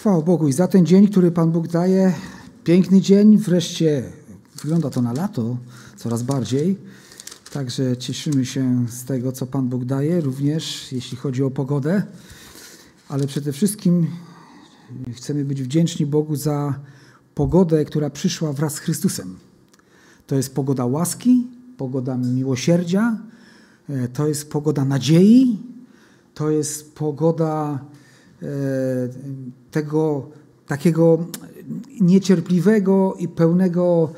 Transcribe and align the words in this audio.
Chwała 0.00 0.22
Bogu 0.22 0.48
i 0.48 0.52
za 0.52 0.68
ten 0.68 0.86
dzień, 0.86 1.08
który 1.08 1.30
Pan 1.30 1.50
Bóg 1.50 1.68
daje. 1.68 2.14
Piękny 2.64 3.00
dzień, 3.00 3.38
wreszcie 3.38 4.02
wygląda 4.62 4.90
to 4.90 5.02
na 5.02 5.12
lato 5.12 5.56
coraz 5.96 6.22
bardziej. 6.22 6.78
Także 7.52 7.96
cieszymy 7.96 8.46
się 8.46 8.86
z 8.88 9.04
tego, 9.04 9.32
co 9.32 9.46
Pan 9.46 9.68
Bóg 9.68 9.84
daje, 9.84 10.20
również 10.20 10.92
jeśli 10.92 11.16
chodzi 11.16 11.42
o 11.42 11.50
pogodę. 11.50 12.02
Ale 13.08 13.26
przede 13.26 13.52
wszystkim 13.52 14.06
chcemy 15.12 15.44
być 15.44 15.62
wdzięczni 15.62 16.06
Bogu 16.06 16.36
za 16.36 16.74
pogodę, 17.34 17.84
która 17.84 18.10
przyszła 18.10 18.52
wraz 18.52 18.74
z 18.74 18.78
Chrystusem. 18.78 19.38
To 20.26 20.34
jest 20.34 20.54
pogoda 20.54 20.86
łaski, 20.86 21.46
pogoda 21.76 22.16
miłosierdzia, 22.16 23.18
e, 23.88 24.08
to 24.08 24.28
jest 24.28 24.50
pogoda 24.50 24.84
nadziei, 24.84 25.58
to 26.34 26.50
jest 26.50 26.94
pogoda 26.94 27.84
tego 29.70 30.28
takiego 30.66 31.26
niecierpliwego 32.00 33.14
i 33.18 33.28
pełnego 33.28 34.12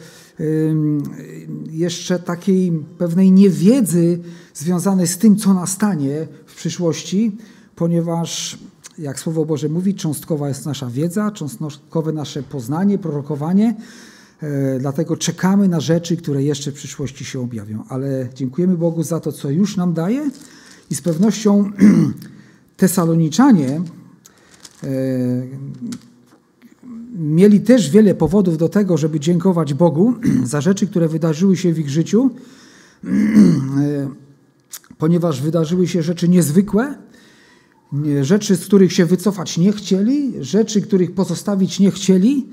jeszcze 1.71 2.19
takiej 2.19 2.73
pewnej 2.98 3.33
niewiedzy 3.33 4.19
związanej 4.55 5.07
z 5.07 5.19
tym, 5.19 5.37
co 5.37 5.55
nastanie 5.55 6.27
w 6.47 6.55
przyszłości, 6.55 7.37
ponieważ 7.77 8.59
jak 8.98 9.21
Słowo 9.21 9.45
Boże 9.45 9.69
mówi, 9.69 9.95
cząstkowa 9.95 10.48
jest 10.48 10.67
nasza 10.67 10.87
wiedza, 10.87 11.31
cząstkowe 11.31 12.12
nasze 12.12 12.43
poznanie, 12.43 12.98
prorokowanie. 12.98 13.75
E, 14.43 14.79
dlatego 14.79 15.17
czekamy 15.17 15.69
na 15.69 15.81
rzeczy, 15.81 16.17
które 16.17 16.43
jeszcze 16.43 16.73
w 16.73 16.75
przyszłości 16.75 17.25
się 17.25 17.41
objawią. 17.41 17.84
Ale 17.89 18.29
dziękujemy 18.34 18.77
Bogu 18.77 19.03
za 19.03 19.20
to, 19.20 19.33
co 19.33 19.51
już 19.51 19.77
nam 19.77 19.93
daje 19.93 20.31
i 20.91 20.95
z 20.95 21.03
pewnością 21.03 21.70
Tesaloniczanie 22.77 23.69
e, 23.69 24.02
mieli 27.19 27.61
też 27.61 27.91
wiele 27.91 28.14
powodów 28.14 28.58
do 28.58 28.69
tego, 28.69 28.97
żeby 28.97 29.20
dziękować 29.20 29.74
Bogu 29.74 30.14
za 30.44 30.61
rzeczy, 30.61 30.86
które 30.86 31.08
wydarzyły 31.08 31.56
się 31.56 31.72
w 31.72 31.78
ich 31.78 31.91
życiu, 31.91 32.30
ponieważ 34.98 35.42
wydarzyły 35.42 35.89
się 35.89 36.02
rzeczy 36.02 36.28
niezwykłe, 36.28 36.94
rzeczy, 38.22 38.56
z 38.56 38.64
których 38.64 38.92
się 38.92 39.06
wycofać 39.06 39.58
nie 39.58 39.72
chcieli, 39.72 40.33
rzeczy, 40.41 40.83
których 40.83 41.14
pozostawić 41.14 41.80
nie 41.80 41.91
chcieli, 41.91 42.48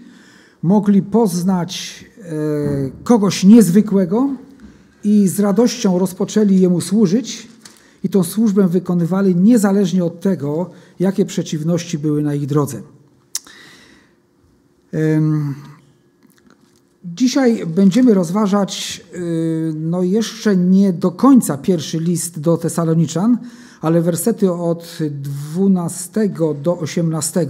mogli 0.64 1.02
poznać 1.02 2.06
e, 2.22 2.32
kogoś 3.04 3.44
niezwykłego 3.44 4.30
i 5.04 5.28
z 5.28 5.40
radością 5.40 6.00
rozpoczęli 6.00 6.60
Jemu 6.60 6.82
służyć 6.82 7.48
i 8.04 8.10
tą 8.10 8.24
służbę 8.24 8.68
wykonywali 8.68 9.36
niezależnie 9.36 10.06
od 10.06 10.20
tego, 10.20 10.70
jakie 11.00 11.26
przeciwności 11.26 11.98
były 11.98 12.24
na 12.24 12.34
ich 12.34 12.46
drodze. 12.46 12.82
Dzisiaj 17.06 17.66
będziemy 17.68 18.14
rozważać 18.14 19.02
y, 19.16 19.74
no 19.76 20.04
jeszcze 20.04 20.58
nie 20.58 20.94
do 20.94 21.12
końca 21.12 21.58
pierwszy 21.58 22.00
list 22.00 22.40
do 22.40 22.58
Tesaloniczan, 22.58 23.38
ale 23.82 24.02
wersety 24.02 24.52
od 24.52 24.98
12 25.54 26.30
do 26.64 26.78
18. 26.78 27.48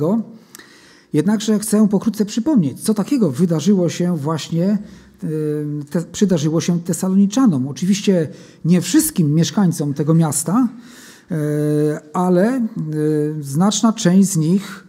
Jednakże 1.13 1.59
chcę 1.59 1.87
pokrótce 1.87 2.25
przypomnieć, 2.25 2.79
co 2.79 2.93
takiego 2.93 3.31
wydarzyło 3.31 3.89
się 3.89 4.17
właśnie 4.17 4.77
te, 5.89 6.01
przydarzyło 6.01 6.61
się 6.61 6.79
Tesaloniczanom. 6.79 7.67
Oczywiście 7.67 8.27
nie 8.65 8.81
wszystkim 8.81 9.33
mieszkańcom 9.33 9.93
tego 9.93 10.13
miasta, 10.13 10.67
e, 11.31 11.35
ale 12.13 12.47
e, 12.47 12.61
znaczna 13.41 13.93
część 13.93 14.29
z 14.29 14.37
nich 14.37 14.87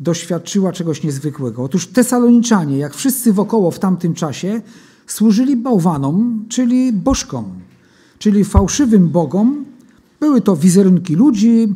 doświadczyła 0.00 0.72
czegoś 0.72 1.02
niezwykłego. 1.02 1.62
Otóż 1.62 1.86
Tesaloniczanie, 1.86 2.78
jak 2.78 2.94
wszyscy 2.94 3.32
wokoło 3.32 3.70
w 3.70 3.78
tamtym 3.78 4.14
czasie, 4.14 4.62
służyli 5.06 5.56
bałwanom, 5.56 6.44
czyli 6.48 6.92
bożkom, 6.92 7.44
czyli 8.18 8.44
fałszywym 8.44 9.08
bogom. 9.08 9.64
Były 10.20 10.40
to 10.40 10.56
wizerunki 10.56 11.14
ludzi, 11.14 11.74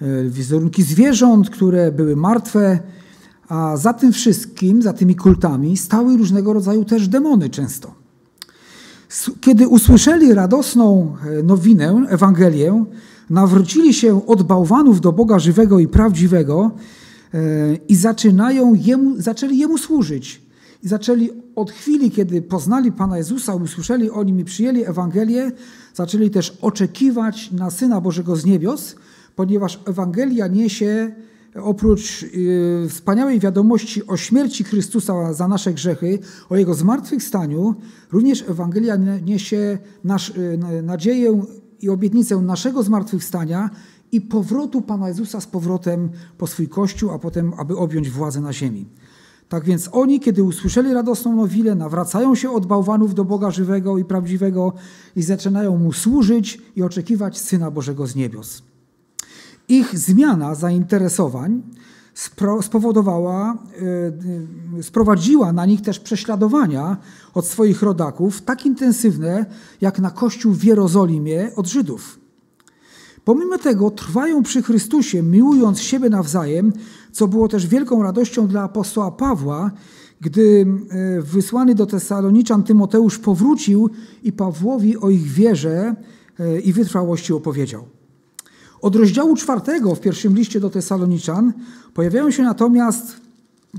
e, 0.00 0.24
wizerunki 0.24 0.82
zwierząt, 0.82 1.50
które 1.50 1.92
były 1.92 2.16
martwe, 2.16 2.80
a 3.50 3.76
za 3.76 3.92
tym 3.92 4.12
wszystkim, 4.12 4.82
za 4.82 4.92
tymi 4.92 5.14
kultami 5.14 5.76
stały 5.76 6.16
różnego 6.16 6.52
rodzaju 6.52 6.84
też 6.84 7.08
demony 7.08 7.50
często. 7.50 7.94
Kiedy 9.40 9.68
usłyszeli 9.68 10.34
radosną 10.34 11.16
e, 11.38 11.42
nowinę, 11.42 12.06
Ewangelię, 12.08 12.84
nawrócili 13.30 13.94
się 13.94 14.26
od 14.26 14.42
bałwanów 14.42 15.00
do 15.00 15.12
Boga 15.12 15.38
żywego 15.38 15.78
i 15.78 15.88
prawdziwego, 15.88 16.70
i 17.88 17.96
zaczynają 17.96 18.74
jemu, 18.74 19.14
zaczęli 19.18 19.58
Jemu 19.58 19.78
służyć. 19.78 20.42
I 20.82 20.88
zaczęli 20.88 21.30
od 21.56 21.70
chwili, 21.70 22.10
kiedy 22.10 22.42
poznali 22.42 22.92
Pana 22.92 23.18
Jezusa, 23.18 23.54
usłyszeli 23.54 24.10
o 24.10 24.24
Nim 24.24 24.40
i 24.40 24.44
przyjęli 24.44 24.84
Ewangelię, 24.84 25.52
zaczęli 25.94 26.30
też 26.30 26.58
oczekiwać 26.62 27.50
na 27.52 27.70
Syna 27.70 28.00
Bożego 28.00 28.36
z 28.36 28.44
niebios, 28.44 28.96
ponieważ 29.36 29.80
Ewangelia 29.86 30.46
niesie 30.46 31.14
oprócz 31.54 32.22
yy, 32.22 32.88
wspaniałej 32.88 33.40
wiadomości 33.40 34.06
o 34.06 34.16
śmierci 34.16 34.64
Chrystusa 34.64 35.32
za 35.32 35.48
nasze 35.48 35.72
grzechy, 35.72 36.18
o 36.48 36.56
Jego 36.56 36.74
zmartwychwstaniu, 36.74 37.74
również 38.12 38.44
Ewangelia 38.48 38.96
niesie 39.22 39.78
nasz, 40.04 40.32
yy, 40.70 40.82
nadzieję 40.82 41.42
i 41.80 41.88
obietnicę 41.88 42.36
naszego 42.36 42.82
zmartwychwstania 42.82 43.70
i 44.12 44.20
powrotu 44.20 44.82
Pana 44.82 45.08
Jezusa 45.08 45.40
z 45.40 45.46
powrotem 45.46 46.10
po 46.38 46.46
swój 46.46 46.68
Kościół, 46.68 47.10
a 47.10 47.18
potem, 47.18 47.52
aby 47.58 47.76
objąć 47.76 48.10
władzę 48.10 48.40
na 48.40 48.52
ziemi. 48.52 48.86
Tak 49.48 49.64
więc 49.64 49.88
oni, 49.92 50.20
kiedy 50.20 50.42
usłyszeli 50.42 50.92
radosną 50.94 51.36
nowinę, 51.36 51.74
nawracają 51.74 52.34
się 52.34 52.50
od 52.50 52.66
bałwanów 52.66 53.14
do 53.14 53.24
Boga 53.24 53.50
żywego 53.50 53.98
i 53.98 54.04
prawdziwego 54.04 54.72
i 55.16 55.22
zaczynają 55.22 55.78
Mu 55.78 55.92
służyć 55.92 56.62
i 56.76 56.82
oczekiwać 56.82 57.38
Syna 57.38 57.70
Bożego 57.70 58.06
z 58.06 58.16
niebios. 58.16 58.69
Ich 59.70 59.98
zmiana 59.98 60.54
zainteresowań 60.54 61.62
spowodowała, 62.62 63.58
e, 64.78 64.82
sprowadziła 64.82 65.52
na 65.52 65.66
nich 65.66 65.82
też 65.82 66.00
prześladowania 66.00 66.96
od 67.34 67.46
swoich 67.46 67.82
rodaków, 67.82 68.42
tak 68.42 68.66
intensywne 68.66 69.46
jak 69.80 69.98
na 69.98 70.10
Kościół 70.10 70.52
w 70.52 70.64
Jerozolimie 70.64 71.50
od 71.56 71.66
Żydów. 71.66 72.18
Pomimo 73.24 73.58
tego 73.58 73.90
trwają 73.90 74.42
przy 74.42 74.62
Chrystusie, 74.62 75.22
miłując 75.22 75.80
siebie 75.80 76.10
nawzajem, 76.10 76.72
co 77.12 77.28
było 77.28 77.48
też 77.48 77.66
wielką 77.66 78.02
radością 78.02 78.46
dla 78.46 78.62
apostoła 78.62 79.10
Pawła, 79.10 79.70
gdy 80.20 80.66
e, 80.90 81.22
wysłany 81.22 81.74
do 81.74 81.86
Tesaloniczan 81.86 82.62
Tymoteusz 82.62 83.18
powrócił 83.18 83.90
i 84.22 84.32
Pawłowi 84.32 84.96
o 84.96 85.10
ich 85.10 85.26
wierze 85.26 85.94
i 86.64 86.72
wytrwałości 86.72 87.32
opowiedział. 87.32 87.99
Od 88.82 88.96
rozdziału 88.96 89.36
czwartego 89.36 89.94
w 89.94 90.00
pierwszym 90.00 90.34
liście 90.34 90.60
do 90.60 90.70
Tesaloniczan 90.70 91.52
pojawiają 91.94 92.30
się 92.30 92.42
natomiast, 92.42 93.16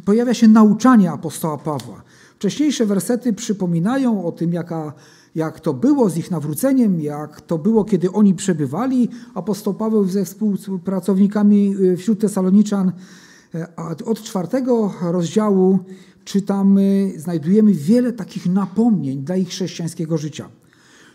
pojawia 0.06 0.34
się 0.34 0.48
nauczanie 0.48 1.12
apostoła 1.12 1.58
Pawła. 1.58 2.02
Wcześniejsze 2.36 2.86
wersety 2.86 3.34
przypominają 3.34 4.26
o 4.26 4.32
tym, 4.32 4.54
jaka 4.54 4.94
jak 5.36 5.60
to 5.60 5.74
było 5.74 6.10
z 6.10 6.18
ich 6.18 6.32
nawróceniem, 6.32 7.02
jak 7.02 7.42
to 7.42 7.58
było, 7.58 7.86
kiedy 7.86 8.12
oni 8.12 8.34
przebywali, 8.34 9.10
apostoł 9.34 9.74
Paweł 9.74 10.06
ze 10.06 10.26
współpracownikami 10.26 11.76
y, 11.82 11.98
wśród 11.98 12.20
Tesaloniczan. 12.20 12.92
E, 13.56 13.68
od 14.06 14.22
czwartego 14.22 14.94
rozdziału 15.02 15.80
czytamy, 16.24 17.14
znajdujemy 17.18 17.74
wiele 17.74 18.14
takich 18.14 18.46
napomnień 18.46 19.24
dla 19.24 19.36
ich 19.36 19.48
chrześcijańskiego 19.48 20.18
życia. 20.18 20.50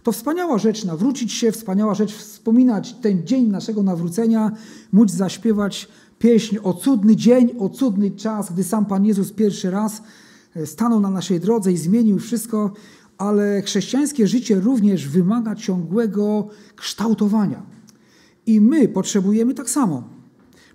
To 0.06 0.12
wspaniała 0.12 0.58
rzecz 0.58 0.84
nawrócić 0.84 1.32
się, 1.32 1.52
wspaniała 1.52 1.94
rzecz 1.94 2.14
wspominać 2.14 2.92
ten 2.92 3.26
dzień 3.26 3.46
naszego 3.46 3.82
nawrócenia, 3.82 4.52
móc 4.92 5.10
zaśpiewać 5.10 5.88
pieśń 6.18 6.56
o 6.62 6.74
cudny 6.74 7.16
dzień, 7.16 7.50
o 7.58 7.68
cudny 7.68 8.10
czas, 8.10 8.52
gdy 8.52 8.64
sam 8.64 8.86
Pan 8.86 9.06
Jezus 9.06 9.32
pierwszy 9.32 9.70
raz 9.70 10.02
e, 10.56 10.66
stanął 10.66 11.00
na 11.00 11.10
naszej 11.10 11.40
drodze 11.40 11.72
i 11.72 11.76
zmienił 11.76 12.18
wszystko, 12.18 12.72
ale 13.18 13.62
chrześcijańskie 13.62 14.26
życie 14.26 14.60
również 14.60 15.08
wymaga 15.08 15.54
ciągłego 15.54 16.48
kształtowania. 16.76 17.62
I 18.46 18.60
my 18.60 18.88
potrzebujemy 18.88 19.54
tak 19.54 19.70
samo. 19.70 20.02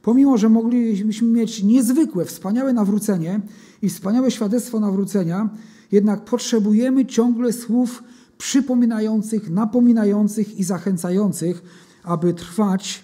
Pomimo, 0.02 0.38
że 0.38 0.50
moglibyśmy 0.50 1.28
mieć 1.28 1.64
niezwykłe, 1.64 2.26
wspaniałe 2.26 2.74
nawrócenie 2.74 3.42
i 3.82 3.90
wspaniałe 3.90 4.32
świadectwo 4.32 4.80
nawrócenia, 4.80 5.50
jednak 5.92 6.26
potrzebujemy 6.26 7.06
ciągle 7.06 7.54
słów 7.54 8.04
przypominających, 8.42 9.50
napominających 9.50 10.60
i 10.60 10.64
zachęcających, 10.64 11.64
aby 12.04 12.34
trwać 12.34 13.04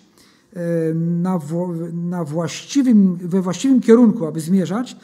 e, 0.53 0.93
na, 0.93 1.39
na 1.93 2.23
właściwym, 2.23 3.15
we 3.15 3.41
właściwym 3.41 3.81
kierunku, 3.81 4.25
aby 4.25 4.39
zmierzać 4.39 4.97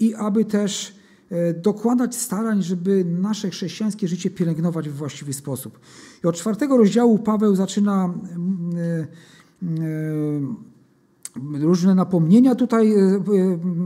i 0.00 0.14
aby 0.14 0.44
też 0.44 0.96
E, 1.30 1.54
dokładać 1.54 2.16
starań, 2.16 2.62
żeby 2.62 3.04
nasze 3.04 3.50
chrześcijańskie 3.50 4.08
życie 4.08 4.30
pielęgnować 4.30 4.88
w 4.88 4.94
właściwy 4.94 5.32
sposób. 5.32 5.80
I 6.24 6.26
od 6.26 6.36
czwartego 6.36 6.76
rozdziału 6.76 7.18
Paweł 7.18 7.56
zaczyna 7.56 8.14
e, 8.74 9.06
różne 11.60 11.94
napomnienia 11.94 12.54
tutaj 12.54 12.94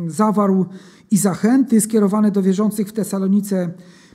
zawarł 0.06 0.66
i 1.10 1.16
zachęty 1.16 1.80
skierowane 1.80 2.30
do 2.30 2.42
wierzących 2.42 2.88
w 2.88 2.92
Tesalonice. 2.92 3.70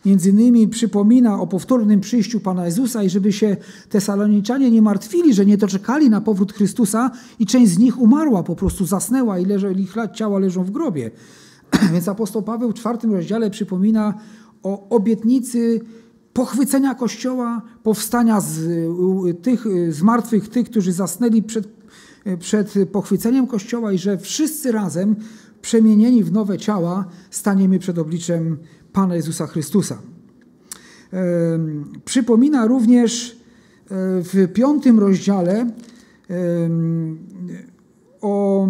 Między 0.05 0.29
innymi 0.29 0.67
przypomina 0.67 1.41
o 1.41 1.47
powtórnym 1.47 2.01
przyjściu 2.01 2.39
Pana 2.39 2.65
Jezusa 2.65 3.03
i 3.03 3.09
żeby 3.09 3.33
się 3.33 3.57
Tesaloniczanie 3.89 4.71
nie 4.71 4.81
martwili, 4.81 5.33
że 5.33 5.45
nie 5.45 5.57
doczekali 5.57 6.09
na 6.09 6.21
powrót 6.21 6.53
Chrystusa 6.53 7.11
i 7.39 7.45
część 7.45 7.71
z 7.71 7.77
nich 7.77 8.01
umarła, 8.01 8.43
po 8.43 8.55
prostu 8.55 8.85
zasnęła 8.85 9.39
i 9.39 9.45
leży, 9.45 9.73
ich 9.73 9.95
ciała 10.13 10.39
leżą 10.39 10.63
w 10.63 10.71
grobie. 10.71 11.11
Więc 11.93 12.07
apostoł 12.07 12.43
Paweł 12.43 12.71
w 12.71 12.73
czwartym 12.73 13.13
rozdziale 13.13 13.49
przypomina 13.49 14.13
o 14.63 14.89
obietnicy 14.89 15.81
pochwycenia 16.33 16.95
Kościoła, 16.95 17.61
powstania 17.83 18.41
z, 18.41 18.59
tych, 19.41 19.65
z 19.89 20.01
martwych 20.01 20.49
tych, 20.49 20.69
którzy 20.69 20.93
zasnęli 20.93 21.43
przed, 21.43 21.67
przed 22.39 22.73
pochwyceniem 22.91 23.47
Kościoła 23.47 23.93
i 23.93 23.97
że 23.97 24.17
wszyscy 24.17 24.71
razem 24.71 25.15
przemienieni 25.61 26.23
w 26.23 26.31
nowe 26.31 26.57
ciała 26.57 27.05
staniemy 27.31 27.79
przed 27.79 27.97
obliczem 27.97 28.57
Pana 28.95 29.15
Jezusa 29.15 29.47
Chrystusa. 29.47 29.97
Przypomina 32.05 32.65
również 32.65 33.31
e, 33.31 33.35
w 34.21 34.47
piątym 34.53 34.99
rozdziale 34.99 35.69
o, 38.21 38.67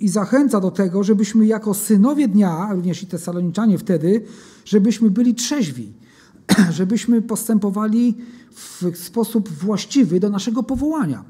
i 0.00 0.08
zachęca 0.08 0.60
do 0.60 0.70
tego, 0.70 1.02
żebyśmy 1.02 1.46
jako 1.46 1.74
synowie 1.74 2.28
dnia, 2.28 2.68
również 2.72 3.02
i 3.02 3.06
tesaloniczanie 3.06 3.78
wtedy, 3.78 4.24
żebyśmy 4.64 5.10
byli 5.10 5.34
trzeźwi, 5.34 5.92
żebyśmy 6.78 7.22
postępowali 7.22 8.16
w 8.50 8.96
sposób 8.98 9.48
właściwy 9.48 10.20
do 10.20 10.30
naszego 10.30 10.62
powołania. 10.62 11.24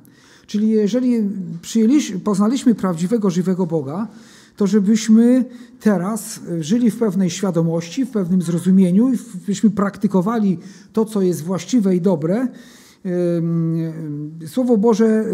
Czyli 0.47 0.69
jeżeli 0.69 1.31
poznaliśmy 2.25 2.75
prawdziwego, 2.75 3.31
żywego 3.31 3.67
Boga, 3.67 4.09
to 4.59 4.67
żebyśmy 4.67 5.45
teraz 5.81 6.41
żyli 6.61 6.91
w 6.91 6.99
pewnej 6.99 7.31
świadomości, 7.31 8.05
w 8.05 8.11
pewnym 8.11 8.43
zrozumieniu, 8.43 9.13
byśmy 9.47 9.71
praktykowali 9.71 10.59
to, 10.93 11.05
co 11.05 11.23
jest 11.23 11.43
właściwe 11.43 11.97
i 11.97 12.01
dobre. 12.01 12.49
Słowo 14.47 14.77
Boże 14.77 15.25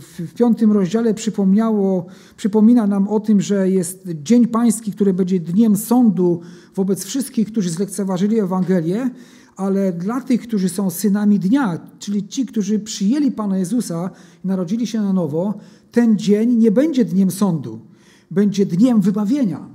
w 0.00 0.34
piątym 0.34 0.72
rozdziale 0.72 1.14
przypomniało, 1.14 2.06
przypomina 2.36 2.86
nam 2.86 3.08
o 3.08 3.20
tym, 3.20 3.40
że 3.40 3.70
jest 3.70 4.08
Dzień 4.22 4.46
Pański, 4.46 4.92
który 4.92 5.14
będzie 5.14 5.40
dniem 5.40 5.76
sądu 5.76 6.40
wobec 6.74 7.04
wszystkich, 7.04 7.52
którzy 7.52 7.70
zlekceważyli 7.70 8.40
Ewangelię, 8.40 9.10
ale 9.56 9.92
dla 9.92 10.20
tych, 10.20 10.40
którzy 10.40 10.68
są 10.68 10.90
synami 10.90 11.38
dnia, 11.38 11.78
czyli 11.98 12.28
ci, 12.28 12.46
którzy 12.46 12.78
przyjęli 12.78 13.32
Pana 13.32 13.58
Jezusa 13.58 14.10
i 14.44 14.48
narodzili 14.48 14.86
się 14.86 15.00
na 15.00 15.12
nowo, 15.12 15.54
ten 15.92 16.18
dzień 16.18 16.54
nie 16.54 16.70
będzie 16.70 17.04
dniem 17.04 17.30
sądu 17.30 17.87
będzie 18.30 18.66
dniem 18.66 19.00
wybawienia. 19.00 19.68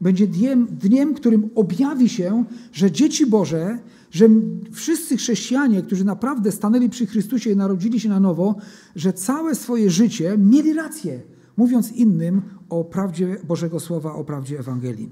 Będzie 0.00 0.26
dniem, 0.26 0.66
dniem, 0.66 1.14
którym 1.14 1.50
objawi 1.54 2.08
się, 2.08 2.44
że 2.72 2.90
dzieci 2.90 3.26
Boże, 3.26 3.78
że 4.10 4.28
wszyscy 4.72 5.16
chrześcijanie, 5.16 5.82
którzy 5.82 6.04
naprawdę 6.04 6.52
stanęli 6.52 6.88
przy 6.90 7.06
Chrystusie 7.06 7.50
i 7.50 7.56
narodzili 7.56 8.00
się 8.00 8.08
na 8.08 8.20
nowo, 8.20 8.56
że 8.96 9.12
całe 9.12 9.54
swoje 9.54 9.90
życie 9.90 10.38
mieli 10.38 10.72
rację, 10.72 11.22
mówiąc 11.56 11.92
innym 11.92 12.42
o 12.68 12.84
prawdzie 12.84 13.36
Bożego 13.48 13.80
Słowa, 13.80 14.14
o 14.14 14.24
prawdzie 14.24 14.58
Ewangelii. 14.58 15.10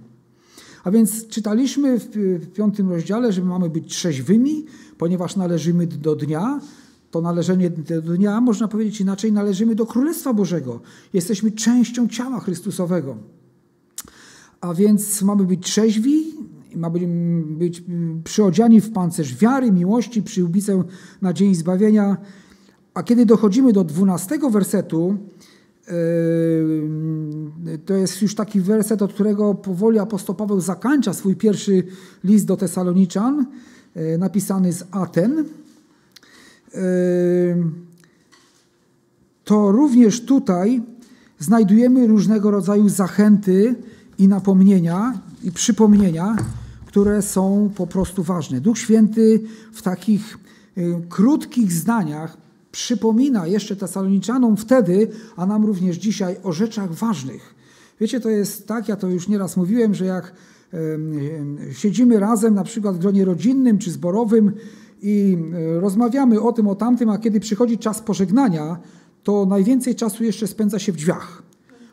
A 0.84 0.90
więc 0.90 1.26
czytaliśmy 1.26 1.98
w 1.98 2.52
piątym 2.52 2.90
rozdziale, 2.90 3.32
że 3.32 3.44
mamy 3.44 3.70
być 3.70 3.88
trzeźwymi, 3.88 4.64
ponieważ 4.98 5.36
należymy 5.36 5.86
do 5.86 6.16
dnia, 6.16 6.60
to 7.10 7.20
należenie 7.20 7.70
do 7.70 8.16
dnia, 8.16 8.40
można 8.40 8.68
powiedzieć 8.68 9.00
inaczej, 9.00 9.32
należymy 9.32 9.74
do 9.74 9.86
Królestwa 9.86 10.34
Bożego. 10.34 10.80
Jesteśmy 11.12 11.52
częścią 11.52 12.08
ciała 12.08 12.40
Chrystusowego. 12.40 13.16
A 14.60 14.74
więc 14.74 15.22
mamy 15.22 15.44
być 15.44 15.64
trzeźwi, 15.64 16.34
mamy 16.76 17.00
być 17.46 17.82
przyodziani 18.24 18.80
w 18.80 18.92
pancerz 18.92 19.36
wiary, 19.36 19.72
miłości, 19.72 20.22
przyłbicę 20.22 20.84
nadziei 21.22 21.54
zbawienia. 21.54 22.16
A 22.94 23.02
kiedy 23.02 23.26
dochodzimy 23.26 23.72
do 23.72 23.84
dwunastego 23.84 24.50
wersetu, 24.50 25.16
yy, 27.64 27.78
to 27.78 27.94
jest 27.94 28.22
już 28.22 28.34
taki 28.34 28.60
werset, 28.60 29.02
od 29.02 29.12
którego 29.12 29.54
powoli 29.54 29.98
apostoł 29.98 30.34
Paweł 30.34 30.60
swój 31.12 31.36
pierwszy 31.36 31.82
list 32.24 32.46
do 32.46 32.56
Tesaloniczan, 32.56 33.46
yy, 33.94 34.18
napisany 34.18 34.72
z 34.72 34.84
Aten 34.90 35.44
to 39.44 39.72
również 39.72 40.20
tutaj 40.20 40.82
znajdujemy 41.38 42.06
różnego 42.06 42.50
rodzaju 42.50 42.88
zachęty 42.88 43.74
i 44.18 44.28
napomnienia 44.28 45.20
i 45.42 45.52
przypomnienia, 45.52 46.36
które 46.86 47.22
są 47.22 47.70
po 47.76 47.86
prostu 47.86 48.22
ważne. 48.22 48.60
Duch 48.60 48.78
Święty 48.78 49.40
w 49.72 49.82
takich 49.82 50.38
y, 50.78 50.94
krótkich 51.08 51.72
zdaniach 51.72 52.36
przypomina 52.72 53.46
jeszcze 53.46 53.76
Tesaloniczanów 53.76 54.60
wtedy, 54.60 55.08
a 55.36 55.46
nam 55.46 55.64
również 55.64 55.96
dzisiaj 55.96 56.36
o 56.42 56.52
rzeczach 56.52 56.94
ważnych. 56.94 57.54
Wiecie, 58.00 58.20
to 58.20 58.28
jest 58.28 58.66
tak, 58.66 58.88
ja 58.88 58.96
to 58.96 59.08
już 59.08 59.28
nieraz 59.28 59.56
mówiłem, 59.56 59.94
że 59.94 60.04
jak 60.04 60.32
siedzimy 61.72 62.20
razem, 62.20 62.54
na 62.54 62.64
przykład 62.64 62.96
w 62.96 62.98
gronie 62.98 63.24
rodzinnym 63.24 63.78
czy 63.78 63.90
zborowym 63.90 64.52
i 65.02 65.38
e, 65.76 65.80
rozmawiamy 65.80 66.40
o 66.40 66.52
tym, 66.52 66.68
o 66.68 66.74
tamtym, 66.74 67.10
a 67.10 67.18
kiedy 67.18 67.40
przychodzi 67.40 67.78
czas 67.78 68.00
pożegnania, 68.00 68.78
to 69.22 69.46
najwięcej 69.46 69.94
czasu 69.94 70.24
jeszcze 70.24 70.46
spędza 70.46 70.78
się 70.78 70.92
w 70.92 70.96
drzwiach. 70.96 71.42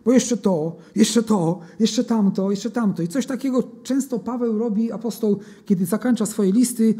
Bo 0.05 0.13
jeszcze 0.13 0.37
to, 0.37 0.75
jeszcze 0.95 1.23
to, 1.23 1.59
jeszcze 1.79 2.03
tamto, 2.03 2.51
jeszcze 2.51 2.71
tamto. 2.71 3.03
I 3.03 3.07
coś 3.07 3.25
takiego 3.25 3.63
często 3.83 4.19
Paweł 4.19 4.57
robi, 4.57 4.91
apostoł, 4.91 5.39
kiedy 5.65 5.85
zakończa 5.85 6.25
swoje 6.25 6.51
listy, 6.51 6.95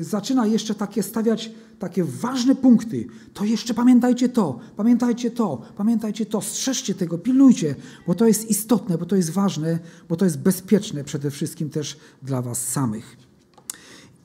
zaczyna 0.00 0.46
jeszcze 0.46 0.74
takie 0.74 1.02
stawiać 1.02 1.52
takie 1.78 2.04
ważne 2.04 2.54
punkty. 2.54 3.06
To 3.34 3.44
jeszcze 3.44 3.74
pamiętajcie 3.74 4.28
to, 4.28 4.58
pamiętajcie 4.76 5.30
to, 5.30 5.62
pamiętajcie 5.76 6.26
to, 6.26 6.40
strzeżcie 6.40 6.94
tego, 6.94 7.18
pilnujcie, 7.18 7.74
bo 8.06 8.14
to 8.14 8.26
jest 8.26 8.50
istotne, 8.50 8.98
bo 8.98 9.06
to 9.06 9.16
jest 9.16 9.30
ważne, 9.30 9.78
bo 10.08 10.16
to 10.16 10.24
jest 10.24 10.38
bezpieczne 10.38 11.04
przede 11.04 11.30
wszystkim 11.30 11.70
też 11.70 11.96
dla 12.22 12.42
was 12.42 12.68
samych. 12.68 13.29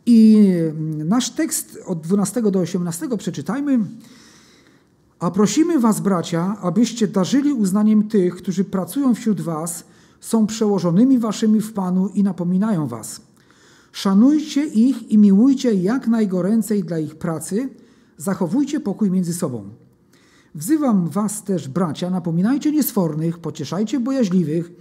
I 0.06 0.50
nasz 1.06 1.30
tekst 1.30 1.80
od 1.86 2.02
12 2.02 2.42
do 2.52 2.60
18 2.60 3.08
przeczytajmy. 3.18 3.80
A 5.20 5.32
prosimy 5.32 5.80
Was, 5.80 6.00
bracia, 6.00 6.58
abyście 6.62 7.08
darzyli 7.08 7.54
uznaniem 7.54 8.08
tych, 8.08 8.36
którzy 8.36 8.64
pracują 8.64 9.16
wśród 9.16 9.42
Was, 9.42 9.84
są 10.20 10.48
przełożonymi 10.48 11.20
Waszymi 11.20 11.62
w 11.62 11.74
Panu 11.74 12.08
i 12.08 12.24
napominają 12.24 12.88
Was. 12.88 13.22
Szanujcie 13.92 14.66
ich 14.66 15.12
i 15.12 15.18
miłujcie 15.18 15.74
jak 15.74 16.08
najgoręcej 16.08 16.84
dla 16.84 17.00
ich 17.00 17.16
pracy, 17.16 17.70
zachowujcie 18.18 18.80
pokój 18.80 19.12
między 19.12 19.34
sobą. 19.34 19.70
Wzywam 20.56 21.10
Was 21.10 21.44
też, 21.44 21.68
bracia, 21.68 22.10
napominajcie 22.10 22.72
niesfornych, 22.72 23.40
pocieszajcie 23.40 24.00
bojaźliwych, 24.00 24.72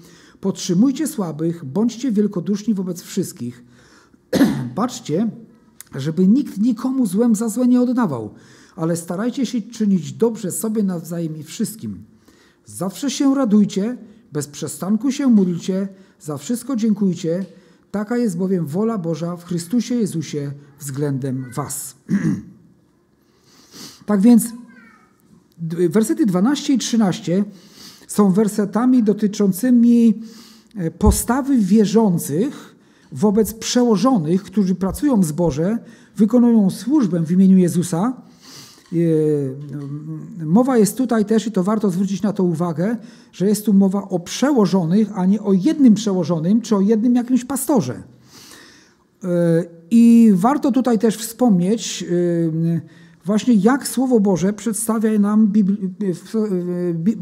podtrzymujcie 0.41 1.07
słabych, 1.07 1.65
bądźcie 1.65 2.13
wielkoduszni 2.13 2.75
wobec 2.75 3.03
wszystkich– 3.03 3.65
Baczcie, 4.75 5.31
żeby 5.95 6.29
nikt 6.29 6.59
nikomu 6.59 7.07
złem 7.07 7.35
za 7.35 7.49
złe 7.49 7.67
nie 7.67 7.81
oddawał, 7.81 8.35
ale 8.77 8.97
starajcie 8.97 9.47
się 9.47 9.63
czynić 9.63 10.13
dobrze 10.13 10.53
sobie 10.53 10.83
nawzajem 10.83 11.37
i 11.37 11.43
wszystkim. 11.43 12.05
Zawsze 12.67 13.11
się 13.11 13.35
radujcie, 13.35 13.97
bez 14.33 14.47
przestanku 14.47 15.13
się 15.13 15.27
módlcie, 15.27 15.89
za 16.21 16.39
wszystko 16.39 16.77
dziękujcie. 16.77 17.45
Taka 17.91 18.17
jest 18.17 18.37
bowiem 18.37 18.67
wola 18.67 18.99
Boża 18.99 19.37
w 19.37 19.45
Chrystusie 19.45 19.95
Jezusie 19.95 20.53
względem 20.81 21.51
Was. 21.57 21.97
tak 24.07 24.21
więc 24.21 24.45
wersety 25.89 26.27
12 26.27 26.75
i 26.75 26.79
13 26.79 27.45
są 28.09 28.33
wersetami 28.33 29.03
dotyczącymi 29.03 30.23
e, 30.77 30.91
postawy 30.91 31.59
wierzących, 31.59 32.74
wobec 33.15 33.55
przełożonych, 33.55 34.43
którzy 34.43 34.75
pracują 34.75 35.21
w 35.21 35.25
zborze, 35.25 35.79
wykonują 36.17 36.71
służbę 36.71 37.21
w 37.21 37.31
imieniu 37.31 37.59
Jezusa. 37.59 38.23
E, 38.93 38.97
mowa 40.45 40.79
jest 40.79 40.97
tutaj 40.99 41.25
też, 41.25 41.47
i 41.47 41.53
to 41.53 41.65
warto 41.65 41.91
zwrócić 41.91 42.23
na 42.23 42.33
to 42.33 42.45
uwagę, 42.45 42.97
że 43.33 43.47
jest 43.47 43.67
tu 43.67 43.73
mowa 43.73 44.03
o 44.09 44.19
przełożonych, 44.19 45.09
a 45.15 45.27
nie 45.27 45.41
o 45.41 45.53
jednym 45.53 45.95
przełożonym, 45.95 46.61
czy 46.61 46.77
o 46.77 46.81
jednym 46.81 47.15
jakimś 47.15 47.45
pastorze. 47.45 48.03
E, 49.25 49.65
I 49.91 50.33
warto 50.35 50.73
tutaj 50.73 50.99
też 50.99 51.17
wspomnieć, 51.17 52.05
e, 52.05 52.81
właśnie 53.25 53.55
jak 53.55 53.89
Słowo 53.89 54.21
Boże 54.21 54.53
przedstawia 54.53 55.19
nam 55.19 55.53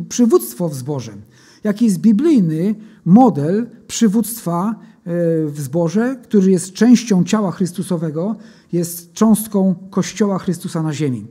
przywództwo 0.09 0.69
w 0.69 0.75
zborze. 0.75 1.13
Jaki 1.65 1.85
jest 1.85 1.99
biblijny 1.99 2.75
model 3.05 3.67
przywództwa 3.87 4.75
w 5.47 5.55
zborze, 5.57 6.17
który 6.23 6.51
jest 6.51 6.73
częścią 6.73 7.25
ciała 7.25 7.51
Chrystusowego, 7.51 8.37
jest 8.73 9.13
cząstką 9.13 9.75
Kościoła 9.91 10.39
Chrystusa 10.39 10.83
na 10.83 10.93
ziemi. 10.93 11.27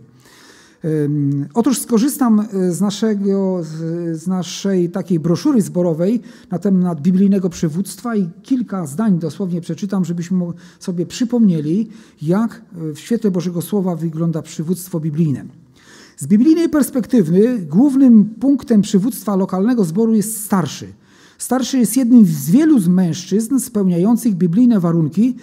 Otóż 1.54 1.80
skorzystam 1.80 2.48
z, 2.70 2.82
naszego, 2.82 3.64
z 4.12 4.28
naszej 4.28 4.90
takiej 4.90 5.20
broszury 5.20 5.62
zborowej 5.62 6.22
na 6.52 6.60
temat 6.60 7.02
biblijnego 7.02 7.50
przywództwa 7.50 8.16
i 8.16 8.30
kilka 8.44 8.86
zdań 8.86 9.20
dosłownie 9.20 9.62
przeczytam, 9.62 10.06
żebyśmy 10.06 10.46
sobie 10.80 11.06
przypomnieli, 11.06 11.90
jak 12.22 12.62
w 12.74 13.00
świetle 13.00 13.32
Bożego 13.32 13.62
Słowa 13.62 13.96
wygląda 13.96 14.42
przywództwo 14.42 15.00
biblijne. 15.00 15.46
Z 16.18 16.28
biblijnej 16.28 16.70
perspektywy 16.70 17.60
głównym 17.70 18.26
punktem 18.26 18.82
przywództwa 18.82 19.36
lokalnego 19.36 19.84
zboru 19.84 20.14
jest 20.14 20.46
starszy. 20.46 20.88
Starszy 21.42 21.78
jest 21.78 21.98
jednym 21.98 22.26
z 22.26 22.50
wielu 22.50 22.80
mężczyzn 22.90 23.60
spełniających 23.60 24.36
biblijne 24.36 24.80
warunki, 24.80 25.36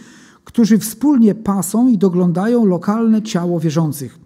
którzy 0.44 0.78
wspólnie 0.78 1.34
pasą 1.34 1.88
i 1.88 1.98
doglądają 1.98 2.64
lokalne 2.64 3.22
ciało 3.22 3.60
wierzących. 3.60 4.18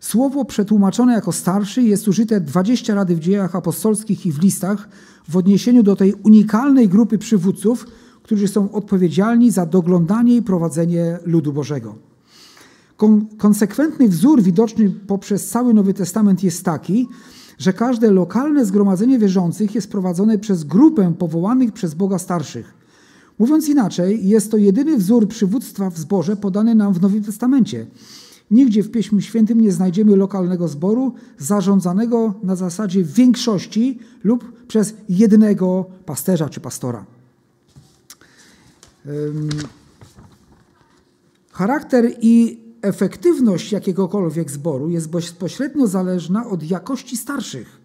Słowo 0.00 0.44
przetłumaczone 0.44 1.12
jako 1.12 1.32
starszy 1.32 1.82
jest 1.82 2.08
użyte 2.08 2.40
20 2.40 2.94
razy 2.94 3.16
w 3.16 3.20
dziejach 3.20 3.56
apostolskich 3.56 4.26
i 4.26 4.32
w 4.32 4.42
listach 4.42 4.88
w 5.28 5.36
odniesieniu 5.36 5.82
do 5.82 5.96
tej 5.96 6.14
unikalnej 6.14 6.88
grupy 6.88 7.18
przywódców, 7.18 7.86
którzy 8.22 8.48
są 8.48 8.72
odpowiedzialni 8.72 9.50
za 9.50 9.66
doglądanie 9.66 10.36
i 10.36 10.42
prowadzenie 10.42 11.18
ludu 11.24 11.52
Bożego. 11.52 11.94
Konsekwentny 13.38 14.08
wzór 14.08 14.42
widoczny 14.42 14.90
poprzez 15.06 15.48
cały 15.48 15.74
Nowy 15.74 15.94
Testament 15.94 16.42
jest 16.42 16.64
taki, 16.64 17.08
że 17.60 17.72
każde 17.72 18.10
lokalne 18.10 18.64
zgromadzenie 18.64 19.18
wierzących 19.18 19.74
jest 19.74 19.90
prowadzone 19.90 20.38
przez 20.38 20.64
grupę 20.64 21.14
powołanych 21.18 21.72
przez 21.72 21.94
Boga 21.94 22.18
starszych. 22.18 22.74
Mówiąc 23.38 23.68
inaczej, 23.68 24.28
jest 24.28 24.50
to 24.50 24.56
jedyny 24.56 24.96
wzór 24.96 25.28
przywództwa 25.28 25.90
w 25.90 25.98
zborze 25.98 26.36
podany 26.36 26.74
nam 26.74 26.92
w 26.94 27.00
Nowym 27.00 27.24
Testamencie. 27.24 27.86
Nigdzie 28.50 28.82
w 28.82 28.90
Pieśmie 28.90 29.22
Świętym 29.22 29.60
nie 29.60 29.72
znajdziemy 29.72 30.16
lokalnego 30.16 30.68
zboru 30.68 31.14
zarządzanego 31.38 32.34
na 32.42 32.56
zasadzie 32.56 33.04
większości 33.04 33.98
lub 34.24 34.66
przez 34.66 34.94
jednego 35.08 35.86
pasterza 36.06 36.48
czy 36.48 36.60
pastora. 36.60 37.04
Charakter 41.52 42.12
i 42.20 42.60
efektywność 42.82 43.72
jakiegokolwiek 43.72 44.50
zboru 44.50 44.90
jest 44.90 45.10
bezpośrednio 45.10 45.86
zależna 45.86 46.46
od 46.46 46.70
jakości 46.70 47.16
starszych. 47.16 47.80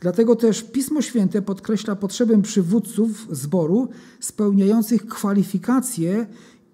Dlatego 0.00 0.36
też 0.36 0.62
Pismo 0.62 1.02
Święte 1.02 1.42
podkreśla 1.42 1.96
potrzebę 1.96 2.42
przywódców 2.42 3.26
zboru 3.30 3.88
spełniających 4.20 5.06
kwalifikacje 5.06 6.26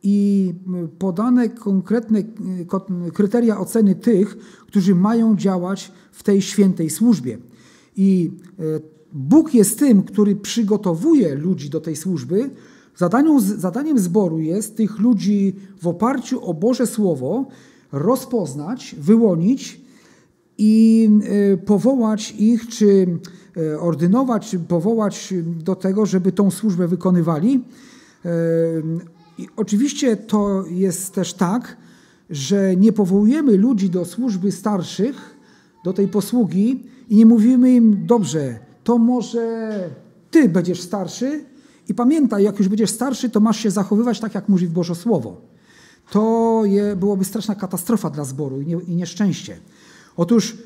i 0.02 0.54
podane 0.98 1.48
konkretne 1.48 2.22
kryteria 3.14 3.58
oceny 3.58 3.94
tych, 3.94 4.38
którzy 4.66 4.94
mają 4.94 5.36
działać 5.36 5.92
w 6.12 6.22
tej 6.22 6.42
świętej 6.42 6.90
służbie. 6.90 7.38
I 7.96 8.30
e, 8.58 8.62
Bóg 9.12 9.54
jest 9.54 9.78
tym, 9.78 10.02
który 10.02 10.36
przygotowuje 10.36 11.34
ludzi 11.34 11.70
do 11.70 11.80
tej 11.80 11.96
służby. 11.96 12.50
Zadaniem, 12.96 13.40
zadaniem 13.40 13.98
zboru 13.98 14.38
jest 14.38 14.76
tych 14.76 14.98
ludzi 14.98 15.56
w 15.82 15.86
oparciu 15.86 16.44
o 16.44 16.54
Boże 16.54 16.86
Słowo 16.86 17.46
rozpoznać, 17.92 18.96
wyłonić 18.98 19.80
i 20.58 21.08
e, 21.52 21.56
powołać 21.56 22.34
ich, 22.38 22.68
czy 22.68 23.18
e, 23.56 23.80
ordynować, 23.80 24.50
czy 24.50 24.58
powołać 24.58 25.34
do 25.64 25.76
tego, 25.76 26.06
żeby 26.06 26.32
tą 26.32 26.50
służbę 26.50 26.88
wykonywali. 26.88 27.64
I 29.38 29.48
oczywiście 29.56 30.16
to 30.16 30.64
jest 30.70 31.14
też 31.14 31.34
tak, 31.34 31.76
że 32.30 32.76
nie 32.76 32.92
powołujemy 32.92 33.56
ludzi 33.56 33.90
do 33.90 34.04
służby 34.04 34.52
starszych, 34.52 35.36
do 35.84 35.92
tej 35.92 36.08
posługi 36.08 36.84
i 37.08 37.16
nie 37.16 37.26
mówimy 37.26 37.74
im, 37.74 38.06
dobrze, 38.06 38.58
to 38.84 38.98
może 38.98 39.72
ty 40.30 40.48
będziesz 40.48 40.80
starszy 40.80 41.44
i 41.88 41.94
pamiętaj, 41.94 42.44
jak 42.44 42.58
już 42.58 42.68
będziesz 42.68 42.90
starszy, 42.90 43.30
to 43.30 43.40
masz 43.40 43.58
się 43.58 43.70
zachowywać 43.70 44.20
tak, 44.20 44.34
jak 44.34 44.48
mówi 44.48 44.68
Boże 44.68 44.94
Słowo. 44.94 45.40
To 46.10 46.62
je, 46.64 46.96
byłoby 46.96 47.24
straszna 47.24 47.54
katastrofa 47.54 48.10
dla 48.10 48.24
zboru 48.24 48.60
i, 48.60 48.66
nie, 48.66 48.76
i 48.88 48.96
nieszczęście. 48.96 49.56
Otóż 50.16 50.56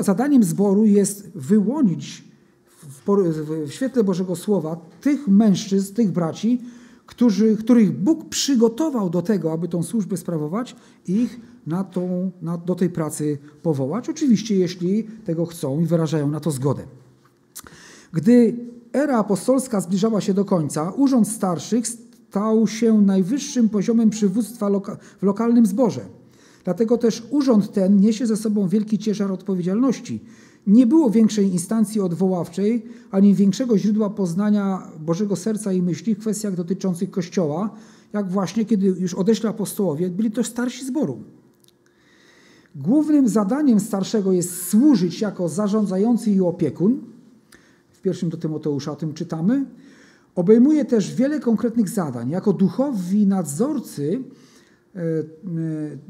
zadaniem 0.00 0.44
zboru 0.44 0.84
jest 0.84 1.30
wyłonić 1.34 2.24
w, 2.66 3.00
w, 3.00 3.68
w 3.68 3.72
świetle 3.72 4.04
Bożego 4.04 4.36
Słowa 4.36 4.76
tych 5.00 5.28
mężczyzn, 5.28 5.94
tych 5.94 6.12
braci, 6.12 6.60
którzy, 7.06 7.56
których 7.56 7.92
Bóg 7.92 8.28
przygotował 8.28 9.10
do 9.10 9.22
tego, 9.22 9.52
aby 9.52 9.68
tą 9.68 9.82
służbę 9.82 10.16
sprawować, 10.16 10.76
ich 11.06 11.40
na 11.66 11.84
tą, 11.84 12.30
na, 12.42 12.58
do 12.58 12.74
tej 12.74 12.90
pracy 12.90 13.38
powołać. 13.62 14.08
Oczywiście, 14.08 14.56
jeśli 14.56 15.04
tego 15.04 15.46
chcą 15.46 15.80
i 15.80 15.86
wyrażają 15.86 16.30
na 16.30 16.40
to 16.40 16.50
zgodę. 16.50 16.84
Gdy 18.12 18.56
era 18.94 19.18
apostolska 19.18 19.80
zbliżała 19.80 20.20
się 20.20 20.34
do 20.34 20.44
końca, 20.44 20.92
urząd 20.96 21.28
starszych 21.28 21.88
stał 21.88 22.66
się 22.66 23.00
najwyższym 23.00 23.68
poziomem 23.68 24.10
przywództwa 24.10 24.68
loka 24.68 24.96
w 25.18 25.22
lokalnym 25.22 25.66
zborze. 25.66 26.00
Dlatego 26.64 26.98
też 26.98 27.22
urząd 27.30 27.72
ten 27.72 28.00
niesie 28.00 28.26
ze 28.26 28.36
sobą 28.36 28.68
wielki 28.68 28.98
ciężar 28.98 29.32
odpowiedzialności, 29.32 30.20
nie 30.66 30.86
było 30.86 31.10
większej 31.10 31.52
instancji 31.52 32.00
odwoławczej, 32.00 32.86
ani 33.10 33.34
większego 33.34 33.78
źródła 33.78 34.10
poznania 34.10 34.82
Bożego 35.00 35.36
serca 35.36 35.72
i 35.72 35.82
myśli 35.82 36.14
w 36.14 36.18
kwestiach 36.18 36.54
dotyczących 36.54 37.10
Kościoła, 37.10 37.70
jak 38.12 38.30
właśnie 38.30 38.64
kiedy 38.64 38.86
już 38.86 39.14
odeśli 39.14 39.48
apostołowie, 39.48 40.10
byli 40.10 40.30
to 40.30 40.44
starsi 40.44 40.84
zboru. 40.86 41.18
Głównym 42.74 43.28
zadaniem 43.28 43.80
starszego 43.80 44.32
jest 44.32 44.68
służyć 44.68 45.20
jako 45.20 45.48
zarządzający 45.48 46.30
i 46.30 46.40
opiekun. 46.40 47.13
Pierwszym 48.04 48.28
do 48.28 48.36
Tymoteusza 48.36 48.92
o 48.92 48.96
tym 48.96 49.14
czytamy. 49.14 49.66
Obejmuje 50.34 50.84
też 50.84 51.14
wiele 51.14 51.40
konkretnych 51.40 51.88
zadań. 51.88 52.30
Jako 52.30 52.52
duchowi 52.52 53.26
nadzorcy 53.26 54.24
E, 54.94 55.00
e, 55.00 55.24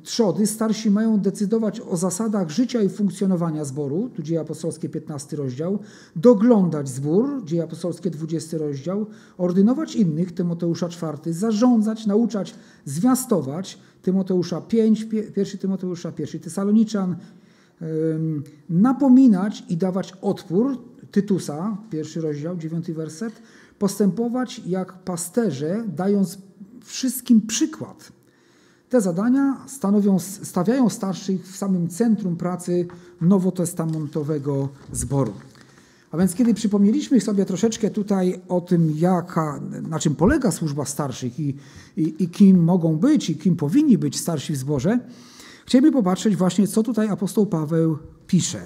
trzody 0.03 0.47
starsi 0.47 0.91
mają 0.91 1.21
decydować 1.21 1.81
o 1.81 1.97
zasadach 1.97 2.51
życia 2.51 2.83
i 2.83 2.89
funkcjonowania 2.89 3.65
zboru, 3.65 4.11
tu 4.15 4.23
Dzieje 4.23 4.41
Apostolskie 4.41 4.89
15 4.89 5.37
rozdział, 5.37 5.79
doglądać 6.17 6.89
zbór, 6.89 7.45
Dzieje 7.45 7.63
Apostolskie 7.63 8.11
20 8.11 8.59
rozdział, 8.59 9.07
ordynować 9.39 9.97
innych, 9.97 10.33
Tymoteusza 10.33 10.89
4, 10.89 11.33
zarządzać, 11.33 12.07
nauczać, 12.07 12.55
zwiastować, 12.85 13.79
Tymoteusza 14.03 14.61
5, 14.61 15.07
1 15.37 15.59
Tymoteusza 15.61 16.13
1 16.19 16.41
Tesaloniczan, 16.41 17.17
napominać 18.69 19.65
i 19.69 19.77
dawać 19.77 20.13
odpór, 20.23 20.79
Tytusa, 21.15 21.77
pierwszy 21.91 22.21
rozdział, 22.21 22.57
dziewiąty 22.57 22.95
werset, 22.95 23.43
postępować 23.79 24.61
jak 24.67 24.93
pasterze, 24.93 25.85
dając 25.89 26.39
wszystkim 26.85 27.41
przykład. 27.47 28.13
Te 28.89 29.01
zadania 29.01 29.57
stanowią, 29.67 30.19
stawiają 30.19 30.89
starszych 30.89 31.47
w 31.47 31.57
samym 31.57 31.89
centrum 31.89 32.37
pracy 32.37 32.87
nowotestamentowego 33.21 34.69
zboru. 34.93 35.33
A 36.11 36.17
więc 36.17 36.35
kiedy 36.35 36.55
przypomnieliśmy 36.55 37.21
sobie 37.21 37.45
troszeczkę 37.45 37.91
tutaj 37.91 38.41
o 38.49 38.61
tym, 38.61 38.91
jaka, 38.97 39.61
na 39.89 39.99
czym 39.99 40.15
polega 40.15 40.51
służba 40.51 40.85
starszych 40.85 41.41
i, 41.41 41.57
i, 41.97 42.15
i 42.25 42.29
kim 42.29 42.65
mogą 42.65 42.97
być 42.97 43.31
i 43.31 43.37
kim 43.37 43.57
powinni 43.57 43.99
być 43.99 44.21
starsi 44.21 44.53
w 44.53 44.57
zborze, 44.57 45.01
chcielibyśmy 45.67 46.03
popatrzeć 46.03 46.37
właśnie, 46.37 46.69
co 46.69 46.83
tutaj 46.83 47.09
apostoł 47.09 47.47
Paweł 47.47 47.99
pisze 48.27 48.61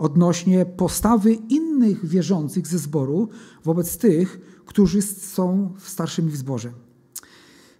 odnośnie 0.00 0.66
postawy 0.66 1.32
innych 1.32 1.69
wierzących 2.02 2.66
ze 2.66 2.78
zboru 2.78 3.28
wobec 3.64 3.98
tych, 3.98 4.40
którzy 4.66 5.02
są 5.02 5.74
starszymi 5.78 6.30
w 6.30 6.36
zborze. 6.36 6.72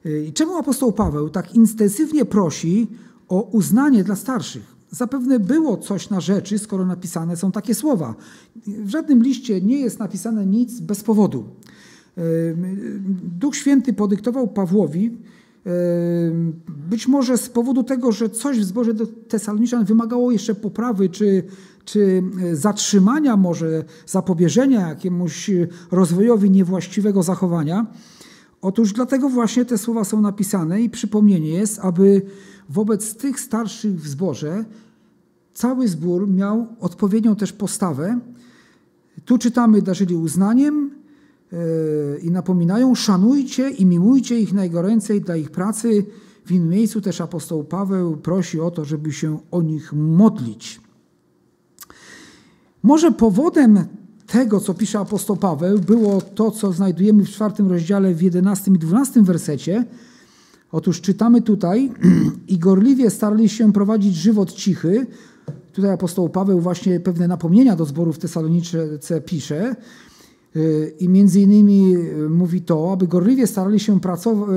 Y, 0.06 0.24
I 0.24 0.32
czemu 0.32 0.56
apostoł 0.56 0.92
Paweł 0.92 1.28
tak 1.28 1.54
intensywnie 1.54 2.24
prosi 2.24 2.88
o 3.28 3.42
uznanie 3.42 4.04
dla 4.04 4.16
starszych? 4.16 4.80
Zapewne 4.90 5.40
było 5.40 5.76
coś 5.76 6.10
na 6.10 6.20
rzeczy, 6.20 6.58
skoro 6.58 6.86
napisane 6.86 7.36
są 7.36 7.52
takie 7.52 7.74
słowa. 7.74 8.14
W 8.66 8.88
żadnym 8.88 9.22
liście 9.22 9.60
nie 9.60 9.80
jest 9.80 9.98
napisane 9.98 10.46
nic 10.46 10.80
bez 10.80 11.02
powodu. 11.02 11.44
Y, 12.18 12.56
Duch 13.38 13.56
Święty 13.56 13.92
podyktował 13.92 14.48
Pawłowi, 14.48 15.06
y, 15.06 15.70
być 16.88 17.08
może 17.08 17.38
z 17.38 17.48
powodu 17.48 17.82
tego, 17.82 18.12
że 18.12 18.30
coś 18.30 18.60
w 18.60 18.64
zborze 18.64 18.92
Tesaloniczan 19.28 19.84
wymagało 19.84 20.32
jeszcze 20.32 20.54
poprawy, 20.54 21.08
czy, 21.08 21.42
czy 21.90 22.22
zatrzymania, 22.52 23.36
może 23.36 23.84
zapobieżenia 24.06 24.88
jakiemuś 24.88 25.50
rozwojowi 25.90 26.50
niewłaściwego 26.50 27.22
zachowania. 27.22 27.86
Otóż 28.62 28.92
dlatego 28.92 29.28
właśnie 29.28 29.64
te 29.64 29.78
słowa 29.78 30.04
są 30.04 30.20
napisane 30.20 30.82
i 30.82 30.90
przypomnienie 30.90 31.50
jest, 31.50 31.78
aby 31.78 32.22
wobec 32.68 33.16
tych 33.16 33.40
starszych 33.40 34.00
w 34.00 34.08
zborze 34.08 34.64
cały 35.54 35.88
zbór 35.88 36.28
miał 36.28 36.66
odpowiednią 36.80 37.36
też 37.36 37.52
postawę. 37.52 38.20
Tu 39.24 39.38
czytamy, 39.38 39.82
darzyli 39.82 40.14
uznaniem 40.14 40.90
yy, 41.52 41.58
i 42.22 42.30
napominają, 42.30 42.94
szanujcie 42.94 43.70
i 43.70 43.86
miłujcie 43.86 44.40
ich 44.40 44.52
najgoręcej 44.52 45.20
dla 45.20 45.36
ich 45.36 45.50
pracy 45.50 46.06
W 46.46 46.52
innym 46.52 46.68
miejscu 46.68 47.00
też 47.00 47.20
apostoł 47.20 47.64
Paweł 47.64 48.16
prosi 48.16 48.60
o 48.60 48.70
to, 48.70 48.84
żeby 48.84 49.12
się 49.12 49.38
o 49.50 49.62
nich 49.62 49.92
modlić. 49.92 50.80
Może 52.82 53.12
powodem 53.12 53.84
tego, 54.26 54.60
co 54.60 54.74
pisze 54.74 54.98
apostoł 54.98 55.36
Paweł, 55.36 55.78
było 55.78 56.20
to, 56.20 56.50
co 56.50 56.72
znajdujemy 56.72 57.24
w 57.24 57.30
czwartym 57.30 57.68
rozdziale 57.68 58.14
w 58.14 58.22
11 58.22 58.70
i 58.70 58.78
12 58.78 59.22
wersecie. 59.22 59.84
Otóż 60.72 61.00
czytamy 61.00 61.42
tutaj 61.42 61.92
i 62.48 62.58
gorliwie 62.58 63.10
starali 63.10 63.48
się 63.48 63.72
prowadzić 63.72 64.14
żywot 64.14 64.52
cichy. 64.52 65.06
Tutaj 65.72 65.90
apostoł 65.90 66.28
Paweł 66.28 66.60
właśnie 66.60 67.00
pewne 67.00 67.28
napomnienia 67.28 67.76
do 67.76 67.84
zborów 67.84 68.18
Tesalonicze 68.18 68.88
pisze. 69.26 69.76
I 71.00 71.08
między 71.08 71.40
innymi 71.40 71.96
mówi 72.30 72.62
to, 72.62 72.92
aby 72.92 73.06
gorliwie 73.06 73.46
starali 73.46 73.80
się 73.80 74.00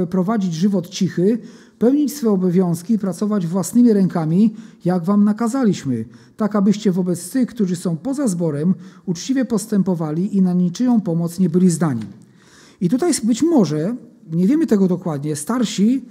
prowadzić 0.09 0.53
żywot 0.53 0.89
cichy, 0.89 1.39
pełnić 1.83 2.13
swoje 2.13 2.33
obowiązki 2.33 2.93
i 2.93 2.99
pracować 2.99 3.47
własnymi 3.47 3.93
rękami, 3.93 4.55
jak 4.85 5.03
wam 5.03 5.23
nakazaliśmy, 5.23 6.05
tak 6.37 6.55
abyście 6.55 6.91
wobec 6.91 7.29
tych, 7.29 7.47
którzy 7.47 7.75
są 7.75 7.97
poza 7.97 8.27
zborem, 8.27 8.73
uczciwie 9.05 9.45
postępowali 9.45 10.37
i 10.37 10.41
na 10.41 10.53
niczyją 10.53 11.01
pomoc 11.01 11.39
nie 11.39 11.49
byli 11.49 11.69
zdani. 11.69 12.01
I 12.81 12.89
tutaj 12.89 13.11
być 13.23 13.43
może, 13.43 13.95
nie 14.31 14.47
wiemy 14.47 14.67
tego 14.67 14.87
dokładnie, 14.87 15.35
starsi 15.35 16.05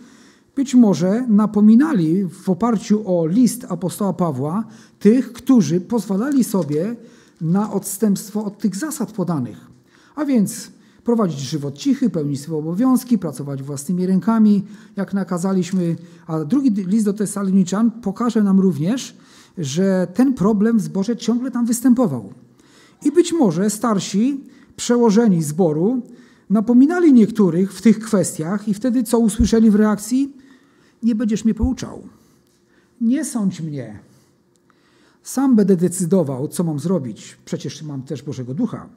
być 0.57 0.75
może 0.75 1.27
napominali 1.29 2.25
w 2.25 2.51
oparciu 2.51 3.03
o 3.19 3.27
list 3.27 3.67
apostoła 3.69 4.13
Pawła 4.13 4.65
tych, 4.99 5.33
którzy 5.33 5.81
pozwalali 5.81 6.45
sobie 6.45 6.97
na 7.41 7.73
odstępstwo 7.73 8.45
od 8.45 8.59
tych 8.59 8.77
zasad 8.77 9.13
podanych. 9.13 9.67
A 10.17 10.25
więc 10.25 10.71
prowadzić 11.05 11.39
żywot 11.39 11.79
cichy, 11.79 12.11
pełnić 12.11 12.41
swoje 12.41 12.59
obowiązki, 12.59 13.19
pracować 13.19 13.63
własnymi 13.63 14.07
rękami, 14.07 14.65
jak 14.97 15.15
nakazaliśmy. 15.15 15.97
A 16.27 16.45
drugi 16.45 16.71
list 16.71 17.05
do 17.05 17.13
Tesaloniczan 17.13 17.91
pokaże 17.91 18.43
nam 18.43 18.61
również, 18.61 19.17
że 19.59 20.07
ten 20.15 20.35
problem 20.35 20.79
w 20.79 20.83
zborze 20.83 21.17
ciągle 21.17 21.51
tam 21.51 21.67
występował. 21.67 22.33
I 23.05 23.13
być 23.13 23.33
może 23.33 23.71
starsi, 23.71 24.41
przełożeni 24.77 25.43
zboru, 25.43 26.03
napominali 26.51 27.13
niektórych 27.13 27.73
w 27.73 27.83
tych 27.83 27.99
kwestiach 27.99 28.69
i 28.69 28.75
wtedy 28.75 29.03
co 29.03 29.19
usłyszeli 29.19 29.71
w 29.71 29.75
reakcji? 29.75 30.37
Nie 31.03 31.15
będziesz 31.15 31.45
mnie 31.45 31.55
pouczał. 31.55 32.03
Nie 33.01 33.25
sądź 33.25 33.61
mnie. 33.61 33.99
Sam 35.23 35.57
będę 35.57 35.77
decydował, 35.77 36.49
co 36.49 36.65
mam 36.65 36.79
zrobić. 36.79 37.39
Przecież 37.45 37.83
mam 37.83 38.03
też 38.03 38.23
Bożego 38.23 38.55
Ducha. 38.55 38.89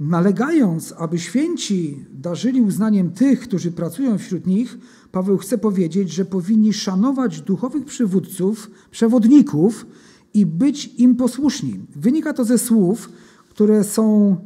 Nalegając, 0.00 0.94
aby 0.98 1.18
święci 1.18 2.04
darzyli 2.12 2.60
uznaniem 2.60 3.10
tych, 3.10 3.40
którzy 3.40 3.72
pracują 3.72 4.18
wśród 4.18 4.46
nich, 4.46 4.78
Paweł 5.12 5.38
chce 5.38 5.58
powiedzieć, 5.58 6.12
że 6.12 6.24
powinni 6.24 6.72
szanować 6.72 7.40
duchowych 7.40 7.84
przywódców, 7.84 8.70
przewodników 8.90 9.86
i 10.34 10.46
być 10.46 10.94
im 10.96 11.16
posłuszni. 11.16 11.80
Wynika 11.96 12.32
to 12.32 12.44
ze 12.44 12.58
słów, 12.58 13.10
które 13.50 13.84
są 13.84 14.36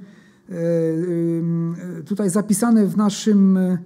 e, 0.49 0.55
e, 1.99 2.03
tutaj 2.03 2.31
zapisane 2.31 2.87
w 2.87 2.97
naszym 2.97 3.57
e, 3.57 3.79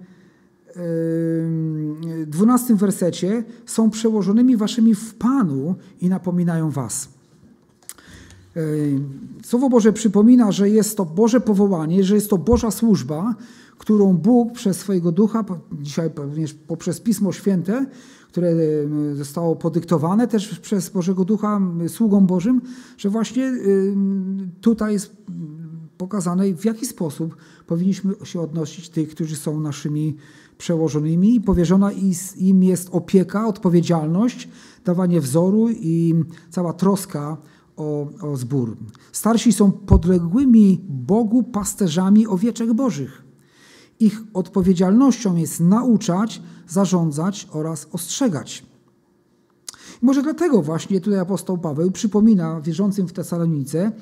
dwunastym 2.26 2.76
wersecie, 2.76 3.44
są 3.66 3.90
przełożonymi 3.90 4.56
waszymi 4.56 4.94
w 4.94 5.14
Panu 5.14 5.75
i 6.00 6.08
napominają 6.08 6.70
was. 6.70 7.15
Słowo 9.44 9.68
Boże 9.68 9.92
przypomina, 9.92 10.52
że 10.52 10.70
jest 10.70 10.96
to 10.96 11.04
Boże 11.04 11.40
powołanie, 11.40 12.04
że 12.04 12.14
jest 12.14 12.30
to 12.30 12.38
Boża 12.38 12.70
służba, 12.70 13.34
którą 13.78 14.12
Bóg 14.12 14.52
przez 14.52 14.76
swojego 14.76 15.12
ducha, 15.12 15.44
dzisiaj 15.80 16.10
również 16.16 16.54
poprzez 16.54 17.00
Pismo 17.00 17.32
Święte, 17.32 17.86
które 18.28 18.54
zostało 19.14 19.56
podyktowane 19.56 20.28
też 20.28 20.58
przez 20.58 20.90
Bożego 20.90 21.25
Ducha 21.25 21.60
sługom 21.88 22.26
Bożym, 22.26 22.61
że 22.98 23.11
właśnie 23.11 23.52
tutaj 24.61 24.92
jest 24.92 25.16
pokazane, 25.98 26.54
w 26.54 26.64
jaki 26.64 26.87
sposób 26.87 27.37
powinniśmy 27.66 28.14
się 28.24 28.40
odnosić 28.40 28.88
tych, 28.88 29.09
którzy 29.09 29.37
są 29.37 29.61
naszymi 29.61 30.16
przełożonymi. 30.59 31.35
I 31.35 31.40
powierzona 31.40 31.90
im 32.37 32.62
jest 32.62 32.88
opieka, 32.92 33.46
odpowiedzialność, 33.46 34.48
dawanie 34.85 35.20
wzoru 35.20 35.68
i 35.70 36.14
cała 36.50 36.72
troska 36.72 37.37
o, 37.76 38.08
o 38.20 38.36
zbór. 38.36 38.76
Starsi 39.12 39.52
są 39.52 39.72
podległymi 39.72 40.80
Bogu 40.88 41.42
pasterzami 41.42 42.26
owieczek 42.26 42.72
Bożych. 42.72 43.22
Ich 44.00 44.22
odpowiedzialnością 44.34 45.36
jest 45.36 45.60
nauczać, 45.60 46.42
zarządzać 46.68 47.48
oraz 47.52 47.88
ostrzegać. 47.92 48.66
I 50.02 50.06
może 50.06 50.22
dlatego 50.22 50.62
właśnie 50.62 51.00
tutaj 51.00 51.20
apostoł 51.20 51.58
Paweł 51.58 51.90
przypomina 51.90 52.60
wierzącym 52.60 53.08
w 53.08 53.12
Tesalonice, 53.12 53.92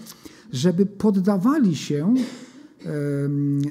żeby 0.52 0.86
poddawali 0.86 1.76
się 1.76 2.14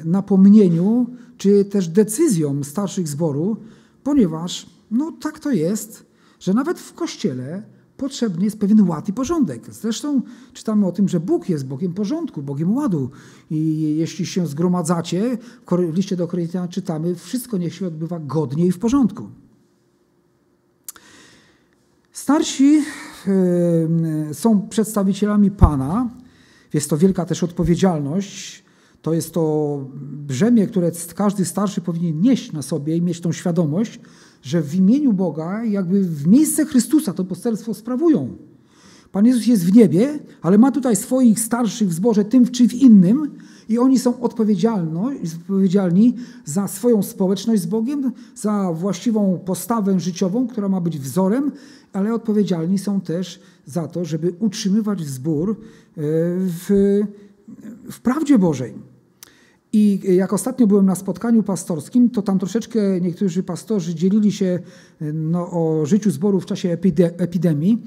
napomnieniu 0.05 1.07
czy 1.37 1.65
też 1.65 1.87
decyzjom 1.87 2.63
starszych 2.63 3.07
zboru, 3.07 3.57
ponieważ 4.03 4.69
no 4.91 5.11
tak 5.21 5.39
to 5.39 5.51
jest, 5.51 6.05
że 6.39 6.53
nawet 6.53 6.79
w 6.79 6.93
kościele 6.93 7.63
potrzebny 8.03 8.45
jest 8.45 8.59
pewien 8.59 8.89
ład 8.89 9.09
i 9.09 9.13
porządek. 9.13 9.73
Zresztą 9.73 10.21
czytamy 10.53 10.87
o 10.87 10.91
tym, 10.91 11.09
że 11.09 11.19
Bóg 11.19 11.49
jest 11.49 11.67
Bogiem 11.67 11.93
porządku, 11.93 12.41
Bogiem 12.41 12.75
ładu. 12.75 13.09
I 13.51 13.81
jeśli 13.97 14.25
się 14.25 14.47
zgromadzacie, 14.47 15.37
w 15.67 15.95
liście 15.95 16.15
do 16.15 16.27
Koryntian 16.27 16.67
czytamy, 16.67 17.15
wszystko 17.15 17.57
niech 17.57 17.75
się 17.75 17.87
odbywa 17.87 18.19
godnie 18.19 18.65
i 18.65 18.71
w 18.71 18.79
porządku. 18.79 19.29
Starsi 22.11 22.81
są 24.33 24.67
przedstawicielami 24.69 25.51
Pana. 25.51 26.09
Jest 26.73 26.89
to 26.89 26.97
wielka 26.97 27.25
też 27.25 27.43
odpowiedzialność. 27.43 28.63
To 29.01 29.13
jest 29.13 29.33
to 29.33 29.79
brzemię, 30.27 30.67
które 30.67 30.91
każdy 31.15 31.45
starszy 31.45 31.81
powinien 31.81 32.21
nieść 32.21 32.51
na 32.51 32.61
sobie 32.61 32.97
i 32.97 33.01
mieć 33.01 33.21
tą 33.21 33.31
świadomość, 33.31 33.99
że 34.43 34.61
w 34.61 34.75
imieniu 34.75 35.13
Boga, 35.13 35.63
jakby 35.63 36.03
w 36.03 36.27
miejsce 36.27 36.65
Chrystusa 36.65 37.13
to 37.13 37.23
poselstwo 37.23 37.73
sprawują. 37.73 38.35
Pan 39.11 39.25
Jezus 39.25 39.47
jest 39.47 39.65
w 39.65 39.75
niebie, 39.75 40.19
ale 40.41 40.57
ma 40.57 40.71
tutaj 40.71 40.95
swoich 40.95 41.39
starszych 41.39 41.89
w 41.89 41.93
zborze, 41.93 42.25
tym 42.25 42.47
czy 42.47 42.67
w 42.67 42.73
innym, 42.73 43.37
i 43.69 43.79
oni 43.79 43.99
są 43.99 44.19
odpowiedzialni 44.19 46.15
za 46.45 46.67
swoją 46.67 47.03
społeczność 47.03 47.61
z 47.61 47.65
Bogiem, 47.65 48.11
za 48.35 48.73
właściwą 48.73 49.39
postawę 49.45 49.99
życiową, 49.99 50.47
która 50.47 50.69
ma 50.69 50.81
być 50.81 50.99
wzorem, 50.99 51.51
ale 51.93 52.13
odpowiedzialni 52.13 52.77
są 52.77 53.01
też 53.01 53.39
za 53.65 53.87
to, 53.87 54.05
żeby 54.05 54.33
utrzymywać 54.39 55.05
zbór 55.05 55.51
e, 55.51 55.55
w, 56.37 56.99
w 57.91 58.01
prawdzie 58.01 58.39
Bożej. 58.39 58.92
I 59.73 59.99
jak 60.15 60.33
ostatnio 60.33 60.67
byłem 60.67 60.85
na 60.85 60.95
spotkaniu 60.95 61.43
pastorskim, 61.43 62.09
to 62.09 62.21
tam 62.21 62.39
troszeczkę 62.39 63.01
niektórzy 63.01 63.43
pastorzy 63.43 63.95
dzielili 63.95 64.31
się 64.31 64.59
no, 65.13 65.51
o 65.51 65.85
życiu 65.85 66.11
zboru 66.11 66.39
w 66.39 66.45
czasie 66.45 66.77
epidemii. 67.17 67.81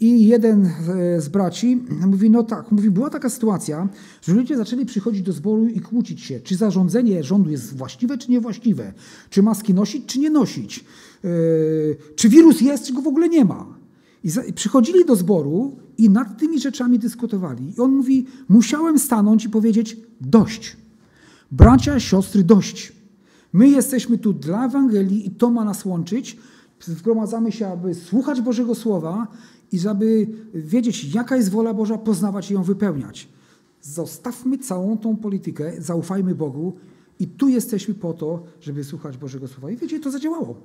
I 0.00 0.26
jeden 0.26 0.66
e, 0.66 1.20
z 1.20 1.28
braci 1.28 1.82
mówi, 2.06 2.30
no 2.30 2.42
tak, 2.42 2.72
mówi, 2.72 2.90
była 2.90 3.10
taka 3.10 3.30
sytuacja, 3.30 3.88
że 4.22 4.32
ludzie 4.32 4.56
zaczęli 4.56 4.86
przychodzić 4.86 5.22
do 5.22 5.32
zboru 5.32 5.66
i 5.66 5.80
kłócić 5.80 6.20
się, 6.20 6.40
czy 6.40 6.56
zarządzenie 6.56 7.24
rządu 7.24 7.50
jest 7.50 7.76
właściwe, 7.76 8.18
czy 8.18 8.30
niewłaściwe, 8.30 8.92
czy 9.30 9.42
maski 9.42 9.74
nosić, 9.74 10.06
czy 10.06 10.18
nie 10.18 10.30
nosić, 10.30 10.84
yy, 11.24 11.96
czy 12.16 12.28
wirus 12.28 12.60
jest, 12.60 12.84
czy 12.84 12.92
go 12.92 13.02
w 13.02 13.06
ogóle 13.06 13.28
nie 13.28 13.44
ma. 13.44 13.78
I, 14.24 14.30
za, 14.30 14.44
I 14.44 14.52
przychodzili 14.52 15.04
do 15.04 15.16
zboru 15.16 15.76
i 15.98 16.10
nad 16.10 16.38
tymi 16.38 16.60
rzeczami 16.60 16.98
dyskutowali. 16.98 17.72
I 17.76 17.80
on 17.80 17.96
mówi, 17.96 18.26
musiałem 18.48 18.98
stanąć 18.98 19.44
i 19.44 19.50
powiedzieć, 19.50 19.96
dość. 20.20 20.76
Bracia, 21.50 22.00
siostry, 22.00 22.44
dość. 22.44 22.92
My 23.52 23.68
jesteśmy 23.68 24.18
tu 24.18 24.32
dla 24.32 24.66
Ewangelii 24.66 25.26
i 25.26 25.30
to 25.30 25.50
ma 25.50 25.64
nas 25.64 25.84
łączyć. 25.84 26.38
Zgromadzamy 26.80 27.52
się, 27.52 27.66
aby 27.66 27.94
słuchać 27.94 28.40
Bożego 28.40 28.74
Słowa 28.74 29.26
i 29.72 29.78
żeby 29.78 30.26
wiedzieć, 30.54 31.14
jaka 31.14 31.36
jest 31.36 31.50
wola 31.50 31.74
Boża, 31.74 31.98
poznawać 31.98 32.50
i 32.50 32.54
ją 32.54 32.62
wypełniać. 32.62 33.28
Zostawmy 33.82 34.58
całą 34.58 34.98
tą 34.98 35.16
politykę, 35.16 35.72
zaufajmy 35.78 36.34
Bogu 36.34 36.76
i 37.20 37.26
tu 37.26 37.48
jesteśmy 37.48 37.94
po 37.94 38.12
to, 38.12 38.42
żeby 38.60 38.84
słuchać 38.84 39.16
Bożego 39.16 39.48
Słowa. 39.48 39.70
I 39.70 39.76
wiecie, 39.76 40.00
to 40.00 40.10
zadziałało. 40.10 40.60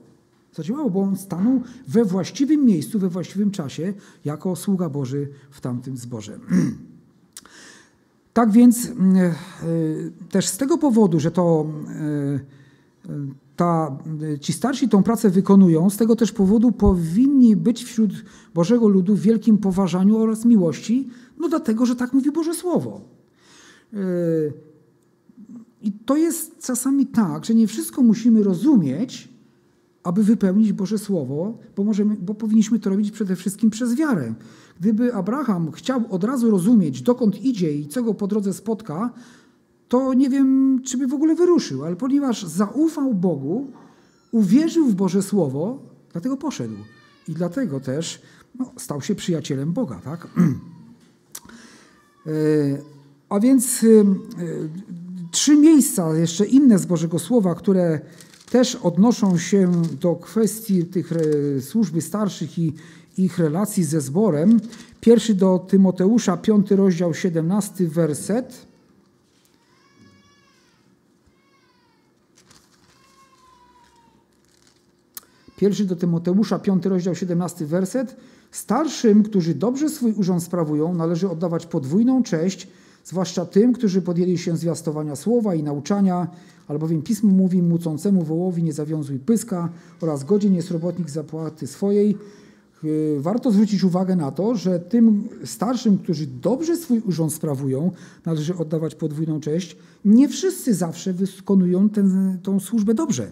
Zadziałało, 0.53 0.89
bo 0.89 1.01
on 1.01 1.17
stanął 1.17 1.61
we 1.87 2.05
właściwym 2.05 2.65
miejscu, 2.65 2.99
we 2.99 3.09
właściwym 3.09 3.51
czasie, 3.51 3.93
jako 4.25 4.55
sługa 4.55 4.89
Boży 4.89 5.29
w 5.51 5.61
tamtym 5.61 5.97
zborze. 5.97 6.39
Tak 8.33 8.51
więc 8.51 8.85
mm, 8.85 9.15
e, 9.17 9.31
też 10.29 10.47
z 10.47 10.57
tego 10.57 10.77
powodu, 10.77 11.19
że 11.19 11.31
to 11.31 11.65
e, 11.89 12.63
ta, 13.55 13.97
ci 14.41 14.53
starsi 14.53 14.89
tą 14.89 15.03
pracę 15.03 15.29
wykonują, 15.29 15.89
z 15.89 15.97
tego 15.97 16.15
też 16.15 16.31
powodu 16.31 16.71
powinni 16.71 17.55
być 17.55 17.83
wśród 17.83 18.11
Bożego 18.53 18.87
ludu 18.87 19.15
w 19.15 19.21
wielkim 19.21 19.57
poważaniu 19.57 20.17
oraz 20.17 20.45
miłości, 20.45 21.09
no 21.39 21.49
dlatego, 21.49 21.85
że 21.85 21.95
tak 21.95 22.13
mówi 22.13 22.31
Boże 22.31 22.53
Słowo. 22.53 23.01
E, 23.93 23.97
I 25.81 25.91
to 25.91 26.17
jest 26.17 26.65
czasami 26.65 27.05
tak, 27.05 27.45
że 27.45 27.55
nie 27.55 27.67
wszystko 27.67 28.01
musimy 28.01 28.43
rozumieć, 28.43 29.29
aby 30.03 30.23
wypełnić 30.23 30.73
Boże 30.73 30.97
Słowo, 30.97 31.57
bo, 31.75 31.83
możemy, 31.83 32.15
bo 32.15 32.33
powinniśmy 32.33 32.79
to 32.79 32.89
robić 32.89 33.11
przede 33.11 33.35
wszystkim 33.35 33.69
przez 33.69 33.95
wiarę. 33.95 34.33
Gdyby 34.79 35.13
Abraham 35.13 35.71
chciał 35.71 36.01
od 36.09 36.23
razu 36.23 36.51
rozumieć, 36.51 37.01
dokąd 37.01 37.41
idzie 37.41 37.73
i 37.73 37.87
co 37.87 38.03
go 38.03 38.13
po 38.13 38.27
drodze 38.27 38.53
spotka, 38.53 39.13
to 39.87 40.13
nie 40.13 40.29
wiem, 40.29 40.79
czy 40.85 40.97
by 40.97 41.07
w 41.07 41.13
ogóle 41.13 41.35
wyruszył, 41.35 41.85
ale 41.85 41.95
ponieważ 41.95 42.43
zaufał 42.43 43.13
Bogu, 43.13 43.67
uwierzył 44.31 44.87
w 44.87 44.95
Boże 44.95 45.21
Słowo, 45.21 45.79
dlatego 46.11 46.37
poszedł. 46.37 46.75
I 47.27 47.33
dlatego 47.33 47.79
też 47.79 48.21
no, 48.59 48.71
stał 48.77 49.01
się 49.01 49.15
przyjacielem 49.15 49.73
Boga. 49.73 50.01
Tak? 50.03 50.27
E, 52.27 52.31
a 53.29 53.39
więc 53.39 53.83
e, 53.83 53.87
trzy 55.31 55.57
miejsca, 55.57 56.15
jeszcze 56.15 56.45
inne 56.45 56.79
z 56.79 56.85
Bożego 56.85 57.19
Słowa, 57.19 57.55
które 57.55 58.01
też 58.51 58.75
odnoszą 58.75 59.37
się 59.37 59.71
do 60.01 60.15
kwestii 60.15 60.85
tych 60.85 61.13
służby 61.61 62.01
starszych 62.01 62.59
i 62.59 62.73
ich 63.17 63.39
relacji 63.39 63.83
ze 63.83 64.01
zborem. 64.01 64.59
Pierwszy 65.01 65.33
do 65.33 65.59
Tymoteusza, 65.59 66.37
piąty 66.37 66.75
rozdział, 66.75 67.13
17 67.13 67.87
werset. 67.87 68.65
Pierwszy 75.57 75.85
do 75.85 75.95
Tymoteusza, 75.95 76.59
piąty 76.59 76.89
rozdział, 76.89 77.15
17 77.15 77.65
werset. 77.65 78.15
Starszym, 78.51 79.23
którzy 79.23 79.55
dobrze 79.55 79.89
swój 79.89 80.13
urząd 80.13 80.43
sprawują, 80.43 80.93
należy 80.93 81.29
oddawać 81.29 81.65
podwójną 81.65 82.23
cześć, 82.23 82.67
zwłaszcza 83.05 83.45
tym, 83.45 83.73
którzy 83.73 84.01
podjęli 84.01 84.37
się 84.37 84.57
zwiastowania 84.57 85.15
słowa 85.15 85.55
i 85.55 85.63
nauczania, 85.63 86.27
albowiem 86.67 87.01
Pismo 87.01 87.31
mówi 87.31 87.61
mucącemu 87.61 88.23
wołowi 88.23 88.63
nie 88.63 88.73
zawiązuj 88.73 89.19
pyska 89.19 89.69
oraz 90.01 90.23
godzin 90.23 90.55
jest 90.55 90.71
robotnik 90.71 91.09
zapłaty 91.09 91.67
swojej. 91.67 92.17
Y, 92.85 93.17
warto 93.19 93.51
zwrócić 93.51 93.83
uwagę 93.83 94.15
na 94.15 94.31
to, 94.31 94.55
że 94.55 94.79
tym 94.79 95.29
starszym, 95.45 95.97
którzy 95.97 96.27
dobrze 96.27 96.77
swój 96.77 96.99
urząd 96.99 97.33
sprawują, 97.33 97.91
należy 98.25 98.55
oddawać 98.55 98.95
podwójną 98.95 99.39
cześć. 99.39 99.77
Nie 100.05 100.29
wszyscy 100.29 100.73
zawsze 100.73 101.13
wykonują 101.13 101.89
tę 102.43 102.59
służbę 102.59 102.93
dobrze. 102.93 103.31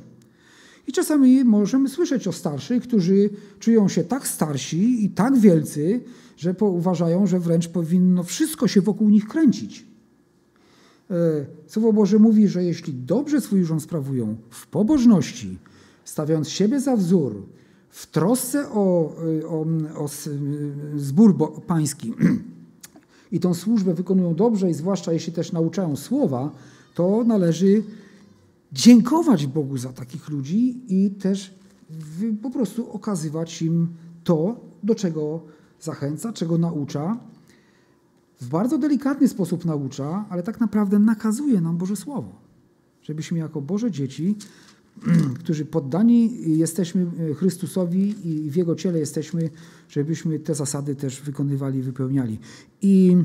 I 0.88 0.92
czasami 0.92 1.44
możemy 1.44 1.90
słyszeć 1.90 2.28
o 2.28 2.32
starszych, 2.32 2.84
którzy 2.84 3.30
czują 3.60 3.88
się 3.88 4.04
tak 4.04 4.28
starsi 4.28 5.06
i 5.06 5.10
tak 5.10 5.38
wielcy, 5.38 6.02
że 6.38 6.56
uważają, 6.60 7.28
że 7.28 7.40
wręcz 7.40 7.68
powinno 7.68 8.24
wszystko 8.24 8.68
się 8.68 8.82
wokół 8.82 9.10
nich 9.10 9.28
kręcić. 9.28 9.86
E, 11.12 11.16
Słowo 11.68 11.94
Boże 11.94 12.20
mówi, 12.20 12.48
że 12.48 12.64
jeśli 12.64 12.94
dobrze 12.94 13.42
swój 13.42 13.62
urząd 13.62 13.84
sprawują, 13.84 14.36
w 14.50 14.68
pobożności, 14.68 15.58
stawiając 16.06 16.50
siebie 16.50 16.80
za 16.80 16.96
wzór, 16.96 17.46
w 17.92 18.08
trosce 18.08 18.70
o, 18.70 19.16
o, 19.48 19.66
o 19.96 20.10
zbór 20.96 21.36
pański 21.68 22.14
i 23.32 23.40
tą 23.40 23.54
służbę 23.54 23.94
wykonują 23.94 24.36
dobrze 24.36 24.70
i 24.70 24.74
zwłaszcza 24.74 25.14
jeśli 25.14 25.34
też 25.34 25.52
nauczają 25.52 25.96
słowa, 25.96 26.52
to 26.96 27.24
należy 27.24 27.84
dziękować 28.72 29.48
Bogu 29.48 29.78
za 29.78 29.94
takich 29.94 30.30
ludzi 30.30 30.82
i 30.88 31.12
też 31.12 31.56
po 32.42 32.50
prostu 32.50 32.92
okazywać 32.92 33.62
im 33.62 33.88
to, 34.24 34.60
do 34.84 34.96
czego 34.96 35.42
zachęca, 35.80 36.34
czego 36.34 36.58
naucza. 36.58 37.18
W 38.42 38.50
bardzo 38.50 38.78
delikatny 38.78 39.28
sposób 39.28 39.66
naucza, 39.66 40.26
ale 40.30 40.44
tak 40.44 40.60
naprawdę 40.60 41.00
nakazuje 41.00 41.62
nam 41.62 41.78
Boże 41.78 41.96
Słowo. 41.96 42.32
Żebyśmy 43.02 43.38
jako 43.38 43.62
Boże 43.62 43.92
dzieci, 43.92 44.36
którzy 45.40 45.66
poddani 45.66 46.38
jesteśmy 46.58 47.12
Chrystusowi 47.36 48.16
i 48.28 48.52
w 48.52 48.56
Jego 48.56 48.76
ciele 48.76 49.00
jesteśmy, 49.00 49.50
żebyśmy 49.90 50.40
te 50.40 50.56
zasady 50.56 50.96
też 50.96 51.22
wykonywali 51.22 51.80
i 51.80 51.82
wypełniali. 51.82 52.40
I 52.82 53.18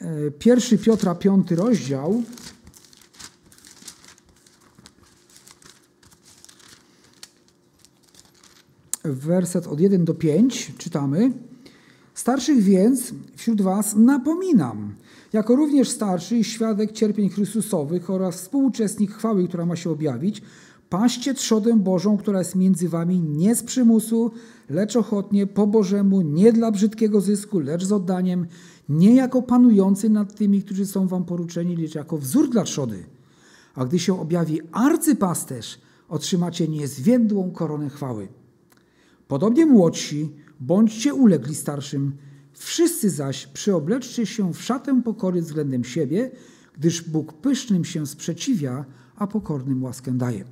e, 0.00 0.30
pierwszy 0.30 0.78
Piotra, 0.78 1.14
piąty 1.14 1.56
rozdział, 1.56 2.22
werset 9.04 9.66
od 9.66 9.80
1 9.80 10.04
do 10.04 10.14
5 10.14 10.72
czytamy. 10.78 11.32
Starszych 12.14 12.62
więc 12.62 13.14
wśród 13.36 13.62
was 13.62 13.94
napominam, 13.96 14.94
jako 15.32 15.56
również 15.56 15.88
starszy 15.88 16.36
i 16.36 16.44
świadek 16.44 16.92
cierpień 16.92 17.28
Chrystusowych 17.28 18.10
oraz 18.10 18.36
współuczestnik 18.36 19.12
chwały, 19.12 19.48
która 19.48 19.66
ma 19.66 19.76
się 19.76 19.90
objawić, 19.90 20.42
paście 20.88 21.34
trzodę 21.34 21.78
Bożą, 21.78 22.16
która 22.16 22.38
jest 22.38 22.56
między 22.56 22.88
wami 22.88 23.20
nie 23.20 23.54
z 23.54 23.62
przymusu, 23.62 24.30
lecz 24.70 24.96
ochotnie, 24.96 25.46
po 25.46 25.66
Bożemu, 25.66 26.20
nie 26.20 26.52
dla 26.52 26.70
brzydkiego 26.70 27.20
zysku, 27.20 27.58
lecz 27.58 27.84
z 27.84 27.92
oddaniem, 27.92 28.46
nie 28.88 29.14
jako 29.14 29.42
panujący 29.42 30.08
nad 30.08 30.34
tymi, 30.34 30.62
którzy 30.62 30.86
są 30.86 31.06
wam 31.06 31.24
poruczeni, 31.24 31.76
lecz 31.76 31.94
jako 31.94 32.18
wzór 32.18 32.50
dla 32.50 32.64
trzody. 32.64 33.04
A 33.74 33.84
gdy 33.84 33.98
się 33.98 34.20
objawi 34.20 34.60
arcypasterz, 34.72 35.80
otrzymacie 36.08 36.68
niezwiędłą 36.68 37.50
koronę 37.50 37.88
chwały. 37.88 38.28
Podobnie 39.28 39.66
młodsi, 39.66 40.32
bądźcie 40.60 41.14
ulegli 41.14 41.54
starszym, 41.54 42.12
wszyscy 42.52 43.10
zaś 43.10 43.46
przyobleczcie 43.46 44.26
się 44.26 44.54
w 44.54 44.62
szatę 44.62 45.02
pokory 45.02 45.42
względem 45.42 45.84
siebie, 45.84 46.30
gdyż 46.78 47.02
Bóg 47.02 47.32
pysznym 47.32 47.84
się 47.84 48.06
sprzeciwia, 48.06 48.84
a 49.16 49.26
pokornym 49.26 49.82
łaskę 49.82 50.12
daje. 50.12 50.44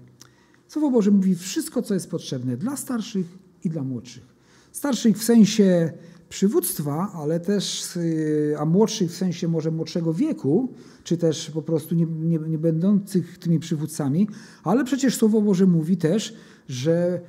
Słowo 0.69 0.91
Boże 0.91 1.11
mówi 1.11 1.35
wszystko, 1.35 1.83
co 1.83 1.95
jest 1.95 2.11
potrzebne 2.11 2.57
dla 2.57 2.77
starszych 2.77 3.27
i 3.65 3.71
dla 3.71 3.83
młodszych. 3.83 4.27
Starszych 4.73 5.19
w 5.19 5.25
sensie 5.25 5.93
przywództwa, 6.29 7.13
ale 7.15 7.41
też, 7.41 7.97
y, 7.97 8.55
a 8.59 8.65
młodszych 8.65 9.11
w 9.11 9.17
sensie 9.17 9.49
może 9.49 9.71
młodszego 9.71 10.15
wieku, 10.15 10.73
czy 11.05 11.17
też 11.17 11.51
po 11.51 11.63
prostu 11.63 11.95
nie, 11.95 12.07
nie, 12.07 12.39
nie 12.39 12.59
będących 12.59 13.39
tymi 13.39 13.59
przywódcami, 13.59 14.29
ale 14.65 14.85
przecież 14.85 15.17
Słowo 15.17 15.43
Boże 15.43 15.67
mówi 15.67 15.97
też, 15.97 16.35
że 16.69 17.21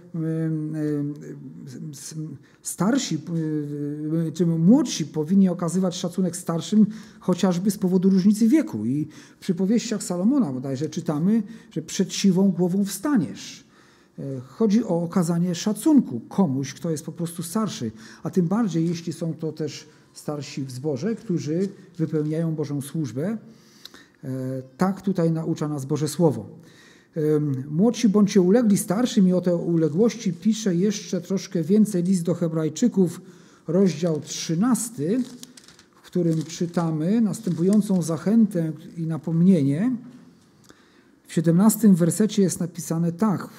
starsi 2.61 3.17
czy 4.33 4.45
młodsi 4.45 5.05
powinni 5.05 5.49
okazywać 5.49 5.95
szacunek 5.95 6.37
starszym 6.37 6.85
chociażby 7.19 7.71
z 7.71 7.77
powodu 7.77 8.09
różnicy 8.09 8.47
wieku. 8.47 8.85
I 8.85 9.07
w 9.37 9.39
przypowieściach 9.39 10.03
Salomona 10.03 10.53
bodajże 10.53 10.89
czytamy, 10.89 11.43
że 11.71 11.81
przed 11.81 12.13
siwą 12.13 12.51
głową 12.51 12.85
wstaniesz. 12.85 13.68
E, 14.19 14.39
chodzi 14.39 14.83
o 14.83 15.03
okazanie 15.03 15.55
szacunku 15.55 16.19
komuś, 16.19 16.73
kto 16.73 16.89
jest 16.89 17.05
po 17.05 17.11
prostu 17.11 17.43
starszy, 17.43 17.91
a 18.23 18.29
tym 18.29 18.47
bardziej, 18.47 18.87
jeśli 18.87 19.13
są 19.13 19.33
to 19.33 19.51
też 19.51 19.87
starsi 20.13 20.63
w 20.63 20.71
zborze, 20.71 21.15
którzy 21.15 21.69
wypełniają 21.97 22.55
Bożą 22.55 22.81
służbę. 22.81 23.37
E, 24.23 24.29
tak 24.77 25.01
tutaj 25.01 25.31
naucza 25.31 25.67
nas 25.67 25.85
Boże 25.85 26.07
Słowo. 26.07 26.45
Młodsi 27.69 28.09
bądźcie 28.09 28.41
ulegli 28.41 28.77
starszym 28.77 29.27
i 29.27 29.33
o 29.33 29.41
tej 29.41 29.53
uległości 29.53 30.33
pisze 30.33 30.75
jeszcze 30.75 31.21
troszkę 31.21 31.63
więcej 31.63 32.03
list 32.03 32.23
do 32.23 32.33
Hebrajczyków, 32.33 33.21
rozdział 33.67 34.21
13, 34.21 35.19
w 35.95 36.01
którym 36.01 36.43
czytamy 36.43 37.21
następującą 37.21 38.01
zachętę 38.01 38.71
i 38.97 39.01
napomnienie. 39.01 39.91
W 41.27 41.33
17 41.33 41.93
wersecie 41.93 42.41
jest 42.41 42.59
napisane 42.59 43.11
tak, 43.11 43.49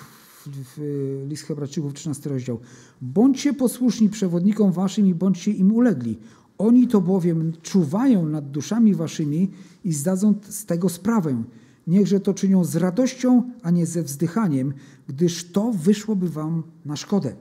w 0.46 1.24
list 1.28 1.42
Hebrajczyków, 1.42 1.94
13 1.94 2.30
rozdział. 2.30 2.58
Bądźcie 3.02 3.54
posłuszni 3.54 4.08
przewodnikom 4.08 4.72
waszym 4.72 5.06
i 5.06 5.14
bądźcie 5.14 5.50
im 5.50 5.72
ulegli. 5.72 6.18
Oni 6.58 6.88
to 6.88 7.00
bowiem 7.00 7.52
czuwają 7.62 8.26
nad 8.26 8.50
duszami 8.50 8.94
waszymi 8.94 9.50
i 9.84 9.92
zdadzą 9.92 10.34
z 10.48 10.66
tego 10.66 10.88
sprawę 10.88 11.42
niechże 11.86 12.20
to 12.20 12.34
czynią 12.34 12.64
z 12.64 12.76
radością, 12.76 13.42
a 13.62 13.70
nie 13.70 13.86
ze 13.86 14.02
wzdychaniem, 14.02 14.72
gdyż 15.08 15.52
to 15.52 15.72
wyszłoby 15.72 16.28
wam 16.28 16.62
na 16.84 16.96
szkodę. 16.96 17.36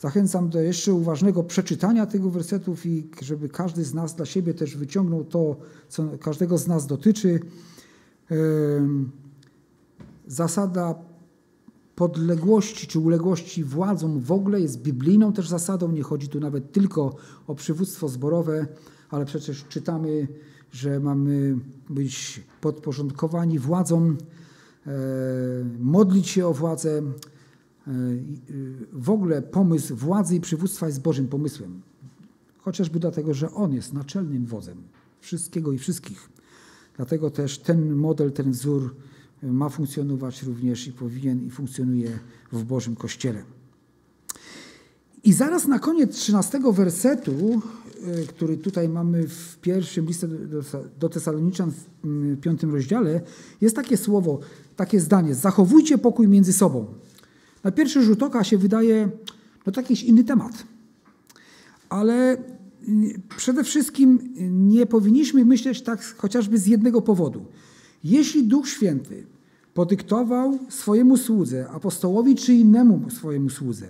Zachęcam 0.00 0.48
do 0.48 0.60
jeszcze 0.60 0.94
uważnego 0.94 1.44
przeczytania 1.44 2.06
tego 2.06 2.30
wersetów 2.30 2.86
i 2.86 3.08
żeby 3.22 3.48
każdy 3.48 3.84
z 3.84 3.94
nas 3.94 4.14
dla 4.14 4.26
siebie 4.26 4.54
też 4.54 4.76
wyciągnął 4.76 5.24
to, 5.24 5.56
co 5.88 6.18
każdego 6.18 6.58
z 6.58 6.66
nas 6.66 6.86
dotyczy. 6.86 7.40
Zasada 10.26 10.94
podległości 12.00 12.86
czy 12.86 12.98
uległości 12.98 13.64
władzom 13.64 14.20
w 14.20 14.32
ogóle 14.32 14.60
jest 14.60 14.82
biblijną 14.82 15.32
też 15.32 15.48
zasadą. 15.48 15.92
Nie 15.92 16.02
chodzi 16.02 16.28
tu 16.28 16.40
nawet 16.40 16.72
tylko 16.72 17.16
o 17.46 17.54
przywództwo 17.54 18.08
zborowe, 18.08 18.66
ale 19.10 19.24
przecież 19.24 19.64
czytamy 19.68 20.28
że 20.72 21.00
mamy 21.00 21.56
być 21.90 22.42
podporządkowani 22.60 23.58
władzom, 23.58 24.16
e, 24.86 24.90
modlić 25.80 26.28
się 26.28 26.46
o 26.46 26.54
władzę. 26.54 26.98
E, 26.98 27.02
w 28.92 29.10
ogóle 29.10 29.42
pomysł 29.42 29.96
władzy 29.96 30.36
i 30.36 30.40
przywództwa 30.40 30.86
jest 30.86 31.02
Bożym 31.02 31.28
pomysłem. 31.28 31.80
Chociażby 32.58 33.00
dlatego, 33.00 33.34
że 33.34 33.50
On 33.50 33.72
jest 33.72 33.92
naczelnym 33.92 34.46
wodzem 34.46 34.82
wszystkiego 35.20 35.72
i 35.72 35.78
wszystkich. 35.78 36.28
Dlatego 36.96 37.30
też 37.30 37.58
ten 37.58 37.94
model, 37.94 38.32
ten 38.32 38.50
wzór 38.50 38.94
ma 39.42 39.68
funkcjonować 39.68 40.42
również 40.42 40.86
i 40.86 40.92
powinien 40.92 41.46
i 41.46 41.50
funkcjonuje 41.50 42.18
w 42.52 42.64
Bożym 42.64 42.96
Kościele. 42.96 43.42
I 45.24 45.32
zaraz 45.32 45.66
na 45.66 45.78
koniec 45.78 46.16
13 46.16 46.60
wersetu, 46.72 47.62
y, 48.22 48.26
który 48.26 48.56
tutaj 48.56 48.88
mamy 48.88 49.28
w 49.28 49.58
pierwszym 49.58 50.06
liście 50.06 50.28
do 51.00 51.08
Tesaloniczan 51.08 51.70
w 51.70 52.04
mm, 52.04 52.36
piątym 52.36 52.74
rozdziale, 52.74 53.20
jest 53.60 53.76
takie 53.76 53.96
słowo, 53.96 54.40
takie 54.76 55.00
zdanie: 55.00 55.34
Zachowujcie 55.34 55.98
pokój 55.98 56.28
między 56.28 56.52
sobą. 56.52 56.86
Na 57.64 57.70
pierwszy 57.70 58.02
rzut 58.02 58.22
oka 58.22 58.44
się 58.44 58.58
wydaje, 58.58 59.08
no 59.66 59.72
to 59.72 59.80
jakiś 59.80 60.02
inny 60.02 60.24
temat. 60.24 60.64
Ale 61.88 62.36
y, 62.88 63.20
przede 63.36 63.64
wszystkim 63.64 64.34
nie 64.50 64.86
powinniśmy 64.86 65.44
myśleć 65.44 65.82
tak 65.82 66.14
chociażby 66.16 66.58
z 66.58 66.66
jednego 66.66 67.02
powodu. 67.02 67.46
Jeśli 68.04 68.44
Duch 68.44 68.68
Święty 68.68 69.26
podyktował 69.74 70.58
swojemu 70.68 71.16
słudze, 71.16 71.68
apostołowi 71.68 72.34
czy 72.34 72.54
innemu 72.54 73.10
swojemu 73.10 73.50
słudze, 73.50 73.86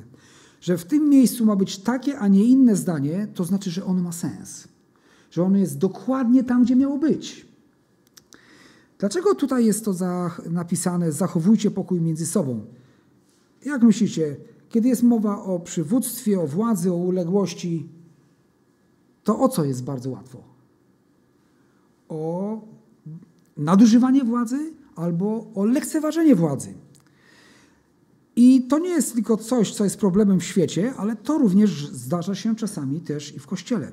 że 0.61 0.79
w 0.79 0.85
tym 0.85 1.09
miejscu 1.09 1.47
ma 1.47 1.57
być 1.57 1.79
takie, 1.79 2.19
a 2.19 2.29
nie 2.29 2.45
inne 2.45 2.77
zdanie, 2.77 3.29
to 3.35 3.45
znaczy, 3.45 3.71
że 3.71 3.85
ono 3.85 4.03
ma 4.03 4.13
sens. 4.13 4.69
Że 5.31 5.43
ono 5.43 5.59
jest 5.59 5.79
dokładnie 5.79 6.45
tam, 6.45 6.63
gdzie 6.63 6.77
miało 6.77 6.99
być. 6.99 7.47
Dlaczego 8.99 9.35
tutaj 9.35 9.67
jest 9.67 9.85
to 9.85 9.95
napisane 10.51 11.13
zachowujcie 11.13 11.71
pokój 11.71 12.01
między 12.01 12.27
sobą? 12.27 12.67
Jak 13.65 13.83
myślicie, 13.83 14.37
kiedy 14.69 14.89
jest 14.89 15.03
mowa 15.03 15.43
o 15.43 15.61
przywództwie, 15.61 16.41
o 16.41 16.47
władzy, 16.47 16.93
o 16.93 16.97
uległości, 16.97 17.89
to 19.25 19.41
o 19.41 19.49
co 19.49 19.65
jest 19.65 19.85
bardzo 19.85 20.11
łatwo? 20.11 20.43
O 22.09 22.61
nadużywanie 23.61 24.25
władzy 24.25 24.73
albo 24.97 25.51
o 25.55 25.65
lekceważenie 25.65 26.35
władzy. 26.35 26.75
I 28.37 28.63
to 28.63 28.79
nie 28.79 28.89
jest 28.89 29.15
tylko 29.15 29.37
coś, 29.37 29.75
co 29.75 29.85
jest 29.85 29.97
problemem 29.97 30.41
w 30.41 30.45
świecie, 30.45 30.95
ale 30.97 31.17
to 31.17 31.39
również 31.39 31.89
zdarza 31.89 32.35
się 32.35 32.57
czasami 32.57 33.01
też 33.01 33.37
i 33.37 33.39
w 33.39 33.47
Kościele. 33.47 33.93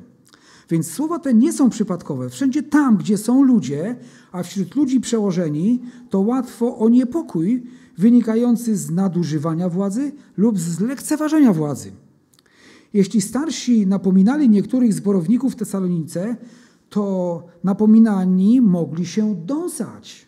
Więc 0.70 0.92
słowa 0.92 1.20
te 1.20 1.34
nie 1.34 1.54
są 1.54 1.70
przypadkowe. 1.70 2.30
Wszędzie 2.30 2.64
tam, 2.64 2.98
gdzie 2.98 3.18
są 3.18 3.44
ludzie, 3.44 3.96
a 4.32 4.44
wśród 4.44 4.76
ludzi 4.76 5.02
przełożeni, 5.02 5.82
to 6.10 6.20
łatwo 6.20 6.78
o 6.78 6.90
niepokój 6.90 7.64
wynikający 7.98 8.78
z 8.78 8.90
nadużywania 8.90 9.70
władzy 9.70 10.12
lub 10.38 10.60
z 10.60 10.80
lekceważenia 10.80 11.54
władzy. 11.54 11.92
Jeśli 12.94 13.22
starsi 13.22 13.88
napominali 13.88 14.50
niektórych 14.50 14.94
zborowników 14.94 15.54
w 15.54 15.56
Tesalonice, 15.56 16.38
to 16.90 17.44
napominani 17.64 18.62
mogli 18.62 19.06
się 19.06 19.36
dąsać. 19.46 20.28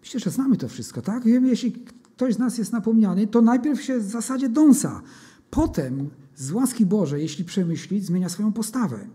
Myślę, 0.00 0.20
że 0.20 0.30
znamy 0.30 0.56
to 0.56 0.68
wszystko, 0.68 1.02
tak? 1.02 1.24
Wiemy, 1.24 1.48
jeśli 1.48 1.72
ktoś 1.72 2.34
z 2.34 2.38
nas 2.38 2.58
jest 2.58 2.72
napomniany, 2.72 3.26
to 3.26 3.42
najpierw 3.42 3.82
się 3.82 3.98
w 3.98 4.10
zasadzie 4.10 4.48
dąsa. 4.48 5.02
Potem 5.50 6.10
z 6.36 6.52
łaski 6.52 6.86
Bożej, 6.86 7.22
jeśli 7.22 7.44
przemyśli, 7.44 8.00
zmienia 8.00 8.28
swoją 8.28 8.52
postawę. 8.52 9.08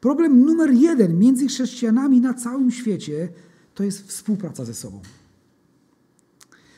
Problem 0.00 0.40
numer 0.40 0.72
jeden 0.72 1.18
między 1.18 1.46
chrześcijanami 1.46 2.20
na 2.20 2.34
całym 2.34 2.70
świecie 2.70 3.28
to 3.74 3.84
jest 3.84 4.08
współpraca 4.08 4.64
ze 4.64 4.74
sobą. 4.74 5.00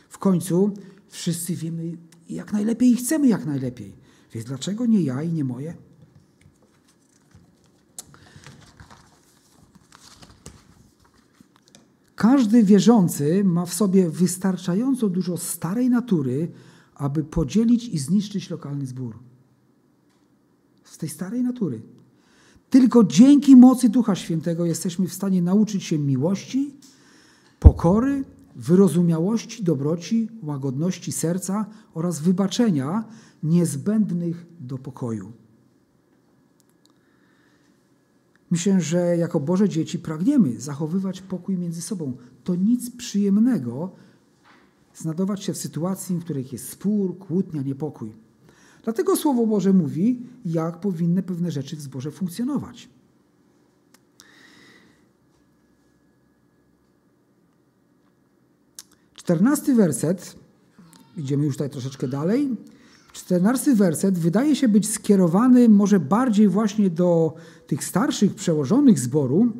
W 0.08 0.18
końcu 0.18 0.74
wszyscy 1.08 1.54
wiemy 1.54 1.96
jak 2.28 2.52
najlepiej 2.52 2.90
i 2.90 2.96
chcemy 2.96 3.28
jak 3.28 3.46
najlepiej. 3.46 3.92
Więc 4.32 4.46
dlaczego 4.46 4.86
nie 4.86 5.02
ja 5.02 5.22
i 5.22 5.32
nie 5.32 5.44
moje? 5.44 5.74
Każdy 12.18 12.62
wierzący 12.62 13.44
ma 13.44 13.66
w 13.66 13.74
sobie 13.74 14.10
wystarczająco 14.10 15.08
dużo 15.08 15.36
starej 15.36 15.90
natury, 15.90 16.48
aby 16.94 17.24
podzielić 17.24 17.88
i 17.88 17.98
zniszczyć 17.98 18.50
lokalny 18.50 18.86
zbór. 18.86 19.18
Z 20.84 20.98
tej 20.98 21.08
starej 21.08 21.42
natury. 21.42 21.82
Tylko 22.70 23.04
dzięki 23.04 23.56
mocy 23.56 23.88
Ducha 23.88 24.14
Świętego 24.14 24.66
jesteśmy 24.66 25.06
w 25.06 25.12
stanie 25.12 25.42
nauczyć 25.42 25.84
się 25.84 25.98
miłości, 25.98 26.74
pokory, 27.60 28.24
wyrozumiałości, 28.56 29.64
dobroci, 29.64 30.28
łagodności 30.42 31.12
serca 31.12 31.66
oraz 31.94 32.20
wybaczenia 32.20 33.04
niezbędnych 33.42 34.46
do 34.60 34.78
pokoju. 34.78 35.32
Myślę, 38.50 38.80
że 38.80 39.16
jako 39.16 39.40
Boże 39.40 39.68
dzieci 39.68 39.98
pragniemy 39.98 40.60
zachowywać 40.60 41.22
pokój 41.22 41.58
między 41.58 41.82
sobą. 41.82 42.16
To 42.44 42.54
nic 42.54 42.90
przyjemnego 42.96 43.92
znajdować 44.94 45.44
się 45.44 45.52
w 45.52 45.58
sytuacji, 45.58 46.16
w 46.16 46.24
której 46.24 46.46
jest 46.52 46.68
spór, 46.68 47.18
kłótnia, 47.18 47.62
niepokój. 47.62 48.12
Dlatego 48.84 49.16
Słowo 49.16 49.46
Boże 49.46 49.72
mówi, 49.72 50.22
jak 50.44 50.80
powinny 50.80 51.22
pewne 51.22 51.50
rzeczy 51.50 51.76
w 51.76 51.80
zborze 51.80 52.10
funkcjonować. 52.10 52.88
Czternasty 59.14 59.74
werset, 59.74 60.36
idziemy 61.16 61.44
już 61.44 61.54
tutaj 61.54 61.70
troszeczkę 61.70 62.08
dalej. 62.08 62.56
Czternasty 63.18 63.74
werset 63.74 64.18
wydaje 64.18 64.56
się 64.56 64.68
być 64.68 64.88
skierowany 64.88 65.68
może 65.68 66.00
bardziej 66.00 66.48
właśnie 66.48 66.90
do 66.90 67.34
tych 67.66 67.84
starszych 67.84 68.34
przełożonych 68.34 68.98
zboru. 68.98 69.52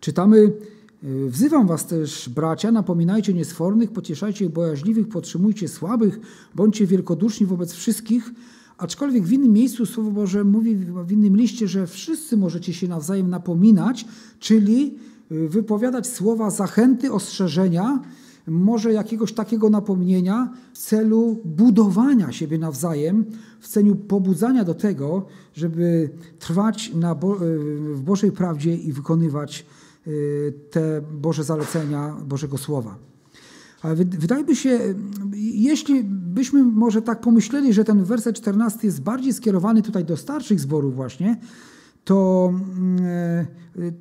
Czytamy, 0.00 0.52
e, 1.02 1.28
wzywam 1.28 1.66
was 1.66 1.86
też, 1.86 2.28
bracia, 2.28 2.72
napominajcie 2.72 3.34
niesfornych, 3.34 3.90
pocieszajcie 3.90 4.50
bojaźliwych, 4.50 5.08
podtrzymujcie 5.08 5.68
słabych, 5.68 6.20
bądźcie 6.54 6.86
wielkoduszni 6.86 7.46
wobec 7.46 7.72
wszystkich, 7.72 8.30
aczkolwiek 8.78 9.24
w 9.24 9.32
innym 9.32 9.52
miejscu 9.52 9.86
Słowo 9.86 10.10
Boże 10.10 10.44
mówi 10.44 10.76
w 11.06 11.12
innym 11.12 11.36
liście, 11.36 11.68
że 11.68 11.86
wszyscy 11.86 12.36
możecie 12.36 12.74
się 12.74 12.88
nawzajem 12.88 13.30
napominać, 13.30 14.04
czyli 14.38 14.94
e, 15.30 15.48
wypowiadać 15.48 16.06
słowa 16.06 16.50
zachęty, 16.50 17.12
ostrzeżenia, 17.12 18.02
może 18.46 18.92
jakiegoś 18.92 19.32
takiego 19.32 19.70
napomnienia 19.70 20.52
w 20.72 20.78
celu 20.78 21.40
budowania 21.44 22.32
siebie 22.32 22.58
nawzajem, 22.58 23.24
w 23.60 23.68
celu 23.68 23.96
pobudzania 23.96 24.64
do 24.64 24.74
tego, 24.74 25.26
żeby 25.54 26.10
trwać 26.38 26.92
Bo 27.20 27.36
w 27.94 28.02
Bożej 28.02 28.32
prawdzie 28.32 28.76
i 28.76 28.92
wykonywać 28.92 29.66
y, 30.06 30.52
te 30.70 31.02
Boże 31.12 31.44
zalecenia 31.44 32.16
Bożego 32.26 32.58
Słowa. 32.58 33.10
Ale 33.82 33.94
wydaje 33.96 34.44
mi 34.44 34.56
się, 34.56 34.80
jeśli 35.54 36.04
byśmy 36.04 36.64
może 36.64 37.02
tak 37.02 37.20
pomyśleli, 37.20 37.72
że 37.72 37.84
ten 37.84 38.04
werset 38.04 38.36
14 38.36 38.78
jest 38.82 39.02
bardziej 39.02 39.32
skierowany 39.32 39.82
tutaj 39.82 40.04
do 40.04 40.16
starszych 40.16 40.60
zborów 40.60 40.94
właśnie, 40.94 41.36
to, 42.04 42.52
mm, 42.52 43.46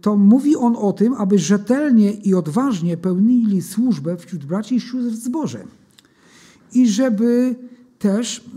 to 0.02 0.18
mówi 0.18 0.56
on 0.56 0.76
o 0.76 0.94
tym, 0.94 1.14
aby 1.14 1.40
rzetelnie 1.40 2.14
i 2.14 2.34
odważnie 2.34 2.98
pełnili 2.98 3.62
służbę 3.62 4.18
wśród 4.18 4.46
braci 4.46 4.76
i 4.76 4.82
sióstr 4.82 5.12
w 5.12 5.24
zborze. 5.24 5.64
I 6.74 6.90
żeby 6.90 7.56
też 8.00 8.50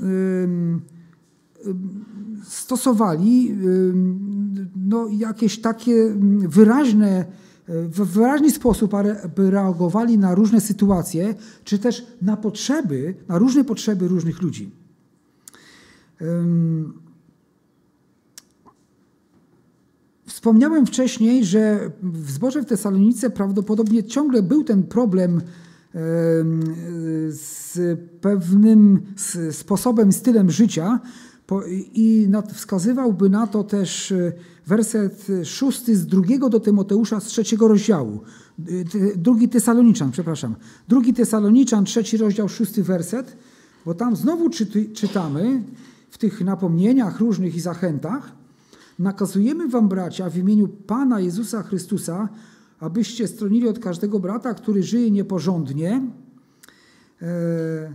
stosowali 2.44 3.56
no, 4.76 5.08
jakieś 5.08 5.60
takie 5.60 6.14
wyraźne, 6.48 7.24
w 7.68 8.00
wyraźny 8.00 8.50
sposób, 8.50 8.92
reagowali 9.36 10.18
na 10.18 10.34
różne 10.34 10.60
sytuacje, 10.60 11.34
czy 11.64 11.78
też 11.78 12.06
na 12.22 12.36
potrzeby, 12.36 13.14
na 13.28 13.38
różne 13.38 13.64
potrzeby 13.64 14.08
różnych 14.08 14.42
ludzi. 14.42 14.70
Wspomniałem 20.42 20.86
wcześniej, 20.86 21.44
że 21.44 21.90
w 22.02 22.30
zborze 22.30 22.62
w 22.62 22.66
Tesalonice 22.66 23.30
prawdopodobnie 23.30 24.04
ciągle 24.04 24.42
był 24.42 24.64
ten 24.64 24.82
problem 24.82 25.40
z 27.28 27.78
pewnym 28.20 29.02
sposobem, 29.50 30.12
stylem 30.12 30.50
życia 30.50 31.00
i 31.94 32.28
wskazywałby 32.54 33.30
na 33.30 33.46
to 33.46 33.64
też 33.64 34.12
e, 34.12 34.32
werset 34.66 35.26
szósty 35.44 35.96
z 35.96 36.06
drugiego 36.06 36.48
do 36.48 36.60
Tymoteusza 36.60 37.20
z 37.20 37.24
trzeciego 37.24 37.68
rozdziału. 37.68 38.20
Drugi 39.16 39.48
Tesaloniczan, 39.48 40.10
przepraszam. 40.10 40.54
Drugi 40.88 41.14
Tesaloniczan, 41.14 41.84
trzeci 41.84 42.16
rozdział, 42.16 42.48
szósty 42.48 42.82
werset, 42.82 43.36
bo 43.86 43.94
tam 43.94 44.16
znowu 44.16 44.50
czytamy 44.94 45.62
w 46.10 46.18
tych 46.18 46.40
napomnieniach 46.40 47.20
różnych 47.20 47.56
i 47.56 47.60
zachętach, 47.60 48.41
Nakazujemy 48.98 49.68
wam, 49.68 49.88
bracia, 49.88 50.30
w 50.30 50.36
imieniu 50.36 50.68
Pana 50.68 51.20
Jezusa 51.20 51.62
Chrystusa, 51.62 52.28
abyście 52.80 53.28
stronili 53.28 53.68
od 53.68 53.78
każdego 53.78 54.20
brata, 54.20 54.54
który 54.54 54.82
żyje 54.82 55.10
nieporządnie, 55.10 56.02
e, 57.22 57.94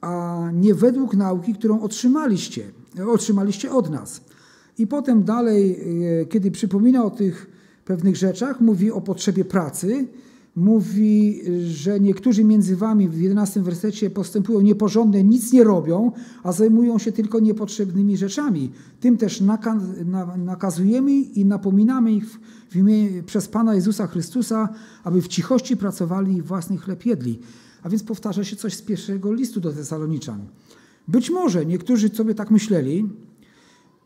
a 0.00 0.38
nie 0.52 0.74
według 0.74 1.14
nauki, 1.14 1.54
którą 1.54 1.80
otrzymaliście, 1.80 2.70
otrzymaliście 3.06 3.72
od 3.72 3.90
nas. 3.90 4.20
I 4.78 4.86
potem 4.86 5.24
dalej, 5.24 5.80
e, 6.20 6.26
kiedy 6.26 6.50
przypomina 6.50 7.04
o 7.04 7.10
tych 7.10 7.46
pewnych 7.84 8.16
rzeczach, 8.16 8.60
mówi 8.60 8.90
o 8.90 9.00
potrzebie 9.00 9.44
pracy, 9.44 10.08
mówi, 10.56 11.42
że 11.66 12.00
niektórzy 12.00 12.44
między 12.44 12.76
wami 12.76 13.08
w 13.08 13.20
11 13.20 13.62
wersecie 13.62 14.10
postępują 14.10 14.60
nieporządnie, 14.60 15.24
nic 15.24 15.52
nie 15.52 15.64
robią, 15.64 16.12
a 16.42 16.52
zajmują 16.52 16.98
się 16.98 17.12
tylko 17.12 17.40
niepotrzebnymi 17.40 18.16
rzeczami. 18.16 18.70
Tym 19.00 19.16
też 19.16 19.42
nakazujemy 20.36 21.12
i 21.12 21.44
napominamy 21.44 22.12
ich 22.12 22.40
w 22.70 22.76
imię, 22.76 23.22
przez 23.26 23.48
Pana 23.48 23.74
Jezusa 23.74 24.06
Chrystusa, 24.06 24.68
aby 25.04 25.22
w 25.22 25.28
cichości 25.28 25.76
pracowali 25.76 26.36
i 26.36 26.42
własny 26.42 26.76
chleb 26.76 27.06
jedli. 27.06 27.38
A 27.82 27.88
więc 27.88 28.02
powtarza 28.02 28.44
się 28.44 28.56
coś 28.56 28.74
z 28.74 28.82
pierwszego 28.82 29.32
listu 29.32 29.60
do 29.60 29.72
Tesaloniczan. 29.72 30.40
Być 31.08 31.30
może 31.30 31.66
niektórzy 31.66 32.08
sobie 32.08 32.34
tak 32.34 32.50
myśleli, 32.50 33.08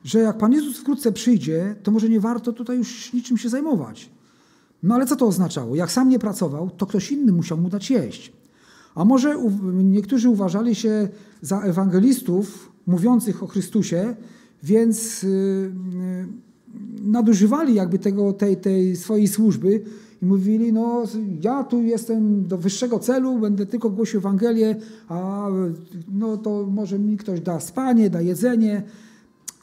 że 0.05 0.18
jak 0.18 0.38
Pan 0.38 0.52
Jezus 0.52 0.78
wkrótce 0.78 1.12
przyjdzie, 1.12 1.76
to 1.83 1.90
może 1.90 2.09
nie 2.09 2.20
warto 2.20 2.52
tutaj 2.52 2.78
już 2.78 3.12
niczym 3.12 3.38
się 3.38 3.48
zajmować. 3.48 4.11
No 4.83 4.95
ale 4.95 5.07
co 5.07 5.16
to 5.16 5.27
oznaczało? 5.27 5.77
Jak 5.77 5.92
sam 5.92 6.09
nie 6.09 6.18
pracował, 6.18 6.71
to 6.71 6.87
ktoś 6.87 7.12
inny 7.12 7.33
musiał 7.33 7.59
mu 7.59 7.68
dać 7.68 7.90
jeść. 7.90 8.33
A 8.95 9.05
może 9.05 9.37
niektórzy 9.73 10.29
uważali 10.29 10.75
się 10.75 11.09
za 11.42 11.61
ewangelistów 11.61 12.73
mówiących 12.87 13.42
o 13.42 13.47
Chrystusie, 13.47 14.16
więc 14.62 15.25
y, 15.25 15.27
y, 15.27 15.73
nadużywali 17.03 17.75
jakby 17.75 17.99
tego, 17.99 18.33
tej, 18.33 18.57
tej 18.57 18.97
swojej 18.97 19.29
służby 19.29 19.85
i 20.23 20.27
mówili, 20.27 20.73
no 20.73 21.03
ja 21.40 21.64
tu 21.64 21.83
jestem 21.83 22.47
do 22.47 22.59
wyższego 22.59 22.99
celu, 22.99 23.38
będę 23.38 23.66
tylko 23.66 23.90
głosił 23.90 24.18
Ewangelię, 24.18 24.77
a 25.09 25.49
no 26.12 26.37
to 26.37 26.66
może 26.71 26.99
mi 26.99 27.16
ktoś 27.16 27.40
da 27.40 27.61
spanie, 27.61 28.11
da 28.11 28.21
jedzenie. 28.21 28.83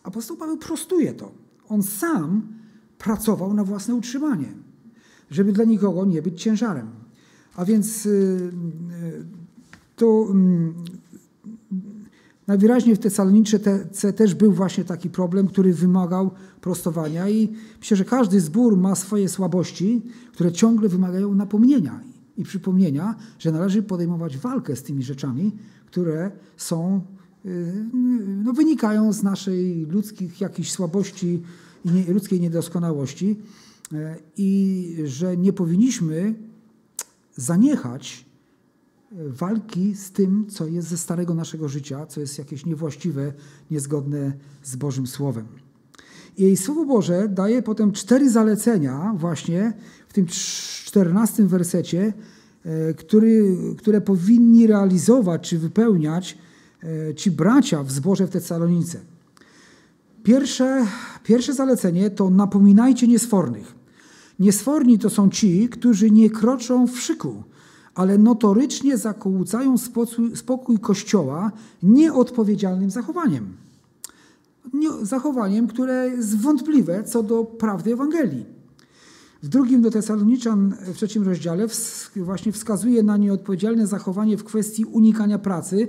Apostoł 0.04 0.38
Paweł 0.38 0.58
prostuje 0.58 1.14
to. 1.14 1.32
On 1.70 1.84
sam 1.84 2.42
pracował 2.98 3.54
na 3.54 3.64
własne 3.64 3.96
utrzymanie 3.96 4.59
żeby 5.32 5.54
dla 5.54 5.66
nikogo 5.66 6.06
nie 6.06 6.22
być 6.22 6.42
ciężarem. 6.42 6.88
A 7.56 7.66
więc 7.66 8.06
y, 8.06 8.10
y, 8.10 9.26
to 9.96 10.28
mm, 10.32 10.74
najwyraźniej 12.48 12.96
w 12.96 13.00
Tesalonicze 13.00 13.60
też 14.16 14.36
był 14.36 14.52
właśnie 14.52 14.84
taki 14.84 15.10
problem, 15.10 15.48
który 15.48 15.74
wymagał 15.74 16.32
prostowania 16.62 17.30
i 17.30 17.50
myślę, 17.80 17.98
że 17.98 18.06
każdy 18.06 18.42
zbór 18.42 18.78
ma 18.78 18.96
swoje 18.96 19.30
słabości, 19.30 20.02
które 20.34 20.52
ciągle 20.52 20.90
wymagają 20.90 21.36
napomnienia 21.36 22.00
i 22.38 22.44
przypomnienia, 22.44 23.16
że 23.40 23.52
należy 23.52 23.84
podejmować 23.84 24.38
walkę 24.38 24.76
z 24.76 24.84
tymi 24.84 25.04
rzeczami, 25.04 25.52
które 25.86 26.32
są, 26.58 27.02
y, 27.46 27.86
no, 28.44 28.54
wynikają 28.54 29.14
z 29.14 29.24
naszej 29.24 29.86
ludzkich 29.86 30.42
jakichś 30.42 30.72
słabości 30.72 31.42
i 31.86 32.14
ludzkiej 32.14 32.42
niedoskonałości. 32.42 33.40
E, 33.94 34.16
i 34.38 34.96
że 35.06 35.38
nie 35.38 35.54
powinniśmy 35.54 36.34
zaniechać 37.36 38.26
e, 39.12 39.16
walki 39.30 39.96
z 39.96 40.12
tym, 40.12 40.48
co 40.50 40.68
jest 40.68 40.88
ze 40.88 40.98
starego 40.98 41.34
naszego 41.34 41.70
życia, 41.70 42.06
co 42.06 42.22
jest 42.22 42.38
jakieś 42.38 42.66
niewłaściwe, 42.66 43.34
niezgodne 43.72 44.34
z 44.64 44.76
Bożym 44.76 45.08
Słowem. 45.08 45.48
I 46.38 46.58
Słowo 46.58 46.86
Boże 46.86 47.30
daje 47.30 47.62
potem 47.62 47.92
cztery 47.92 48.30
zalecenia 48.30 49.14
właśnie 49.18 49.74
w 50.08 50.14
tym 50.14 50.26
czternastym 50.26 51.48
wersecie, 51.48 52.14
e, 52.66 52.94
który, 52.94 53.58
które 53.78 54.02
powinni 54.02 54.68
realizować 54.68 55.50
czy 55.50 55.60
wypełniać 55.60 56.38
ci 57.16 57.32
bracia 57.32 57.84
w 57.84 57.92
zborze 57.92 58.28
w 58.28 58.30
Tesalonice. 58.30 59.00
Pierwsze, 60.24 60.86
pierwsze 61.24 61.54
zalecenie 61.54 62.10
to 62.10 62.30
napominajcie 62.30 63.08
niesfornych. 63.08 63.79
Niesforni 64.40 65.00
to 65.00 65.10
są 65.10 65.30
ci, 65.30 65.70
którzy 65.70 66.12
nie 66.12 66.30
kroczą 66.30 66.88
w 66.88 67.00
szyku, 67.00 67.44
ale 67.96 68.18
notorycznie 68.18 68.98
zakłócają 68.98 69.76
spokój, 70.36 70.80
Kościoła 70.80 71.52
nieodpowiedzialnym 71.84 72.92
zachowaniem. 72.92 73.58
Zachowaniem, 75.02 75.68
które 75.68 76.10
jest 76.10 76.38
wątpliwe 76.38 77.04
co 77.04 77.24
do 77.24 77.44
prawdy 77.44 77.94
Ewangelii. 77.94 78.46
W 79.44 79.48
drugim 79.48 79.82
do 79.82 79.92
Tesaloniczan, 79.92 80.76
w 80.82 80.96
trzecim 80.96 81.24
rozdziale, 81.24 81.68
właśnie 82.16 82.52
wskazuje 82.52 83.04
na 83.04 83.18
nieodpowiedzialne 83.18 83.88
zachowanie 83.88 84.38
w 84.38 84.44
kwestii 84.44 84.86
unikania 84.86 85.40
pracy 85.40 85.88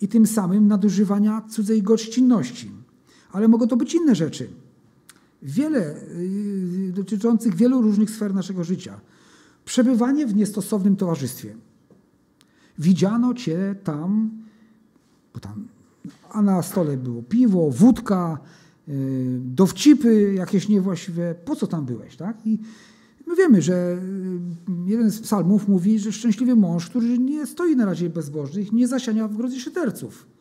i 0.00 0.08
tym 0.08 0.26
samym 0.26 0.68
nadużywania 0.68 1.42
cudzej 1.50 1.82
gościnności. 1.82 2.70
Ale 3.32 3.48
mogą 3.48 3.68
to 3.68 3.76
być 3.76 3.94
inne 3.94 4.14
rzeczy 4.14 4.48
wiele 5.42 5.96
y, 5.96 6.92
dotyczących 6.94 7.54
wielu 7.54 7.82
różnych 7.82 8.10
sfer 8.10 8.34
naszego 8.34 8.64
życia. 8.64 9.00
Przebywanie 9.64 10.26
w 10.26 10.34
niestosownym 10.34 10.96
towarzystwie. 10.96 11.54
Widziano 12.78 13.34
cię 13.34 13.74
tam, 13.84 14.30
bo 15.34 15.40
tam, 15.40 15.68
a 16.30 16.42
na 16.42 16.62
stole 16.62 16.96
było 16.96 17.22
piwo, 17.22 17.70
wódka, 17.70 18.38
y, 18.88 19.38
dowcipy 19.40 20.34
jakieś 20.34 20.68
niewłaściwe. 20.68 21.34
Po 21.44 21.56
co 21.56 21.66
tam 21.66 21.86
byłeś, 21.86 22.16
tak? 22.16 22.46
I 22.46 22.58
my 23.26 23.36
wiemy, 23.36 23.62
że 23.62 23.98
y, 24.86 24.90
jeden 24.90 25.10
z 25.10 25.20
psalmów 25.20 25.68
mówi, 25.68 25.98
że 25.98 26.12
szczęśliwy 26.12 26.56
mąż, 26.56 26.90
który 26.90 27.18
nie 27.18 27.46
stoi 27.46 27.76
na 27.76 27.84
razie 27.84 28.10
bezbożnych, 28.10 28.72
nie 28.72 28.88
zasiania 28.88 29.28
w 29.28 29.36
grodzie 29.36 29.60
szyderców. 29.60 30.31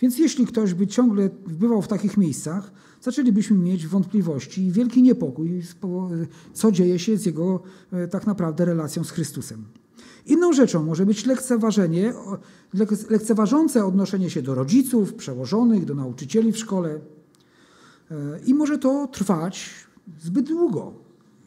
Więc 0.00 0.18
jeśli 0.18 0.46
ktoś 0.46 0.74
by 0.74 0.86
ciągle 0.86 1.30
bywał 1.46 1.82
w 1.82 1.88
takich 1.88 2.16
miejscach, 2.16 2.72
zaczęlibyśmy 3.00 3.56
mieć 3.56 3.86
wątpliwości 3.86 4.66
i 4.66 4.70
wielki 4.70 5.02
niepokój, 5.02 5.62
co 6.52 6.72
dzieje 6.72 6.98
się 6.98 7.16
z 7.16 7.26
jego 7.26 7.62
e, 7.92 8.08
tak 8.08 8.26
naprawdę 8.26 8.64
relacją 8.64 9.04
z 9.04 9.10
Chrystusem. 9.10 9.64
Inną 10.26 10.52
rzeczą 10.52 10.84
może 10.84 11.06
być 11.06 11.26
lekceważenie, 11.26 12.14
lekceważące 13.10 13.84
odnoszenie 13.84 14.30
się 14.30 14.42
do 14.42 14.54
rodziców, 14.54 15.14
przełożonych, 15.14 15.84
do 15.84 15.94
nauczycieli 15.94 16.52
w 16.52 16.58
szkole. 16.58 17.00
E, 18.10 18.40
I 18.46 18.54
może 18.54 18.78
to 18.78 19.06
trwać 19.06 19.70
zbyt 20.20 20.48
długo 20.48 20.94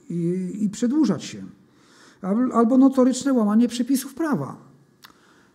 i, 0.09 0.51
i 0.61 0.69
przedłużać 0.69 1.23
się. 1.23 1.45
Albo 2.53 2.77
notoryczne 2.77 3.33
łamanie 3.33 3.67
przepisów 3.67 4.13
prawa. 4.13 4.66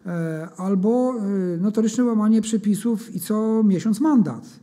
E, 0.07 0.49
albo 0.57 1.15
notoryczne 1.61 2.05
łamanie 2.05 2.43
przepisów 2.43 3.15
i 3.15 3.21
co 3.21 3.63
miesiąc 3.63 4.01
mandat 4.01 4.61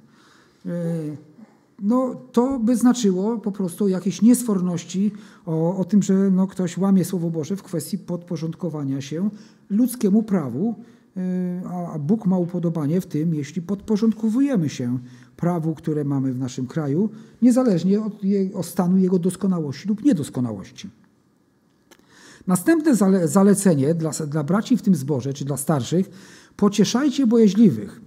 no, 1.81 2.15
to 2.31 2.59
by 2.59 2.75
znaczyło 2.75 3.37
po 3.37 3.51
prostu 3.51 3.87
jakieś 3.87 4.21
niesforności 4.21 5.11
o, 5.45 5.77
o 5.77 5.85
tym, 5.85 6.03
że 6.03 6.13
no, 6.13 6.47
ktoś 6.47 6.77
łamie 6.77 7.05
Słowo 7.05 7.29
Boże 7.29 7.55
w 7.55 7.63
kwestii 7.63 7.97
podporządkowania 7.97 9.01
się 9.01 9.29
ludzkiemu 9.69 10.23
prawu, 10.23 10.75
a 11.93 11.99
Bóg 11.99 12.25
ma 12.25 12.37
upodobanie 12.37 13.01
w 13.01 13.05
tym, 13.05 13.35
jeśli 13.35 13.61
podporządkowujemy 13.61 14.69
się 14.69 14.99
prawu, 15.37 15.75
które 15.75 16.03
mamy 16.03 16.33
w 16.33 16.39
naszym 16.39 16.67
kraju, 16.67 17.09
niezależnie 17.41 18.01
od, 18.01 18.13
od 18.53 18.65
stanu 18.65 18.97
jego 18.97 19.19
doskonałości 19.19 19.87
lub 19.87 20.03
niedoskonałości. 20.03 20.89
Następne 22.49 22.95
zalecenie 23.27 23.93
dla, 23.93 24.11
dla 24.11 24.43
braci 24.43 24.77
w 24.77 24.81
tym 24.81 24.95
zborze, 24.95 25.33
czy 25.33 25.45
dla 25.45 25.57
starszych, 25.57 26.09
pocieszajcie 26.55 27.27
bojaźliwych 27.27 28.01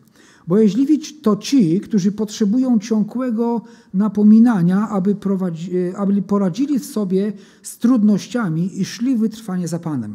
Bojaźliwi 0.46 0.98
to 1.22 1.36
ci, 1.36 1.80
którzy 1.80 2.12
potrzebują 2.12 2.78
ciągłego 2.78 3.62
napominania, 3.94 4.88
aby, 4.88 5.14
prowadzi, 5.14 5.70
aby 5.96 6.22
poradzili 6.22 6.78
sobie 6.78 7.32
z 7.62 7.78
trudnościami 7.78 8.80
i 8.80 8.84
szli 8.84 9.16
wytrwanie 9.16 9.68
za 9.68 9.78
Panem. 9.78 10.14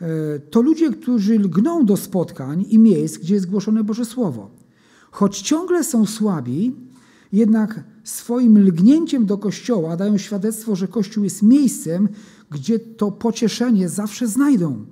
E, 0.00 0.38
to 0.38 0.62
ludzie, 0.62 0.90
którzy 0.90 1.38
lgną 1.38 1.84
do 1.84 1.96
spotkań 1.96 2.64
i 2.68 2.78
miejsc, 2.78 3.18
gdzie 3.18 3.34
jest 3.34 3.50
głoszone 3.50 3.84
Boże 3.84 4.04
Słowo. 4.04 4.50
Choć 5.10 5.40
ciągle 5.40 5.84
są 5.84 6.06
słabi, 6.06 6.74
jednak 7.32 7.84
swoim 8.04 8.58
lgnięciem 8.58 9.26
do 9.26 9.38
Kościoła 9.38 9.96
dają 9.96 10.18
świadectwo, 10.18 10.76
że 10.76 10.88
Kościół 10.88 11.24
jest 11.24 11.42
miejscem, 11.42 12.08
gdzie 12.50 12.78
to 12.78 13.12
pocieszenie 13.12 13.88
zawsze 13.88 14.28
znajdą 14.28 14.86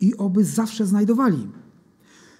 i 0.00 0.16
oby 0.16 0.44
zawsze 0.44 0.86
znajdowali 0.86 1.48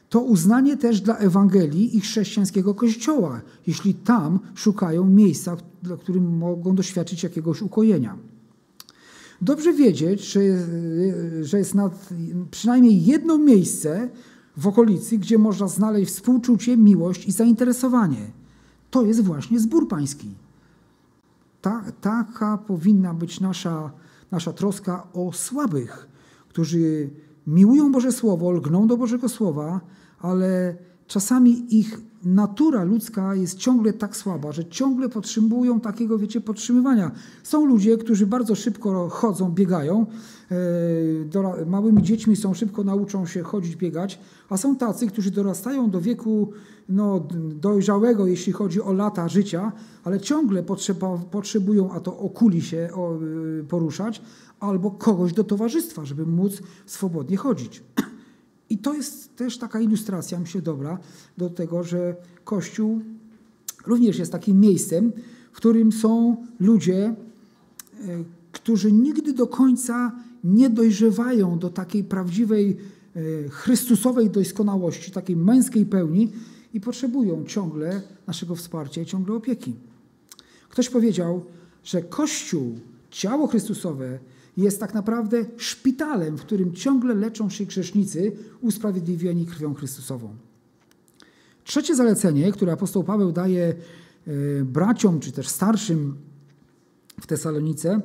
to 0.09 0.20
uznanie 0.20 0.76
też 0.76 1.01
dla 1.01 1.16
Ewangelii 1.16 1.97
i 1.97 2.01
chrześcijańskiego 2.01 2.74
Kościoła, 2.74 3.40
jeśli 3.66 3.94
tam 3.94 4.38
szukają 4.55 5.05
miejsca, 5.05 5.57
dla 5.82 5.97
którym 5.97 6.38
mogą 6.38 6.74
doświadczyć 6.74 7.22
jakiegoś 7.22 7.62
ukojenia. 7.62 8.16
Dobrze 9.42 9.72
wiedzieć, 9.72 10.32
że, 11.42 11.59
jest 11.59 11.74
nad, 11.74 12.09
przynajmniej 12.51 13.05
jedno 13.05 13.38
miejsce 13.38 14.09
w 14.57 14.66
okolicy, 14.66 15.18
gdzie 15.18 15.38
można 15.38 15.68
znaleźć 15.68 16.12
współczucie, 16.12 16.76
miłość 16.76 17.28
i 17.28 17.32
zainteresowanie. 17.32 18.30
To 18.90 19.03
jest 19.03 19.20
właśnie 19.20 19.61
zbór 19.61 19.88
pański. 19.88 20.34
Ta, 21.62 21.84
taka 22.01 22.59
powinna 22.59 23.14
być 23.14 23.40
nasza, 23.40 23.92
nasza 24.31 24.53
troska 24.53 25.07
o 25.12 25.33
słabych, 25.33 26.09
którzy 26.49 27.11
miłują 27.47 27.93
Boże 27.93 28.12
Słowo, 28.12 28.51
lgną 28.51 28.87
do 28.87 28.97
Bożego 28.97 29.29
Słowa, 29.29 29.81
ale 30.18 30.77
czasami 31.07 31.79
ich 31.79 32.01
natura 32.27 32.85
ludzka 32.85 33.35
jest 33.35 33.59
ciągle 33.59 33.93
tak 33.93 34.16
słaba, 34.16 34.53
że 34.53 34.64
ciągle 34.64 35.09
potrzebują 35.09 35.81
takiego, 35.81 36.18
wiecie, 36.18 36.41
podtrzymywania. 36.41 37.11
Są 37.43 37.66
ludzie, 37.66 37.99
którzy 37.99 38.27
bardzo 38.27 38.55
szybko 38.55 39.09
chodzą, 39.09 39.53
biegają, 39.53 40.07
e, 40.51 41.66
małymi 41.66 42.03
dziećmi 42.03 42.37
są, 42.37 42.55
szybko 42.55 42.85
nauczą 42.85 43.27
się 43.27 43.43
chodzić, 43.43 43.77
biegać, 43.77 44.18
a 44.49 44.57
są 44.57 44.77
tacy, 44.77 45.07
którzy 45.07 45.31
dorastają 45.31 45.91
do 45.91 46.01
wieku 46.01 46.53
no, 46.89 47.29
dojrzałego, 47.55 48.27
jeśli 48.27 48.53
chodzi 48.53 48.83
o 48.83 48.93
lata 48.93 49.29
życia, 49.29 49.72
ale 50.05 50.20
ciągle 50.20 50.62
potrzeba, 50.62 51.18
potrzebują, 51.18 51.93
a 51.93 52.01
to 52.01 52.18
okuli 52.18 52.62
się 52.62 52.89
y, 53.61 53.64
poruszać, 53.64 54.22
albo 54.61 54.91
kogoś 54.91 55.33
do 55.33 55.45
towarzystwa, 55.45 56.05
żeby 56.05 56.27
móc 56.27 56.62
swobodnie 56.87 57.37
chodzić. 57.37 57.83
I 58.71 58.79
to 58.79 58.95
jest 58.95 59.37
też 59.37 59.59
taka 59.59 59.81
ilustracja, 59.81 60.41
myślę, 60.41 60.62
dobra, 60.62 60.99
do 61.39 61.51
tego, 61.51 61.85
że 61.85 62.17
Kościół 62.45 63.01
również 63.87 64.19
jest 64.19 64.33
takim 64.33 64.61
miejscem, 64.61 65.12
w 65.53 65.57
którym 65.57 65.93
są 65.93 66.37
ludzie, 66.61 67.14
y, 68.05 68.25
którzy 68.53 68.93
nigdy 68.93 69.33
do 69.33 69.47
końca 69.47 70.12
nie 70.45 70.71
dojrzewają 70.71 71.59
do 71.59 71.71
takiej 71.71 72.05
prawdziwej 72.05 72.77
y, 73.17 73.49
Chrystusowej 73.51 74.31
doskonałości, 74.31 75.11
takiej 75.11 75.37
męskiej 75.37 75.87
pełni, 75.87 76.33
i 76.77 76.81
potrzebują 76.81 77.45
ciągle 77.45 78.03
naszego 78.27 78.55
wsparcia 78.55 79.01
i 79.03 79.07
ciągle 79.07 79.35
opieki. 79.35 79.75
Ktoś 80.69 80.89
powiedział, 80.89 81.45
że 81.85 82.03
Kościół, 82.03 82.79
ciało 83.11 83.47
Chrystusowe, 83.47 84.19
jest 84.57 84.80
tak 84.80 84.94
naprawdę 84.94 85.44
szpitalem, 85.57 86.38
w 86.38 86.40
którym 86.40 86.72
ciągle 86.72 87.14
leczą 87.14 87.50
się 87.50 87.64
grzesznicy 87.64 88.32
usprawiedliwieni 88.61 89.46
krwią 89.46 89.74
Chrystusową. 89.74 90.36
Trzecie 91.64 91.96
zalecenie, 91.96 92.52
które 92.52 92.72
apostoł 92.72 93.04
Paweł 93.04 93.32
daje 93.32 93.74
e, 94.26 94.64
braciom, 94.64 95.20
czy 95.20 95.32
też 95.32 95.48
starszym 95.48 96.16
w 97.20 97.26
Tesalonice, 97.26 98.00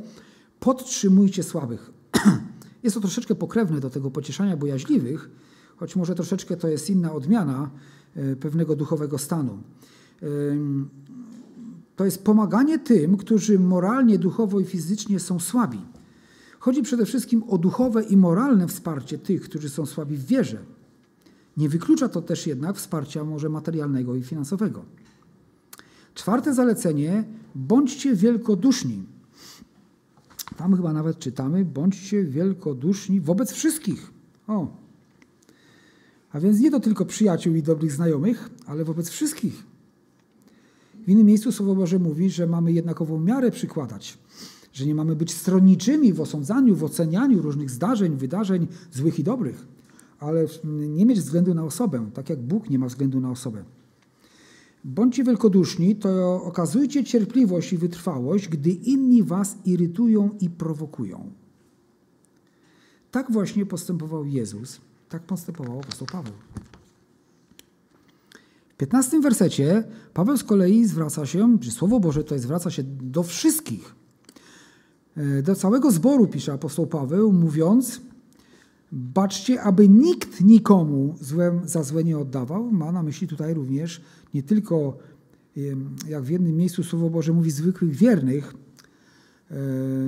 podtrzymujcie 0.60 1.44
słabych. 1.44 1.92
Jest 2.84 2.94
to 2.94 3.02
troszeczkę 3.02 3.36
pokrewne 3.36 3.80
do 3.80 3.90
tego 3.90 4.12
pocieszania 4.12 4.58
bojaźliwych, 4.58 5.30
choć 5.78 5.96
może 5.96 6.16
troszeczkę 6.16 6.58
to 6.58 6.68
jest 6.68 6.90
inna 6.90 7.14
odmiana, 7.14 7.70
E, 8.16 8.36
pewnego 8.36 8.76
duchowego 8.76 9.18
stanu. 9.18 9.58
To 11.96 12.06
jest 12.06 12.24
pomaganie 12.24 12.80
tym, 12.80 13.18
którzy 13.18 13.60
moralnie, 13.60 14.20
duchowo 14.20 14.60
i 14.60 14.66
fizycznie 14.66 15.20
są 15.20 15.40
słabi. 15.40 15.82
Chodzi 16.62 16.84
przede 16.84 17.06
wszystkim 17.06 17.44
o 17.44 17.58
duchowe 17.58 18.04
i 18.04 18.18
moralne 18.18 18.68
wsparcie 18.68 19.18
tych, 19.18 19.42
którzy 19.42 19.70
są 19.70 19.86
słabi 19.86 20.18
w 20.18 20.26
wierze. 20.26 20.58
Nie 21.58 21.70
wyklucza 21.70 22.10
to 22.10 22.22
też 22.22 22.48
jednak 22.48 22.78
wsparcia 22.78 23.24
może 23.24 23.50
materialnego 23.50 24.16
i 24.16 24.24
finansowego. 24.24 24.86
Czwarte 26.14 26.54
zalecenie: 26.54 27.24
bądźcie 27.56 28.16
wielkoduszni. 28.16 29.04
Tam 30.58 30.76
chyba 30.76 30.94
nawet 30.94 31.20
czytamy: 31.20 31.66
bądźcie 31.66 32.24
wielkoduszni 32.24 33.22
wobec 33.22 33.52
wszystkich. 33.52 34.12
O, 34.48 34.68
a 36.32 36.40
więc 36.40 36.60
nie 36.60 36.72
do 36.72 36.80
tylko 36.80 37.06
przyjaciół 37.06 37.56
i 37.56 37.64
dobrych 37.64 37.92
znajomych, 37.92 38.50
ale 38.66 38.84
wobec 38.84 39.10
wszystkich. 39.10 39.64
W 41.06 41.10
innym 41.10 41.26
miejscu 41.26 41.52
Słowo 41.52 41.76
Boże 41.76 42.00
mówi, 42.00 42.30
że 42.30 42.48
mamy 42.48 42.72
jednakową 42.72 43.20
miarę 43.20 43.52
przykładać, 43.52 44.18
że 44.74 44.86
nie 44.86 44.96
mamy 44.96 45.16
być 45.16 45.34
stronniczymi 45.34 46.14
w 46.14 46.22
osądzaniu, 46.22 46.76
w 46.76 46.84
ocenianiu 46.84 47.42
różnych 47.42 47.70
zdarzeń, 47.70 48.18
wydarzeń 48.18 48.68
złych 48.92 49.20
i 49.20 49.24
dobrych, 49.24 49.68
ale 50.20 50.46
nie 50.64 51.06
mieć 51.06 51.20
względu 51.20 51.54
na 51.54 51.64
osobę, 51.64 52.10
tak 52.14 52.30
jak 52.30 52.42
Bóg 52.42 52.70
nie 52.70 52.80
ma 52.80 52.86
względu 52.86 53.20
na 53.20 53.32
osobę. 53.32 53.64
Bądźcie 54.84 55.24
wielkoduszni, 55.24 55.96
to 55.96 56.44
okazujcie 56.44 57.04
cierpliwość 57.04 57.74
i 57.74 57.78
wytrwałość, 57.78 58.48
gdy 58.48 58.70
inni 58.70 59.24
was 59.24 59.58
irytują 59.66 60.30
i 60.40 60.50
prowokują. 60.50 61.32
Tak 63.12 63.32
właśnie 63.32 63.66
postępował 63.66 64.26
Jezus 64.26 64.82
tak 65.12 65.24
postępował 65.24 65.80
apostoł 65.80 66.08
Paweł. 66.12 66.34
W 68.70 68.78
15 68.78 69.22
wersecie 69.22 69.84
Paweł 70.14 70.38
z 70.38 70.44
kolei 70.44 70.86
zwraca 70.86 71.26
się, 71.26 71.60
czy 71.60 71.72
Słowo 71.72 72.00
Boże 72.00 72.24
tutaj 72.24 72.40
zwraca 72.40 72.72
się 72.72 72.84
do 72.84 73.24
wszystkich. 73.24 73.96
E, 75.18 75.42
do 75.42 75.56
całego 75.56 75.92
zboru 75.92 76.28
pisze 76.28 76.54
apostoł 76.54 76.88
Paweł, 76.88 77.34
mówiąc, 77.34 78.02
baczcie, 78.92 79.62
aby 79.62 79.90
nikt 79.90 80.42
nikomu 80.42 81.16
złem 81.22 81.62
za 81.66 81.84
złe 81.84 82.04
nie 82.04 82.18
oddawał. 82.18 82.72
Ma 82.72 82.92
na 82.92 83.04
myśli 83.04 83.28
tutaj 83.28 83.54
również 83.54 84.02
nie 84.34 84.44
tylko, 84.44 84.98
jak 86.08 86.24
w 86.24 86.30
jednym 86.30 86.58
miejscu 86.58 86.84
Słowo 86.84 87.10
Boże 87.10 87.34
mówi, 87.34 87.52
zwykłych 87.52 87.92
wiernych, 87.92 88.54
e, 89.52 89.56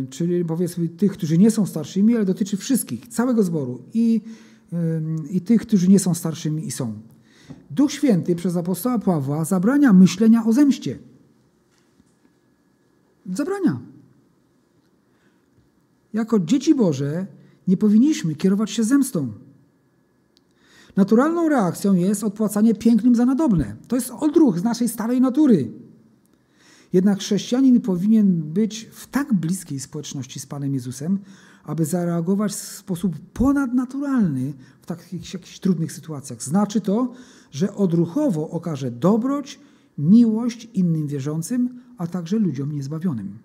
czyli 0.10 0.46
powiedzmy 0.46 0.90
tych, 0.90 1.12
którzy 1.12 1.38
nie 1.38 1.52
są 1.52 1.66
starszymi, 1.66 2.16
ale 2.16 2.26
dotyczy 2.26 2.58
wszystkich, 2.58 3.08
całego 3.08 3.44
zboru 3.44 3.82
i 3.94 4.22
i 5.30 5.42
tych, 5.42 5.62
którzy 5.62 5.88
nie 5.88 6.00
są 6.00 6.14
starszymi 6.14 6.68
i 6.68 6.72
są. 6.72 6.94
Duch 7.72 7.92
Święty 7.92 8.36
przez 8.36 8.58
apostoła 8.58 9.00
Pawła 9.00 9.46
zabrania 9.46 9.94
myślenia 9.94 10.46
o 10.46 10.54
zemście. 10.54 11.00
Zabrania. 13.34 13.93
Jako 16.14 16.40
dzieci 16.40 16.76
Boże 16.76 17.28
nie 17.68 17.78
powinniśmy 17.78 18.36
kierować 18.36 18.72
się 18.72 18.84
zemstą. 18.84 19.34
Naturalną 20.96 21.50
reakcją 21.50 21.94
jest 21.94 22.24
odpłacanie 22.24 22.76
pięknym 22.76 23.16
za 23.16 23.26
nadobne. 23.26 23.76
To 23.88 23.96
jest 23.96 24.12
odruch 24.20 24.60
z 24.60 24.64
naszej 24.64 24.90
starej 24.90 25.22
natury. 25.22 25.72
Jednak 26.94 27.20
chrześcijanin 27.20 27.82
powinien 27.82 28.42
być 28.42 28.90
w 28.92 29.08
tak 29.08 29.34
bliskiej 29.34 29.80
społeczności 29.80 30.40
z 30.40 30.46
Panem 30.46 30.74
Jezusem, 30.74 31.20
aby 31.64 31.86
zareagować 31.86 32.52
w 32.52 32.56
sposób 32.56 33.20
ponadnaturalny 33.34 34.54
w 34.82 34.86
takich 34.86 35.34
jakichś 35.34 35.60
trudnych 35.60 35.92
sytuacjach. 35.92 36.44
Znaczy 36.44 36.82
to, 36.82 37.14
że 37.52 37.76
odruchowo 37.76 38.50
okaże 38.50 38.92
dobroć, 38.92 39.60
miłość 39.98 40.70
innym 40.74 41.08
wierzącym, 41.08 41.82
a 41.98 42.08
także 42.08 42.38
ludziom 42.40 42.72
niezbawionym. 42.72 43.38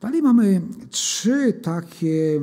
Dalej 0.00 0.22
mamy 0.22 0.62
trzy 0.90 1.52
takie 1.52 2.36
e, 2.36 2.40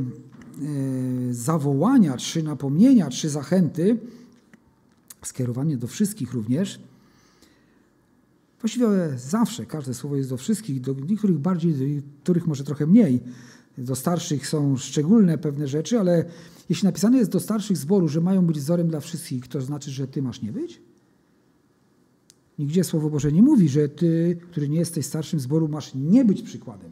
zawołania, 1.33 2.17
trzy 2.17 2.43
napomnienia, 2.43 3.09
trzy 3.09 3.29
zachęty, 3.29 3.97
skierowanie 5.21 5.77
do 5.77 5.87
wszystkich 5.87 6.33
również. 6.33 6.79
Właściwie 8.61 8.87
zawsze 9.17 9.65
każde 9.65 9.93
słowo 9.93 10.15
jest 10.15 10.29
do 10.29 10.37
wszystkich, 10.37 10.81
do 10.81 10.93
niektórych 10.93 11.37
bardziej, 11.37 11.73
do 11.73 11.83
niektórych 11.85 12.47
może 12.47 12.63
trochę 12.63 12.87
mniej. 12.87 13.23
Do 13.77 13.95
starszych 13.95 14.47
są 14.47 14.77
szczególne 14.77 15.37
pewne 15.37 15.67
rzeczy, 15.67 15.99
ale 15.99 16.25
jeśli 16.69 16.85
napisane 16.85 17.17
jest 17.17 17.31
do 17.31 17.39
starszych 17.39 17.77
zboru, 17.77 18.07
że 18.07 18.21
mają 18.21 18.45
być 18.45 18.59
wzorem 18.59 18.87
dla 18.87 18.99
wszystkich, 18.99 19.47
to 19.47 19.61
znaczy, 19.61 19.91
że 19.91 20.07
ty 20.07 20.21
masz 20.21 20.41
nie 20.41 20.51
być? 20.51 20.81
Nigdzie 22.59 22.83
Słowo 22.83 23.09
Boże 23.09 23.31
nie 23.31 23.41
mówi, 23.41 23.69
że 23.69 23.89
ty, 23.89 24.37
który 24.51 24.69
nie 24.69 24.79
jesteś 24.79 25.05
starszym 25.05 25.39
zboru, 25.39 25.67
masz 25.67 25.91
nie 25.95 26.25
być 26.25 26.41
przykładem. 26.41 26.91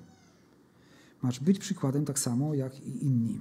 Masz 1.24 1.40
być 1.40 1.60
przykładem 1.60 2.06
tak 2.06 2.20
samo 2.20 2.54
jak 2.54 2.80
i 2.80 3.06
inni. 3.06 3.40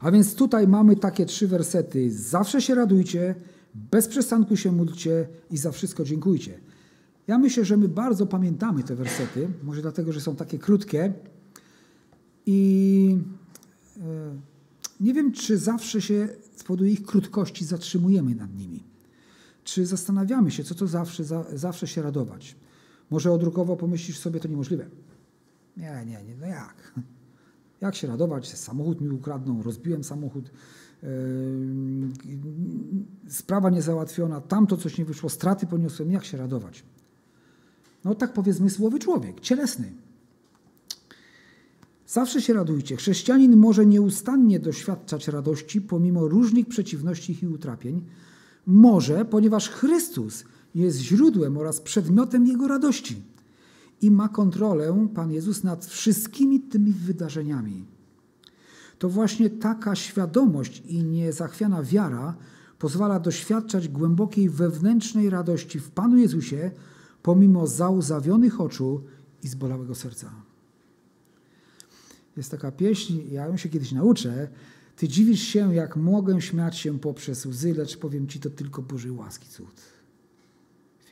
A 0.00 0.10
więc 0.10 0.34
tutaj 0.34 0.68
mamy 0.68 0.96
takie 0.96 1.26
trzy 1.26 1.48
wersety. 1.48 2.10
Zawsze 2.10 2.62
się 2.62 2.74
radujcie, 2.74 3.34
bez 3.74 4.08
przestanku 4.08 4.56
się 4.56 4.72
módlcie 4.72 5.28
i 5.50 5.56
za 5.56 5.72
wszystko 5.72 6.04
dziękujcie. 6.04 6.60
Ja 7.26 7.38
myślę, 7.38 7.64
że 7.64 7.76
my 7.76 7.88
bardzo 7.88 8.26
pamiętamy 8.26 8.82
te 8.82 8.94
wersety, 8.94 9.48
może 9.62 9.82
dlatego, 9.82 10.12
że 10.12 10.20
są 10.20 10.36
takie 10.36 10.58
krótkie 10.58 11.12
i 12.46 13.16
e, 14.00 14.02
nie 15.00 15.14
wiem, 15.14 15.32
czy 15.32 15.58
zawsze 15.58 16.02
się 16.02 16.28
z 16.56 16.64
powodu 16.64 16.84
ich 16.84 17.02
krótkości 17.02 17.64
zatrzymujemy 17.64 18.34
nad 18.34 18.56
nimi. 18.56 18.84
Czy 19.64 19.86
zastanawiamy 19.86 20.50
się, 20.50 20.64
co 20.64 20.74
to 20.74 20.86
zawsze, 20.86 21.24
za, 21.24 21.44
zawsze 21.54 21.86
się 21.86 22.02
radować. 22.02 22.56
Może 23.10 23.32
odrukowo 23.32 23.76
pomyślisz 23.76 24.18
sobie, 24.18 24.40
to 24.40 24.48
niemożliwe. 24.48 24.86
Nie, 25.76 26.04
nie, 26.06 26.24
nie, 26.24 26.36
no 26.40 26.46
jak? 26.46 26.92
Jak 27.80 27.94
się 27.94 28.06
radować? 28.06 28.58
Samochód 28.58 29.00
mi 29.00 29.10
ukradną, 29.10 29.62
rozbiłem 29.62 30.04
samochód, 30.04 30.50
yy, 31.02 31.08
sprawa 33.28 33.70
niezałatwiona, 33.70 34.40
tamto 34.40 34.76
coś 34.76 34.98
nie 34.98 35.04
wyszło, 35.04 35.28
straty 35.28 35.66
poniosłem. 35.66 36.12
Jak 36.12 36.24
się 36.24 36.36
radować? 36.36 36.84
No 38.04 38.14
tak 38.14 38.32
powie 38.32 38.52
zmysłowy 38.52 38.98
człowiek, 38.98 39.40
cielesny. 39.40 39.92
Zawsze 42.06 42.42
się 42.42 42.52
radujcie. 42.52 42.96
Chrześcijanin 42.96 43.56
może 43.56 43.86
nieustannie 43.86 44.60
doświadczać 44.60 45.28
radości 45.28 45.80
pomimo 45.80 46.28
różnych 46.28 46.68
przeciwności 46.68 47.38
i 47.42 47.46
utrapień. 47.46 48.04
Może, 48.66 49.24
ponieważ 49.24 49.70
Chrystus 49.70 50.44
jest 50.74 50.98
źródłem 50.98 51.56
oraz 51.56 51.80
przedmiotem 51.80 52.46
jego 52.46 52.68
radości 52.68 53.31
i 54.02 54.10
ma 54.10 54.28
kontrolę 54.28 55.08
Pan 55.14 55.32
Jezus 55.32 55.64
nad 55.64 55.86
wszystkimi 55.86 56.60
tymi 56.60 56.92
wydarzeniami. 56.92 57.84
to 58.98 59.08
właśnie 59.08 59.50
taka 59.50 59.94
świadomość 59.94 60.82
i 60.86 61.02
niezachwiana 61.04 61.82
wiara 61.82 62.36
pozwala 62.78 63.20
doświadczać 63.20 63.88
głębokiej 63.88 64.50
wewnętrznej 64.50 65.30
radości 65.30 65.80
w 65.80 65.90
Panu 65.90 66.16
Jezusie, 66.16 66.70
pomimo 67.22 67.66
załzawionych 67.66 68.60
oczu 68.60 69.04
i 69.42 69.48
zbolałego 69.48 69.94
serca. 69.94 70.32
Jest 72.36 72.50
taka 72.50 72.72
pieśń, 72.72 73.20
ja 73.30 73.46
ją 73.46 73.56
się 73.56 73.68
kiedyś 73.68 73.92
nauczę. 73.92 74.48
Ty 74.96 75.08
dziwisz 75.08 75.42
się, 75.42 75.74
jak 75.74 75.96
mogę 75.96 76.40
śmiać 76.40 76.78
się 76.78 76.98
poprzez 76.98 77.46
łzy, 77.46 77.74
lecz 77.74 77.96
powiem 77.96 78.26
ci 78.28 78.40
to 78.40 78.50
tylko 78.50 78.82
Bożej 78.82 79.10
łaski 79.10 79.48
cud. 79.48 79.82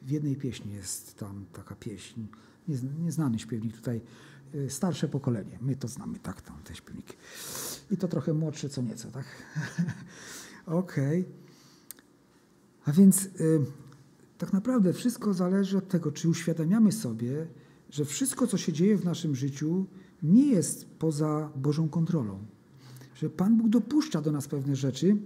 W 0.03 0.11
jednej 0.11 0.37
pieśni 0.37 0.73
jest 0.73 1.15
tam 1.15 1.45
taka 1.53 1.75
pieśń. 1.75 2.21
Nieznany 2.99 3.39
śpiewnik 3.39 3.77
tutaj, 3.77 4.01
y, 4.55 4.71
starsze 4.71 5.09
pokolenie. 5.09 5.59
My 5.61 5.77
to 5.77 5.89
znamy, 5.89 6.19
tak, 6.19 6.43
tam 6.43 6.57
te 6.65 6.75
śpiewniki. 6.75 7.15
I 7.91 7.97
to 7.97 8.09
trochę 8.09 8.33
młodsze 8.33 8.69
co 8.69 8.83
nieco, 8.83 9.11
tak? 9.11 9.25
Okej. 10.67 11.21
Okay. 11.21 11.33
A 12.85 12.93
więc 12.93 13.25
y, 13.25 13.61
tak 14.39 14.53
naprawdę 14.53 14.93
wszystko 14.93 15.35
zależy 15.35 15.79
od 15.79 15.89
tego, 15.89 16.13
czy 16.13 16.29
uświadamiamy 16.29 16.93
sobie, 16.93 17.47
że 17.91 18.05
wszystko, 18.05 18.47
co 18.47 18.57
się 18.59 18.73
dzieje 18.73 18.97
w 18.97 19.05
naszym 19.05 19.35
życiu, 19.35 19.87
nie 20.23 20.47
jest 20.47 20.87
poza 20.99 21.51
Bożą 21.57 21.89
kontrolą. 21.89 22.39
Że 23.15 23.31
Pan 23.31 23.57
Bóg 23.57 23.69
dopuszcza 23.69 24.21
do 24.21 24.33
nas 24.33 24.49
pewne 24.49 24.77
rzeczy, 24.77 25.17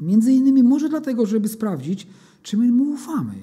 między 0.00 0.32
innymi 0.32 0.62
może 0.62 0.88
dlatego, 0.88 1.26
żeby 1.26 1.48
sprawdzić, 1.48 2.06
czy 2.42 2.56
my 2.56 2.72
Mu 2.72 2.84
ufamy. 2.84 3.34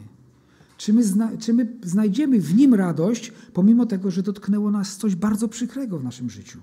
Czy 0.80 0.94
my, 0.94 1.04
zna, 1.04 1.38
czy 1.40 1.54
my 1.54 1.68
znajdziemy 1.84 2.40
w 2.40 2.56
Nim 2.56 2.74
radość, 2.74 3.34
pomimo 3.54 3.86
tego, 3.86 4.12
że 4.12 4.24
dotknęło 4.24 4.72
nas 4.72 4.98
coś 4.98 5.16
bardzo 5.16 5.48
przykrego 5.48 6.00
w 6.00 6.04
naszym 6.04 6.30
życiu. 6.30 6.60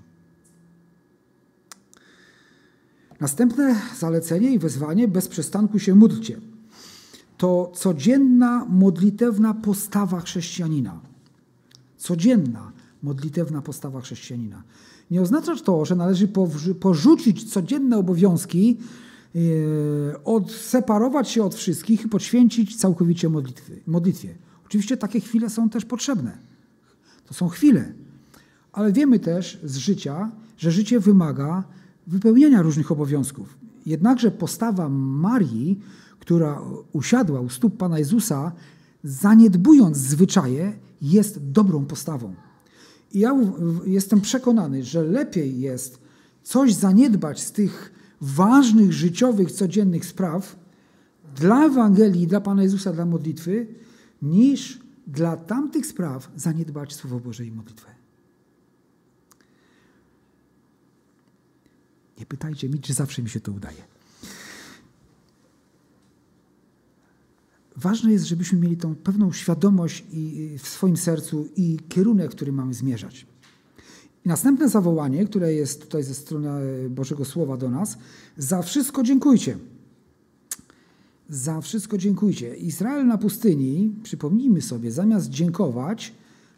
Następne 3.19 3.75
zalecenie 3.99 4.53
i 4.53 4.59
wezwanie 4.59 5.07
bez 5.07 5.27
przestanku 5.27 5.79
się 5.79 5.95
módlcie 5.95 6.41
to 7.37 7.71
codzienna 7.75 8.65
modlitewna 8.69 9.53
postawa 9.53 10.21
chrześcijanina. 10.21 10.99
Codzienna 11.97 12.71
modlitewna 13.03 13.61
postawa 13.61 14.01
chrześcijanina. 14.01 14.63
Nie 15.11 15.21
oznacza 15.21 15.55
to, 15.55 15.85
że 15.85 15.95
należy 15.95 16.27
porzucić 16.79 17.53
codzienne 17.53 17.97
obowiązki, 17.97 18.77
odseparować 20.23 21.29
się 21.29 21.43
od 21.43 21.55
wszystkich 21.55 22.05
i 22.05 22.09
poświęcić 22.09 22.75
całkowicie 22.75 23.29
modlitwie. 23.29 23.75
modlitwie. 23.87 24.35
Oczywiście 24.65 24.97
takie 24.97 25.19
chwile 25.19 25.49
są 25.49 25.69
też 25.69 25.85
potrzebne. 25.85 26.37
To 27.25 27.33
są 27.33 27.47
chwile. 27.47 27.93
Ale 28.71 28.91
wiemy 28.91 29.19
też 29.19 29.59
z 29.63 29.77
życia, 29.77 30.31
że 30.57 30.71
życie 30.71 30.99
wymaga 30.99 31.63
wypełnienia 32.07 32.61
różnych 32.61 32.91
obowiązków. 32.91 33.57
Jednakże 33.85 34.31
postawa 34.31 34.89
Marii 34.89 35.79
która 36.27 36.61
usiadła 36.93 37.41
u 37.41 37.49
stóp 37.49 37.77
Pana 37.77 37.99
Jezusa, 37.99 38.51
zaniedbując 39.03 39.97
zwyczaje, 39.97 40.73
jest 41.01 41.51
dobrą 41.51 41.85
postawą. 41.85 42.33
I 43.13 43.19
ja 43.19 43.37
jestem 43.85 44.21
przekonany, 44.21 44.83
że 44.83 45.03
lepiej 45.03 45.59
jest 45.59 45.99
coś 46.43 46.73
zaniedbać 46.73 47.41
z 47.41 47.51
tych 47.51 47.93
ważnych, 48.21 48.93
życiowych, 48.93 49.51
codziennych 49.51 50.05
spraw 50.05 50.55
dla 51.35 51.65
Ewangelii, 51.65 52.27
dla 52.27 52.41
Pana 52.41 52.63
Jezusa, 52.63 52.93
dla 52.93 53.05
modlitwy, 53.05 53.67
niż 54.21 54.79
dla 55.07 55.37
tamtych 55.37 55.85
spraw 55.85 56.31
zaniedbać 56.35 56.95
Słowo 56.95 57.19
Boże 57.19 57.45
i 57.45 57.51
modlitwę. 57.51 57.91
Nie 62.19 62.25
pytajcie 62.25 62.69
mi, 62.69 62.79
czy 62.79 62.93
zawsze 62.93 63.21
mi 63.21 63.29
się 63.29 63.39
to 63.39 63.51
udaje. 63.51 63.97
ważne 67.77 68.11
jest, 68.11 68.25
żebyśmy 68.25 68.59
mieli 68.59 68.77
tą 68.77 68.95
pewną 68.95 69.33
świadomość 69.33 70.03
w 70.59 70.67
swoim 70.67 70.97
sercu 70.97 71.49
i 71.55 71.79
kierunek, 71.89 72.31
który 72.31 72.51
mamy 72.51 72.73
zmierzać. 72.73 73.25
Następne 74.27 74.69
zawołanie, 74.69 75.25
które 75.25 75.53
jest 75.53 75.81
tutaj 75.81 76.03
ze 76.03 76.13
strony 76.13 76.49
Bożego 76.89 77.25
Słowa 77.25 77.57
do 77.57 77.69
nas, 77.69 77.97
za 78.37 78.61
wszystko 78.61 79.03
dziękujcie. 79.03 79.57
Za 81.29 81.61
wszystko 81.61 81.97
dziękujcie. 81.97 82.55
Izrael 82.55 83.07
na 83.07 83.17
pustyni, 83.17 83.95
przypomnijmy 84.03 84.61
sobie, 84.61 84.91
zamiast 84.91 85.29
dziękować, 85.29 86.13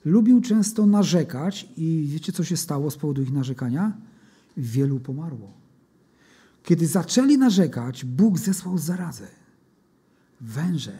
lubił 0.06 0.42
często 0.42 0.86
narzekać 0.86 1.70
i 1.78 2.08
wiecie, 2.12 2.32
co 2.32 2.44
się 2.44 2.58
stało 2.58 2.92
z 2.92 2.98
powodu 2.98 3.22
ich 3.22 3.32
narzekania? 3.32 3.98
Wielu 4.58 5.00
pomarło. 5.00 5.54
Kiedy 6.64 6.88
zaczęli 6.88 7.38
narzekać, 7.38 8.06
Bóg 8.06 8.40
zesłał 8.40 8.78
zarazę. 8.78 9.28
Węże, 10.42 10.98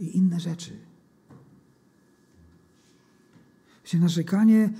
i 0.00 0.16
inne 0.16 0.40
rzeczy. 0.40 0.72
Wiecie, 3.84 3.98
narzekanie, 3.98 4.70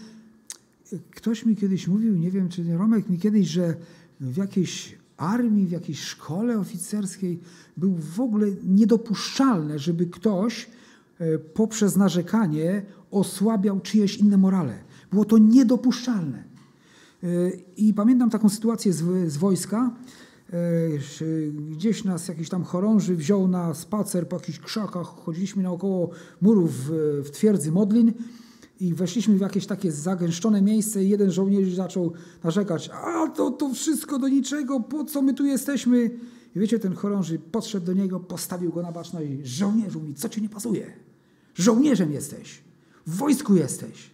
ktoś 1.11 1.47
mi 1.47 1.57
kiedyś 1.57 1.89
mówił, 1.89 2.17
nie 2.17 2.31
wiem 2.31 2.49
czy 2.49 2.77
Romek 2.77 3.09
mi 3.09 3.19
kiedyś, 3.19 3.49
że 3.49 3.75
w 4.21 4.37
jakiejś 4.37 4.99
armii, 5.17 5.67
w 5.67 5.71
jakiejś 5.71 6.01
szkole 6.01 6.59
oficerskiej 6.59 7.41
był 7.77 7.95
w 7.95 8.21
ogóle 8.21 8.47
niedopuszczalne, 8.65 9.79
żeby 9.79 10.07
ktoś 10.07 10.67
e, 11.19 11.39
poprzez 11.39 11.97
narzekanie 11.97 12.83
osłabiał 13.11 13.81
czyjeś 13.81 14.17
inne 14.17 14.37
morale. 14.37 14.79
Było 15.11 15.25
to 15.25 15.39
niedopuszczalne. 15.39 16.45
E, 17.23 17.27
I 17.77 17.95
pamiętam 17.95 18.31
taką 18.31 18.49
sytuację 18.49 18.93
z, 18.93 19.33
z 19.33 19.37
wojska, 19.37 19.91
E, 20.53 21.59
gdzieś 21.71 22.05
nas 22.05 22.29
jakiś 22.29 22.49
tam 22.49 22.65
chorąży 22.65 23.17
wziął 23.17 23.49
na 23.49 23.75
spacer 23.75 24.29
po 24.29 24.37
jakichś 24.37 24.59
krzakach, 24.59 25.07
chodziliśmy 25.07 25.63
naokoło 25.63 26.11
murów 26.43 26.71
w 27.23 27.29
twierdzy 27.33 27.73
Modlin 27.73 28.13
i 28.81 28.95
weszliśmy 28.95 29.37
w 29.37 29.41
jakieś 29.41 29.67
takie 29.67 29.93
zagęszczone 29.93 30.63
miejsce 30.63 31.05
i 31.05 31.09
jeden 31.09 31.31
żołnierz 31.31 31.75
zaczął 31.75 32.13
narzekać, 32.45 32.91
a 32.93 33.29
to, 33.29 33.51
to 33.51 33.75
wszystko 33.75 34.19
do 34.19 34.29
niczego, 34.29 34.81
po 34.81 35.05
co 35.05 35.23
my 35.23 35.35
tu 35.35 35.45
jesteśmy? 35.45 36.11
I 36.57 36.61
wiecie, 36.61 36.79
ten 36.79 36.95
chorąży 36.95 37.39
podszedł 37.39 37.87
do 37.87 37.93
niego, 37.93 38.21
postawił 38.21 38.73
go 38.73 38.83
na 38.83 38.93
baczność 38.93 39.31
i 39.31 39.47
żołnierzu 39.47 40.01
mi, 40.01 40.15
co 40.15 40.29
ci 40.29 40.43
nie 40.43 40.49
pasuje? 40.49 40.93
Żołnierzem 41.55 42.13
jesteś, 42.13 42.63
w 43.07 43.17
wojsku 43.17 43.55
jesteś. 43.55 44.11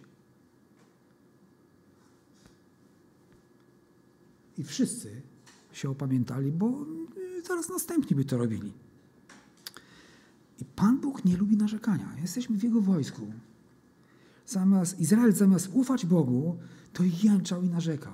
I 4.57 4.63
wszyscy 4.63 5.21
się 5.71 5.89
opamiętali, 5.89 6.51
bo 6.51 6.85
y, 7.39 7.43
zaraz 7.47 7.69
następni 7.69 8.15
by 8.15 8.25
to 8.25 8.37
robili. 8.37 8.73
I 10.59 10.65
Pan 10.65 10.99
Bóg 10.99 11.25
nie 11.25 11.37
lubi 11.37 11.57
narzekania. 11.57 12.15
Jesteśmy 12.21 12.57
w 12.57 12.63
Jego 12.63 12.81
wojsku. 12.81 13.21
Zamiast, 14.51 14.99
Izrael 14.99 15.33
zamiast 15.33 15.69
ufać 15.73 16.05
Bogu, 16.05 16.57
to 16.93 17.03
jęczał 17.23 17.63
i 17.63 17.69
narzekał. 17.69 18.13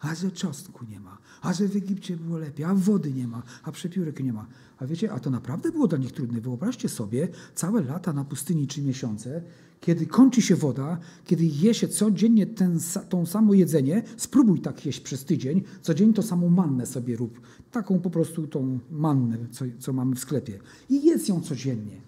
A 0.00 0.14
że 0.14 0.30
czosnku 0.30 0.84
nie 0.90 1.00
ma, 1.00 1.18
a 1.42 1.52
że 1.52 1.68
w 1.68 1.76
Egipcie 1.76 2.16
było 2.16 2.38
lepiej, 2.38 2.64
a 2.64 2.74
wody 2.74 3.12
nie 3.12 3.28
ma, 3.28 3.42
a 3.62 3.72
przepiórek 3.72 4.20
nie 4.24 4.32
ma. 4.32 4.46
A 4.78 4.86
wiecie, 4.86 5.12
a 5.12 5.20
to 5.20 5.30
naprawdę 5.30 5.72
było 5.72 5.88
dla 5.88 5.98
nich 5.98 6.12
trudne. 6.12 6.40
Wyobraźcie 6.40 6.88
sobie 6.88 7.28
całe 7.54 7.82
lata 7.82 8.12
na 8.12 8.24
pustyni 8.24 8.66
czy 8.66 8.82
miesiące, 8.82 9.42
kiedy 9.80 10.06
kończy 10.06 10.42
się 10.42 10.56
woda, 10.56 10.98
kiedy 11.24 11.44
je 11.44 11.74
się 11.74 11.88
codziennie 11.88 12.46
ten, 12.46 12.78
tą 13.08 13.26
samo 13.26 13.54
jedzenie, 13.54 14.02
spróbuj 14.16 14.60
tak 14.60 14.86
jeść 14.86 15.00
przez 15.00 15.24
tydzień, 15.24 15.62
codziennie 15.82 16.14
to 16.14 16.22
samą 16.22 16.48
mannę 16.48 16.86
sobie 16.86 17.16
rób. 17.16 17.40
Taką 17.70 18.00
po 18.00 18.10
prostu 18.10 18.46
tą 18.46 18.78
mannę, 18.90 19.38
co, 19.50 19.64
co 19.78 19.92
mamy 19.92 20.16
w 20.16 20.20
sklepie. 20.20 20.58
I 20.90 21.04
jedz 21.04 21.28
ją 21.28 21.40
codziennie. 21.40 22.06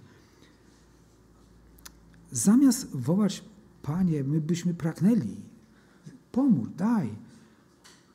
Zamiast 2.32 2.96
wołać, 2.96 3.44
Panie, 3.82 4.24
my 4.24 4.40
byśmy 4.40 4.74
pragnęli, 4.74 5.36
pomóż, 6.32 6.68
daj. 6.76 7.08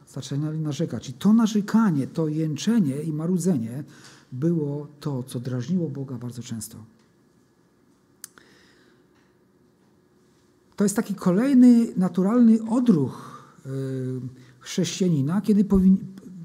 Zaczynali 0.07 0.59
narzekać. 0.59 1.09
I 1.09 1.13
to 1.13 1.33
narzekanie, 1.33 2.07
to 2.07 2.27
jęczenie 2.27 3.01
i 3.01 3.13
marudzenie 3.13 3.83
było 4.31 4.87
to, 4.99 5.23
co 5.23 5.39
drażniło 5.39 5.89
Boga 5.89 6.15
bardzo 6.15 6.43
często. 6.43 6.77
To 10.75 10.83
jest 10.83 10.95
taki 10.95 11.15
kolejny 11.15 11.87
naturalny 11.97 12.59
odruch 12.69 13.43
y, 13.65 13.69
chrześcijanina, 14.59 15.41
kiedy 15.41 15.63
powin, 15.63 15.97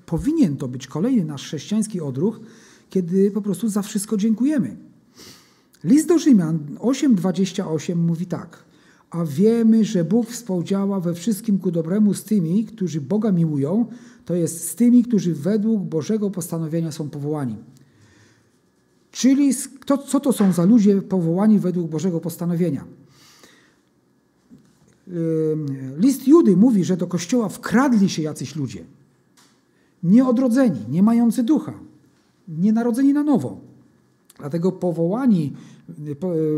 powinien 0.07 0.57
to 0.57 0.69
być 0.69 0.87
kolejny 0.87 1.25
nasz 1.25 1.43
chrześcijański 1.43 2.01
odruch, 2.01 2.41
kiedy 2.91 3.31
po 3.31 3.43
prostu 3.43 3.69
za 3.69 3.83
wszystko 3.83 4.17
dziękujemy. 4.17 4.88
List 5.85 6.09
do 6.09 6.19
Rzymian 6.19 6.59
8:28 6.79 7.97
mówi 7.97 8.27
tak: 8.27 8.65
A 9.11 9.25
wiemy, 9.25 9.85
że 9.85 10.05
Bóg 10.05 10.27
współdziała 10.31 11.01
we 11.01 11.15
wszystkim 11.15 11.59
ku 11.59 11.71
dobremu 11.71 12.15
z 12.15 12.25
tymi, 12.25 12.65
którzy 12.65 13.01
Boga 13.01 13.33
miłują, 13.33 13.87
to 14.25 14.35
jest 14.35 14.69
z 14.69 14.75
tymi, 14.75 15.05
którzy 15.05 15.35
według 15.35 15.83
Bożego 15.83 16.31
postanowienia 16.31 16.93
są 16.93 17.11
powołani. 17.11 17.57
Czyli 19.11 19.55
to, 19.87 19.99
co 19.99 20.21
to 20.21 20.33
są 20.33 20.53
za 20.53 20.65
ludzie 20.65 21.03
powołani 21.03 21.59
według 21.59 21.91
Bożego 21.91 22.21
postanowienia? 22.21 22.85
list 25.97 26.29
Judy 26.29 26.57
mówi, 26.57 26.85
że 26.85 26.97
do 26.97 27.07
kościoła 27.07 27.49
wkradli 27.49 28.09
się 28.09 28.23
jacyś 28.23 28.57
ludzie. 28.57 28.85
Nieodrodzeni, 30.03 30.81
nie 30.89 31.03
mający 31.03 31.43
ducha, 31.43 31.75
nienarodzeni 32.49 33.13
na 33.13 33.23
nowo. 33.23 33.68
Dlatego 34.39 34.73
powołani 34.73 35.53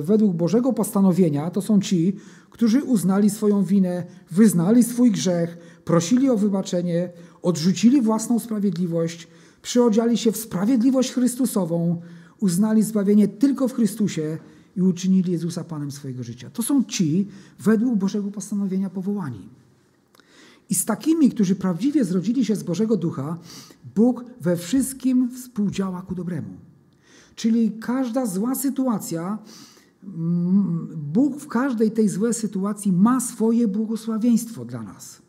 według 0.00 0.36
Bożego 0.36 0.72
postanowienia 0.72 1.50
to 1.50 1.62
są 1.62 1.80
ci, 1.80 2.16
którzy 2.50 2.82
uznali 2.84 3.30
swoją 3.30 3.64
winę, 3.64 4.04
wyznali 4.30 4.84
swój 4.84 5.10
grzech, 5.10 5.58
prosili 5.84 6.30
o 6.30 6.36
wybaczenie, 6.36 7.08
odrzucili 7.42 8.02
własną 8.02 8.38
sprawiedliwość, 8.38 9.28
przyodziali 9.62 10.18
się 10.18 10.32
w 10.32 10.36
sprawiedliwość 10.36 11.12
Chrystusową, 11.12 12.00
uznali 12.40 12.82
zbawienie 12.82 13.28
tylko 13.28 13.68
w 13.68 13.74
Chrystusie 13.74 14.38
i 14.76 14.82
uczynili 14.82 15.32
Jezusa 15.32 15.64
Panem 15.64 15.90
swojego 15.90 16.22
życia. 16.22 16.50
To 16.50 16.62
są 16.62 16.84
ci 16.84 17.28
według 17.58 17.98
Bożego 17.98 18.30
postanowienia 18.30 18.90
powołani. 18.90 19.48
I 20.70 20.74
z 20.74 20.84
takimi, 20.84 21.30
którzy 21.30 21.56
prawdziwie 21.56 22.04
zrodzili 22.04 22.44
się 22.44 22.56
z 22.56 22.62
Bożego 22.62 22.96
Ducha, 22.96 23.38
Bóg 23.94 24.24
we 24.40 24.56
wszystkim 24.56 25.30
współdziała 25.30 26.02
ku 26.02 26.14
dobremu. 26.14 26.69
Czyli 27.34 27.72
każda 27.72 28.26
zła 28.26 28.54
sytuacja, 28.54 29.38
mm, 30.04 30.88
Bóg 30.96 31.40
w 31.40 31.48
każdej 31.48 31.90
tej 31.90 32.08
złej 32.08 32.34
sytuacji 32.34 32.92
ma 32.92 33.20
swoje 33.20 33.68
błogosławieństwo 33.68 34.64
dla 34.64 34.82
nas. 34.82 35.22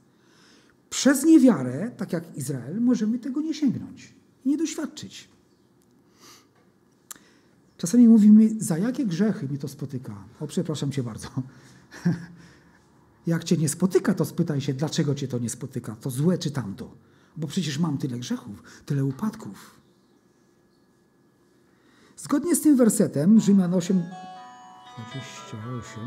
Przez 0.89 1.24
niewiarę, 1.24 1.91
tak 1.97 2.14
jak 2.14 2.38
Izrael, 2.38 2.82
możemy 2.82 3.20
tego 3.20 3.41
nie 3.41 3.54
sięgnąć 3.54 4.14
i 4.45 4.49
nie 4.49 4.58
doświadczyć. 4.58 5.30
Czasami 7.78 8.08
mówimy, 8.08 8.49
za 8.58 8.78
jakie 8.78 9.06
grzechy 9.06 9.47
mi 9.47 9.58
to 9.58 9.68
spotyka? 9.68 10.24
O, 10.39 10.47
przepraszam 10.47 10.91
cię 10.91 11.04
bardzo. 11.04 11.28
Jak 13.28 13.43
cię 13.43 13.58
nie 13.58 13.70
spotyka, 13.70 14.14
to 14.14 14.26
spytaj 14.26 14.62
się, 14.62 14.74
dlaczego 14.74 15.16
cię 15.16 15.28
to 15.28 15.39
nie 15.39 15.49
spotyka. 15.49 15.95
To 15.95 16.10
złe 16.10 16.38
czy 16.38 16.52
tamto? 16.52 16.95
Bo 17.38 17.47
przecież 17.47 17.80
mam 17.80 17.97
tyle 17.97 18.20
grzechów, 18.20 18.64
tyle 18.86 19.06
upadków. 19.06 19.80
Zgodnie 22.22 22.55
z 22.55 22.61
tym 22.61 22.78
wersetem, 22.78 23.39
Rzymian 23.39 23.74
8, 23.74 24.03
28. 24.97 26.03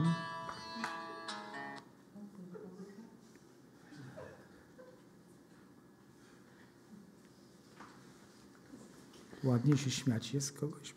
Ładnie 9.44 9.76
się 9.76 9.90
śmiać 9.90 10.34
jest 10.34 10.58
kogoś. 10.58 10.94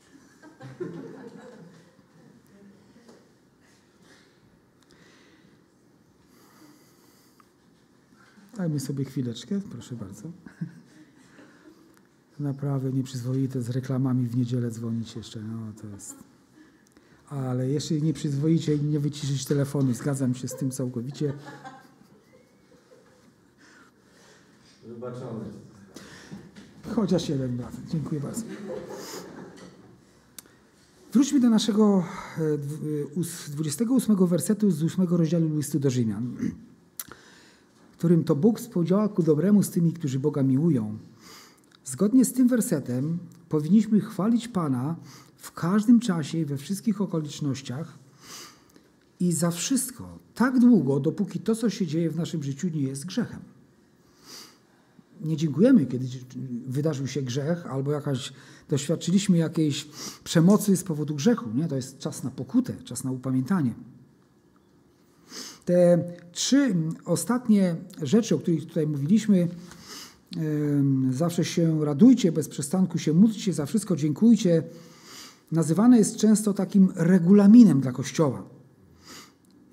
Dajmy 8.57 8.80
sobie 8.80 9.05
chwileczkę, 9.05 9.61
proszę 9.72 9.95
bardzo. 9.95 10.32
Naprawdę 12.40 12.92
nieprzyzwoite 12.92 13.62
z 13.62 13.70
reklamami 13.70 14.28
w 14.28 14.38
niedzielę 14.38 14.72
dzwonić 14.72 15.16
jeszcze. 15.16 15.40
No 15.42 15.58
to 15.82 15.88
jest. 15.88 16.16
Ale 17.30 17.70
jeszcze 17.70 17.96
nieprzyzwoicie 17.96 18.78
nie 18.78 19.00
wyciszyć 19.00 19.46
telefonu. 19.46 19.94
Zgadzam 19.94 20.36
się 20.36 20.48
z 20.48 20.56
tym 20.56 20.72
całkowicie. 20.72 21.34
Wybaczony. 24.88 25.46
Chociaż 26.96 27.30
jeden 27.30 27.58
brat. 27.58 27.74
Dziękuję 27.92 28.22
bardzo. 28.22 28.44
Wróćmy 31.14 31.40
do 31.40 31.50
naszego 31.50 32.04
28 33.48 34.24
e, 34.24 34.28
wersetu 34.28 34.72
z 34.72 34.84
8 34.84 35.08
rozdziału 35.08 35.56
listu 35.56 35.80
do 35.80 35.90
Rzymian, 35.90 36.38
którym 37.98 38.24
to 38.24 38.36
Bóg 38.36 38.60
współdziała 38.60 39.10
ku 39.10 39.24
dobremu 39.24 39.64
z 39.64 39.70
tymi, 39.70 39.94
którzy 39.94 40.20
Boga 40.20 40.44
miłują. 40.44 40.98
Zgodnie 41.88 42.26
z 42.26 42.34
tym 42.34 42.48
wersetem 42.48 43.18
powinniśmy 43.50 44.00
chwalić 44.00 44.48
Pana 44.48 44.96
w 45.38 45.52
każdym 45.52 46.00
czasie 46.00 46.38
i 46.38 46.46
we 46.46 46.58
wszystkich 46.58 47.02
okolicznościach 47.02 47.98
i 49.20 49.32
za 49.32 49.52
wszystko, 49.52 50.20
tak 50.36 50.60
długo, 50.60 51.00
dopóki 51.00 51.40
to, 51.40 51.56
co 51.56 51.70
się 51.70 51.88
dzieje 51.88 52.10
w 52.10 52.16
naszym 52.16 52.44
życiu, 52.44 52.68
nie 52.68 52.82
jest 52.82 53.06
grzechem 53.06 53.40
nie 55.22 55.38
dziękujemy, 55.38 55.86
kiedy 55.86 56.08
wydarzył 56.68 57.08
się 57.08 57.22
grzech 57.22 57.66
albo 57.66 57.92
jakaś, 57.92 58.34
doświadczyliśmy 58.70 59.38
jakiejś 59.38 59.88
przemocy 60.24 60.78
z 60.78 60.84
powodu 60.84 61.16
grzechu. 61.16 61.50
Nie? 61.56 61.68
To 61.68 61.76
jest 61.76 62.00
czas 62.00 62.24
na 62.24 62.32
pokutę, 62.32 62.74
czas 62.84 63.04
na 63.04 63.12
upamiętanie. 63.12 63.74
Te 65.66 66.04
trzy 66.32 66.76
ostatnie 67.06 67.76
rzeczy, 68.02 68.36
o 68.36 68.40
których 68.40 68.66
tutaj 68.66 68.88
mówiliśmy, 68.88 69.48
zawsze 71.11 71.45
się 71.45 71.86
radujcie, 71.86 72.32
bez 72.32 72.49
przestanku 72.49 72.97
się 72.97 73.13
módlcie, 73.13 73.53
za 73.53 73.65
wszystko 73.65 73.95
dziękujcie, 73.95 74.63
nazywane 75.51 75.97
jest 75.97 76.17
często 76.17 76.53
takim 76.53 76.91
regulaminem 76.95 77.82
dla 77.82 77.91
Kościoła 77.91 78.57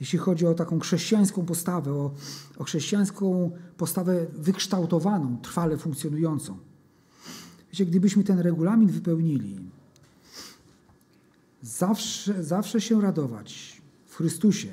jeśli 0.00 0.18
chodzi 0.18 0.46
o 0.46 0.54
taką 0.54 0.80
chrześcijańską 0.80 1.46
postawę, 1.46 1.92
o, 1.92 2.10
o 2.58 2.64
chrześcijańską 2.64 3.50
postawę 3.76 4.26
wykształtowaną, 4.32 5.38
trwale 5.42 5.76
funkcjonującą. 5.76 6.58
Wiecie, 7.72 7.86
gdybyśmy 7.86 8.24
ten 8.24 8.38
regulamin 8.38 8.88
wypełnili, 8.88 9.60
zawsze, 11.62 12.44
zawsze 12.44 12.80
się 12.80 13.00
radować 13.00 13.82
w 14.06 14.16
Chrystusie, 14.16 14.68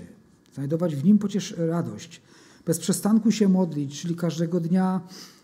znajdować 0.53 0.95
w 0.95 1.03
Nim 1.03 1.17
pociesz 1.17 1.55
radość, 1.57 2.21
bez 2.65 2.79
przestanku 2.79 3.32
się 3.32 3.49
modlić, 3.49 4.01
czyli 4.01 4.15
każdego 4.15 4.59
dnia 4.59 5.01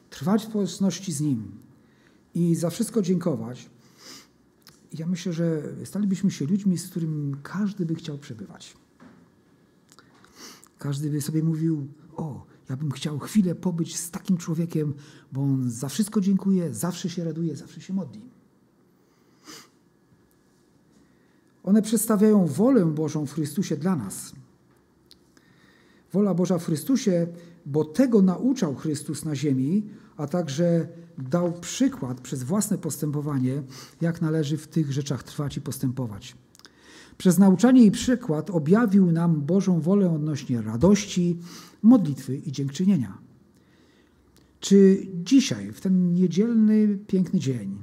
trwać 0.10 0.42
w 0.42 0.50
społeczności 0.50 1.14
z 1.14 1.22
Nim 1.22 1.52
i 2.34 2.56
za 2.56 2.70
wszystko 2.70 3.02
dziękować, 3.02 3.70
ja 4.94 5.08
myślę, 5.08 5.34
że 5.34 5.64
stalibyśmy 5.86 6.32
się 6.32 6.46
ludźmi, 6.46 6.78
z 6.78 6.90
którymi 6.90 7.36
każdy 7.44 7.86
by 7.86 7.96
chciał 7.96 8.18
przebywać. 8.18 8.78
Każdy 10.78 11.10
by 11.10 11.22
sobie 11.22 11.44
mówił: 11.44 11.88
O, 12.16 12.46
ja 12.70 12.78
bym 12.78 12.92
chciał 12.92 13.20
chwilę 13.20 13.56
pobyć 13.56 13.98
z 13.98 14.12
takim 14.12 14.38
człowiekiem, 14.38 14.94
bo 15.32 15.42
on 15.42 15.70
za 15.70 15.90
wszystko 15.90 16.22
dziękuję, 16.22 16.74
zawsze 16.74 17.10
się 17.10 17.24
raduje, 17.24 17.56
zawsze 17.56 17.82
się 17.82 17.94
modli. 17.94 18.22
One 21.64 21.82
przedstawiają 21.82 22.46
wolę 22.46 22.86
Bożą 22.86 23.26
w 23.26 23.34
Chrystusie 23.34 23.78
dla 23.78 23.96
nas. 23.96 24.34
Wola 26.14 26.34
Boża 26.34 26.58
w 26.58 26.66
Chrystusie, 26.66 27.28
bo 27.68 27.86
tego 27.86 28.22
nauczał 28.22 28.76
Chrystus 28.76 29.26
na 29.26 29.36
ziemi, 29.36 29.84
a 30.18 30.28
także 30.28 30.88
dał 31.18 31.54
przykład 31.60 32.22
przez 32.22 32.44
własne 32.44 32.78
postępowanie, 32.78 33.64
jak 34.02 34.22
należy 34.22 34.58
w 34.58 34.68
tych 34.68 34.92
rzeczach 34.92 35.24
trwać 35.24 35.58
i 35.58 35.62
postępować. 35.62 36.36
Przez 37.18 37.38
nauczanie 37.38 37.86
i 37.86 37.92
przykład 37.92 38.50
objawił 38.50 39.12
nam 39.12 39.42
Bożą 39.42 39.82
wolę 39.82 40.12
odnośnie 40.12 40.62
radości, 40.62 41.38
modlitwy 41.82 42.38
i 42.38 42.52
dziękczynienia. 42.52 43.18
Czy 44.60 45.08
dzisiaj, 45.24 45.72
w 45.72 45.82
ten 45.82 46.14
niedzielny, 46.14 46.98
piękny 47.08 47.40
dzień, 47.40 47.78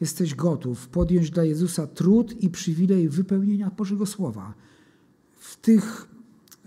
jesteś 0.00 0.34
gotów 0.34 0.88
podjąć 0.88 1.30
dla 1.30 1.44
Jezusa 1.44 1.86
trud 1.86 2.42
i 2.42 2.50
przywilej 2.50 3.08
wypełnienia 3.08 3.70
Bożego 3.70 4.06
Słowa 4.06 4.54
w 5.34 5.56
tych 5.56 6.08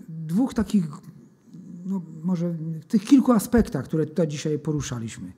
dwóch 0.08 0.54
takich, 0.54 0.84
no 1.84 2.02
może 2.22 2.50
w 2.50 2.84
tych 2.84 3.04
kilku 3.04 3.32
aspektach, 3.32 3.84
które 3.84 4.06
tutaj 4.06 4.28
dzisiaj 4.28 4.58
poruszaliśmy? 4.58 5.32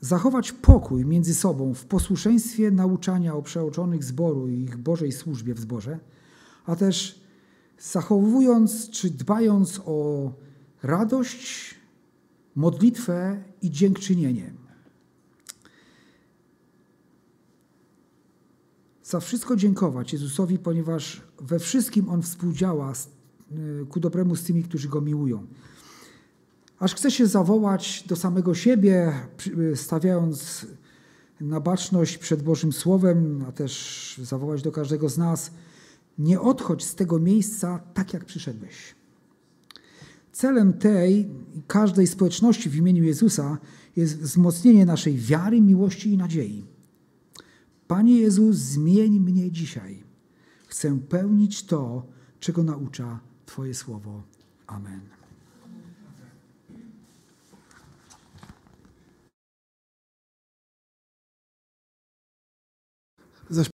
zachować 0.00 0.52
pokój 0.52 1.04
między 1.04 1.34
sobą 1.34 1.74
w 1.74 1.84
posłuszeństwie 1.84 2.70
nauczania 2.70 3.34
o 3.34 3.42
przeoczonych 3.42 4.04
zboru 4.04 4.48
i 4.48 4.60
ich 4.60 4.76
Bożej 4.76 5.12
służbie 5.12 5.54
w 5.54 5.60
zborze, 5.60 5.98
a 6.66 6.76
też 6.76 7.20
zachowując 7.78 8.90
czy 8.90 9.10
dbając 9.10 9.80
o 9.84 10.32
radość, 10.82 11.74
modlitwę 12.54 13.44
i 13.62 13.70
dziękczynienie. 13.70 14.54
Za 19.02 19.20
wszystko 19.20 19.56
dziękować 19.56 20.12
Jezusowi, 20.12 20.58
ponieważ 20.58 21.22
we 21.40 21.58
wszystkim 21.58 22.08
On 22.08 22.22
współdziała 22.22 22.92
y, 22.92 22.94
ku 23.88 24.00
dobremu 24.00 24.36
z 24.36 24.42
tymi, 24.42 24.62
którzy 24.62 24.88
Go 24.88 25.00
miłują 25.00 25.46
aż 26.78 26.94
chce 26.94 27.10
się 27.10 27.26
zawołać 27.26 28.04
do 28.08 28.16
samego 28.16 28.54
siebie, 28.54 29.12
stawiając 29.74 30.66
na 31.40 31.60
baczność 31.60 32.18
przed 32.18 32.42
Bożym 32.42 32.72
Słowem, 32.72 33.44
a 33.48 33.52
też 33.52 34.20
zawołać 34.22 34.62
do 34.62 34.72
każdego 34.72 35.08
z 35.08 35.18
nas: 35.18 35.50
Nie 36.18 36.40
odchodź 36.40 36.84
z 36.84 36.94
tego 36.94 37.18
miejsca 37.18 37.78
tak, 37.94 38.14
jak 38.14 38.24
przyszedłeś. 38.24 38.94
Celem 40.32 40.72
tej 40.72 41.28
każdej 41.66 42.06
społeczności 42.06 42.70
w 42.70 42.76
imieniu 42.76 43.04
Jezusa 43.04 43.58
jest 43.96 44.20
wzmocnienie 44.20 44.86
naszej 44.86 45.16
wiary, 45.16 45.60
miłości 45.60 46.12
i 46.12 46.16
nadziei. 46.16 46.66
Panie 47.86 48.20
Jezu, 48.20 48.52
zmień 48.52 49.20
mnie 49.20 49.50
dzisiaj. 49.50 50.04
Chcę 50.66 50.98
pełnić 50.98 51.66
to, 51.66 52.06
czego 52.40 52.62
naucza 52.62 53.20
Twoje 53.46 53.74
słowo. 53.74 54.22
Amen. 54.66 55.23